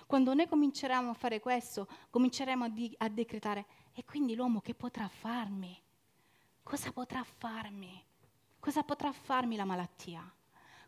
Quando 0.07 0.33
noi 0.33 0.47
cominceremo 0.47 1.09
a 1.09 1.13
fare 1.13 1.39
questo, 1.39 1.87
cominceremo 2.09 2.65
a, 2.65 2.69
di, 2.69 2.93
a 2.99 3.09
decretare, 3.09 3.65
e 3.93 4.05
quindi 4.05 4.35
l'uomo 4.35 4.61
che 4.61 4.75
potrà 4.75 5.07
farmi? 5.07 5.80
Cosa 6.63 6.91
potrà 6.91 7.23
farmi? 7.23 8.03
Cosa 8.59 8.83
potrà 8.83 9.11
farmi 9.11 9.55
la 9.55 9.65
malattia? 9.65 10.33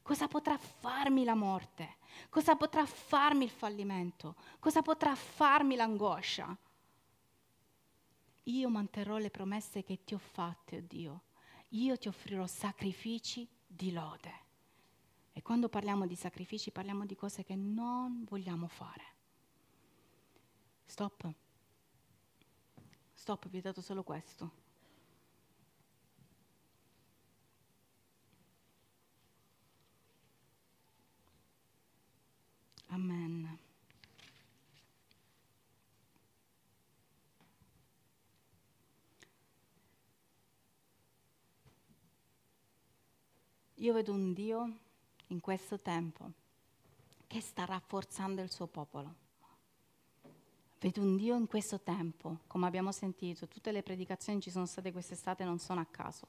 Cosa 0.01 0.27
potrà 0.27 0.57
farmi 0.57 1.23
la 1.23 1.33
morte? 1.33 1.97
Cosa 2.29 2.55
potrà 2.55 2.85
farmi 2.85 3.45
il 3.45 3.49
fallimento? 3.49 4.35
Cosa 4.59 4.81
potrà 4.81 5.15
farmi 5.15 5.75
l'angoscia? 5.75 6.55
Io 8.43 8.69
manterrò 8.69 9.17
le 9.17 9.29
promesse 9.29 9.83
che 9.83 10.03
ti 10.03 10.13
ho 10.13 10.17
fatte, 10.17 10.77
oh 10.77 10.81
Dio. 10.81 11.23
Io 11.69 11.97
ti 11.97 12.09
offrirò 12.09 12.45
sacrifici 12.45 13.47
di 13.65 13.91
lode. 13.93 14.41
E 15.31 15.41
quando 15.41 15.69
parliamo 15.69 16.05
di 16.05 16.15
sacrifici 16.15 16.71
parliamo 16.71 17.05
di 17.05 17.15
cose 17.15 17.43
che 17.43 17.55
non 17.55 18.23
vogliamo 18.25 18.67
fare. 18.67 19.03
Stop. 20.85 21.33
Stop, 23.13 23.47
vi 23.47 23.57
ho 23.57 23.61
dato 23.61 23.81
solo 23.81 24.03
questo. 24.03 24.62
Amen. 32.93 33.57
Io 43.77 43.93
vedo 43.93 44.13
un 44.13 44.33
Dio 44.33 44.77
in 45.27 45.39
questo 45.39 45.79
tempo 45.79 46.31
che 47.25 47.41
sta 47.41 47.65
rafforzando 47.65 48.43
il 48.43 48.51
suo 48.51 48.67
popolo. 48.67 49.15
Vedo 50.79 51.01
un 51.01 51.17
Dio 51.17 51.35
in 51.35 51.47
questo 51.47 51.79
tempo, 51.79 52.41
come 52.45 52.67
abbiamo 52.67 52.91
sentito, 52.91 53.47
tutte 53.47 53.71
le 53.71 53.81
predicazioni 53.81 54.39
ci 54.39 54.51
sono 54.51 54.67
state 54.67 54.91
quest'estate 54.91 55.43
non 55.43 55.57
sono 55.57 55.79
a 55.79 55.85
caso, 55.85 56.27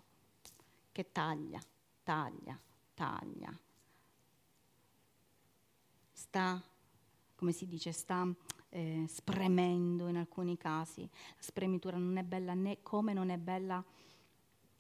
che 0.93 1.13
taglia, 1.13 1.61
taglia, 2.03 2.59
taglia. 2.95 3.55
Sta, 6.35 6.61
come 7.37 7.53
si 7.53 7.69
dice, 7.69 7.93
sta 7.93 8.27
eh, 8.71 9.05
spremendo 9.07 10.09
in 10.09 10.17
alcuni 10.17 10.57
casi. 10.57 11.03
La 11.03 11.43
spremitura 11.43 11.97
non 11.97 12.17
è 12.17 12.25
bella 12.25 12.55
né 12.55 12.83
come 12.83 13.13
non 13.13 13.31
è 13.31 13.39
bella 13.39 13.81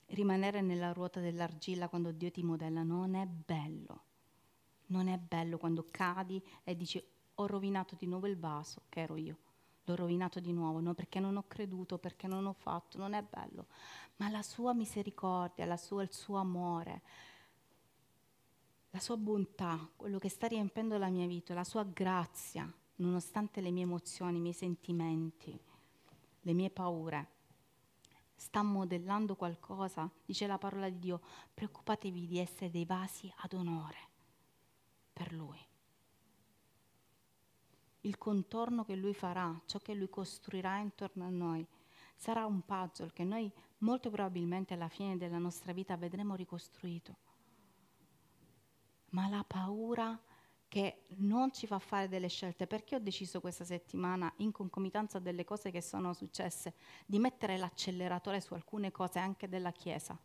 rimanere 0.07 0.63
nella 0.63 0.93
ruota 0.93 1.21
dell'argilla 1.21 1.87
quando 1.87 2.11
Dio 2.11 2.33
ti 2.33 2.43
modella, 2.43 2.83
non 2.83 3.15
è 3.15 3.25
bello. 3.27 4.03
Non 4.87 5.07
è 5.07 5.17
bello 5.17 5.57
quando 5.57 5.87
cadi 5.93 6.43
e 6.65 6.77
dici 6.77 7.01
ho 7.37 7.47
rovinato 7.47 7.95
di 7.95 8.07
nuovo 8.07 8.27
il 8.27 8.37
vaso, 8.37 8.83
che 8.89 9.03
ero 9.03 9.15
io. 9.15 9.39
L'ho 9.85 9.95
rovinato 9.95 10.41
di 10.41 10.53
nuovo, 10.53 10.81
no? 10.81 10.93
perché 10.93 11.21
non 11.21 11.37
ho 11.37 11.45
creduto, 11.47 11.99
perché 11.99 12.27
non 12.27 12.47
ho 12.47 12.53
fatto, 12.53 12.99
non 12.99 13.13
è 13.13 13.23
bello. 13.23 13.69
Ma 14.17 14.29
la 14.29 14.43
sua 14.43 14.73
misericordia, 14.73 15.67
la 15.67 15.77
sua, 15.77 16.03
il 16.03 16.13
suo 16.13 16.37
amore, 16.37 17.03
la 18.95 19.01
sua 19.01 19.17
bontà, 19.17 19.91
quello 19.97 20.21
che 20.21 20.29
sta 20.29 20.47
riempendo 20.47 20.97
la 20.99 21.09
mia 21.09 21.27
vita, 21.27 21.53
la 21.53 21.65
sua 21.65 21.83
grazia, 21.83 22.73
nonostante 22.97 23.61
le 23.61 23.73
mie 23.73 23.83
emozioni, 23.83 24.37
i 24.37 24.41
miei 24.41 24.55
sentimenti, 24.55 25.61
le 26.43 26.53
mie 26.53 26.71
paure, 26.71 27.29
sta 28.37 28.63
modellando 28.63 29.35
qualcosa, 29.35 30.09
dice 30.25 30.47
la 30.47 30.59
parola 30.59 30.89
di 30.89 31.01
Dio, 31.01 31.21
preoccupatevi 31.53 32.25
di 32.25 32.39
essere 32.39 32.71
dei 32.71 32.85
vasi 32.85 33.33
ad 33.39 33.55
onore 33.55 33.99
per 35.13 35.33
Lui. 35.33 35.59
Il 38.03 38.17
contorno 38.17 38.85
che 38.85 38.95
Lui 38.95 39.13
farà, 39.13 39.61
ciò 39.67 39.81
che 39.81 39.95
Lui 39.95 40.09
costruirà 40.09 40.79
intorno 40.79 41.25
a 41.25 41.31
noi, 41.31 41.67
sarà 42.15 42.47
un 42.47 42.65
puzzle 42.65 43.11
che 43.13 43.25
noi 43.25 43.51
molto 43.79 44.09
probabilmente 44.09 44.75
alla 44.75 44.89
fine 44.89 45.17
della 45.17 45.39
nostra 45.39 45.73
vita 45.73 45.97
vedremo 45.97 46.37
ricostruito. 46.37 47.24
Ma 49.15 49.29
la 49.29 49.45
paura 49.47 50.21
che 50.67 51.05
non 51.19 51.53
ci 51.53 51.69
fa 51.69 51.79
fare 51.79 52.09
delle 52.09 52.27
scelte, 52.27 52.67
perché 52.67 52.97
ho 52.97 52.99
deciso 52.99 53.41
questa 53.41 53.65
settimana, 53.65 54.33
in 54.39 54.51
concomitanza 54.51 55.21
delle 55.21 55.45
cose 55.45 55.71
che 55.71 55.81
sono 55.81 56.13
successe, 56.15 56.75
di 57.07 57.21
mettere 57.21 57.57
l'acceleratore 57.57 58.41
su 58.41 58.55
alcune 58.55 58.91
cose 58.91 59.21
anche 59.21 59.49
della 59.49 59.71
Chiesa? 59.71 60.19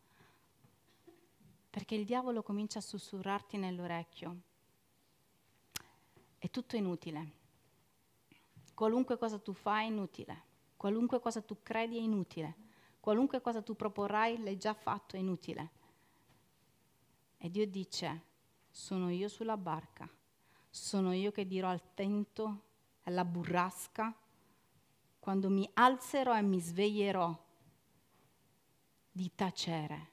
Perché 1.70 1.94
il 1.94 2.04
diavolo 2.04 2.42
comincia 2.42 2.80
a 2.80 2.82
sussurrarti 2.82 3.58
nell'orecchio 3.58 4.42
è 6.40 6.50
tutto 6.50 6.76
inutile. 6.76 7.38
Qualunque 8.74 9.20
cosa 9.20 9.38
tu 9.38 9.54
fai 9.54 9.86
è 9.86 9.90
inutile. 9.92 10.44
Qualunque 10.76 11.20
cosa 11.20 11.44
tu 11.44 11.62
credi 11.62 11.98
è 11.98 12.02
inutile. 12.02 12.56
Qualunque 13.00 13.40
cosa 13.40 13.62
tu 13.62 13.76
proporrai 13.76 14.42
l'hai 14.42 14.58
già 14.58 14.74
fatto 14.74 15.16
è 15.16 15.20
inutile. 15.20 15.70
E 17.38 17.52
Dio 17.52 17.68
dice, 17.68 18.29
sono 18.70 19.09
io 19.09 19.28
sulla 19.28 19.57
barca, 19.57 20.07
sono 20.70 21.13
io 21.13 21.32
che 21.32 21.47
dirò 21.47 21.70
al 21.70 21.93
tento, 21.93 22.63
alla 23.03 23.26
burrasca, 23.26 24.15
quando 25.20 25.49
mi 25.49 25.70
alzerò 25.74 26.36
e 26.38 26.41
mi 26.41 26.59
sveglierò 26.59 27.47
di 29.11 29.32
tacere. 29.36 30.11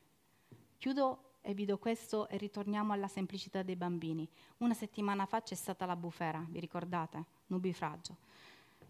Chiudo 0.78 1.34
e 1.40 1.54
vi 1.54 1.64
do 1.64 1.78
questo 1.78 2.26
e 2.28 2.36
ritorniamo 2.38 2.92
alla 2.92 3.06
semplicità 3.06 3.62
dei 3.62 3.76
bambini. 3.76 4.28
Una 4.58 4.74
settimana 4.74 5.26
fa 5.26 5.42
c'è 5.42 5.54
stata 5.54 5.86
la 5.86 5.94
bufera, 5.94 6.44
vi 6.48 6.58
ricordate? 6.58 7.24
Nubifragio. 7.46 8.16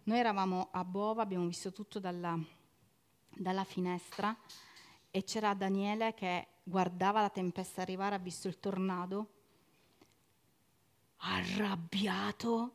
Noi 0.04 0.18
eravamo 0.18 0.68
a 0.70 0.84
Bova, 0.84 1.22
abbiamo 1.22 1.46
visto 1.46 1.72
tutto 1.72 1.98
dalla, 1.98 2.38
dalla 3.28 3.64
finestra 3.64 4.34
e 5.10 5.24
c'era 5.24 5.52
Daniele 5.52 6.14
che 6.14 6.46
guardava 6.62 7.20
la 7.20 7.28
tempesta 7.28 7.82
arrivare, 7.82 8.14
ha 8.14 8.18
visto 8.18 8.48
il 8.48 8.58
tornado, 8.58 9.35
arrabbiato, 11.18 12.72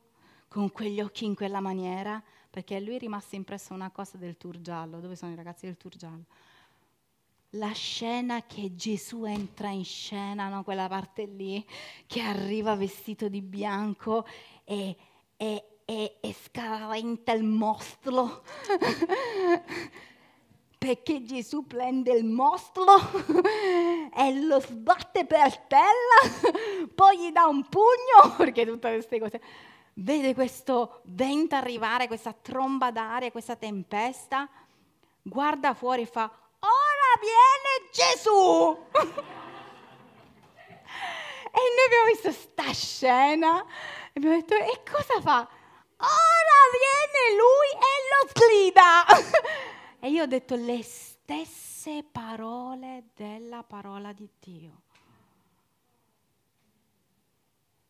con 0.48 0.72
quegli 0.72 1.02
occhi 1.02 1.26
in 1.26 1.36
quella 1.36 1.60
maniera, 1.60 2.22
perché 2.50 2.80
lui 2.80 2.96
è 2.96 3.00
rimasta 3.00 3.36
impressa 3.36 3.74
una 3.74 3.90
cosa 3.90 4.18
del 4.18 4.38
tour 4.38 4.60
giallo. 4.62 5.00
Dove 5.00 5.16
sono 5.16 5.32
i 5.32 5.36
ragazzi 5.36 5.66
del 5.66 5.78
tour 5.78 5.96
giallo? 5.96 6.26
la 7.56 7.72
scena 7.74 8.46
che 8.46 8.76
Gesù 8.76 9.26
entra 9.26 9.70
in 9.70 9.84
scena, 9.84 10.48
no? 10.48 10.64
quella 10.64 10.88
parte 10.88 11.26
lì, 11.26 11.66
che 12.08 12.22
arriva 12.22 12.76
vestito 12.76 13.28
di 13.28 13.42
bianco 13.42 14.26
e, 14.64 14.96
e, 15.36 15.66
e, 15.84 16.18
e 16.22 16.36
scaventa 16.46 17.34
il 17.34 17.44
mostro. 17.44 18.44
perché 20.82 21.24
Gesù 21.24 21.68
prende 21.68 22.12
il 22.12 22.26
mostro 22.26 22.84
e 24.18 24.42
lo 24.42 24.60
sbatte 24.60 25.28
per 25.28 25.56
terra, 25.68 26.50
poi 26.96 27.20
gli 27.20 27.32
dà 27.32 27.46
un 27.46 27.70
pugno, 27.70 28.34
perché 28.36 28.66
tutte 28.66 28.92
queste 28.92 29.20
cose. 29.20 29.42
Vede 29.94 30.34
questo 30.34 31.02
vento 31.04 31.54
arrivare, 31.54 32.08
questa 32.08 32.34
tromba 32.34 32.90
d'aria, 32.90 33.30
questa 33.30 33.56
tempesta, 33.56 34.50
guarda 35.22 35.76
fuori 35.76 36.02
e 36.02 36.06
fa, 36.08 36.32
viene 37.20 37.90
Gesù. 37.92 38.88
e 38.92 39.04
noi 41.52 41.86
abbiamo 41.86 42.06
visto 42.08 42.32
sta 42.32 42.74
scena 42.74 43.62
e 43.62 44.14
abbiamo 44.16 44.36
detto, 44.36 44.56
e 44.56 44.82
cosa 44.90 45.22
fa? 45.22 45.48
Ora 45.98 46.60
viene 46.74 47.38
lui 47.38 47.70
e 47.78 47.94
lo 48.10 48.28
sgrida. 48.30 49.06
E 50.04 50.10
io 50.10 50.24
ho 50.24 50.26
detto 50.26 50.56
le 50.56 50.82
stesse 50.82 52.04
parole 52.04 53.10
della 53.14 53.62
parola 53.62 54.12
di 54.12 54.28
Dio. 54.40 54.82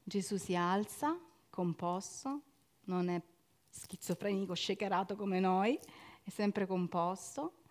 Gesù 0.03 0.35
si 0.35 0.53
alza, 0.53 1.17
composto, 1.49 2.41
non 2.85 3.07
è 3.07 3.21
schizofrenico, 3.69 4.53
shakerato 4.53 5.15
come 5.15 5.39
noi, 5.39 5.79
è 6.21 6.29
sempre 6.29 6.67
composto, 6.67 7.61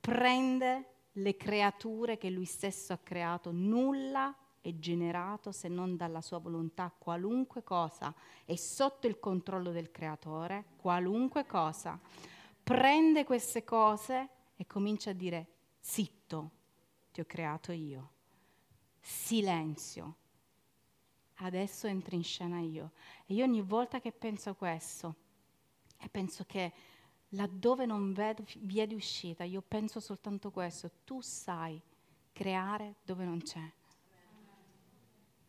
prende 0.00 0.86
le 1.12 1.36
creature 1.36 2.16
che 2.16 2.30
lui 2.30 2.46
stesso 2.46 2.94
ha 2.94 2.98
creato, 3.02 3.50
nulla 3.52 4.34
è 4.62 4.72
generato 4.78 5.52
se 5.52 5.68
non 5.68 5.96
dalla 5.96 6.22
sua 6.22 6.38
volontà, 6.38 6.90
qualunque 6.96 7.62
cosa 7.62 8.14
è 8.46 8.54
sotto 8.54 9.06
il 9.06 9.18
controllo 9.18 9.70
del 9.70 9.90
creatore, 9.90 10.64
qualunque 10.76 11.44
cosa. 11.44 12.00
Prende 12.70 13.24
queste 13.24 13.64
cose 13.64 14.28
e 14.54 14.64
comincia 14.64 15.10
a 15.10 15.12
dire, 15.12 15.48
zitto, 15.80 16.50
ti 17.10 17.20
ho 17.20 17.24
creato 17.24 17.72
io, 17.72 18.12
silenzio, 19.00 20.14
adesso 21.38 21.88
entro 21.88 22.14
in 22.14 22.22
scena 22.22 22.60
io. 22.60 22.92
E 23.26 23.34
io 23.34 23.44
ogni 23.44 23.60
volta 23.60 23.98
che 23.98 24.12
penso 24.12 24.50
a 24.50 24.54
questo, 24.54 25.16
e 25.98 26.08
penso 26.10 26.44
che 26.44 26.72
laddove 27.30 27.86
non 27.86 28.12
vedo 28.12 28.44
via 28.58 28.86
di 28.86 28.94
uscita, 28.94 29.42
io 29.42 29.62
penso 29.66 29.98
soltanto 29.98 30.52
questo, 30.52 30.92
tu 31.02 31.20
sai 31.20 31.82
creare 32.30 32.98
dove 33.02 33.24
non 33.24 33.42
c'è 33.42 33.68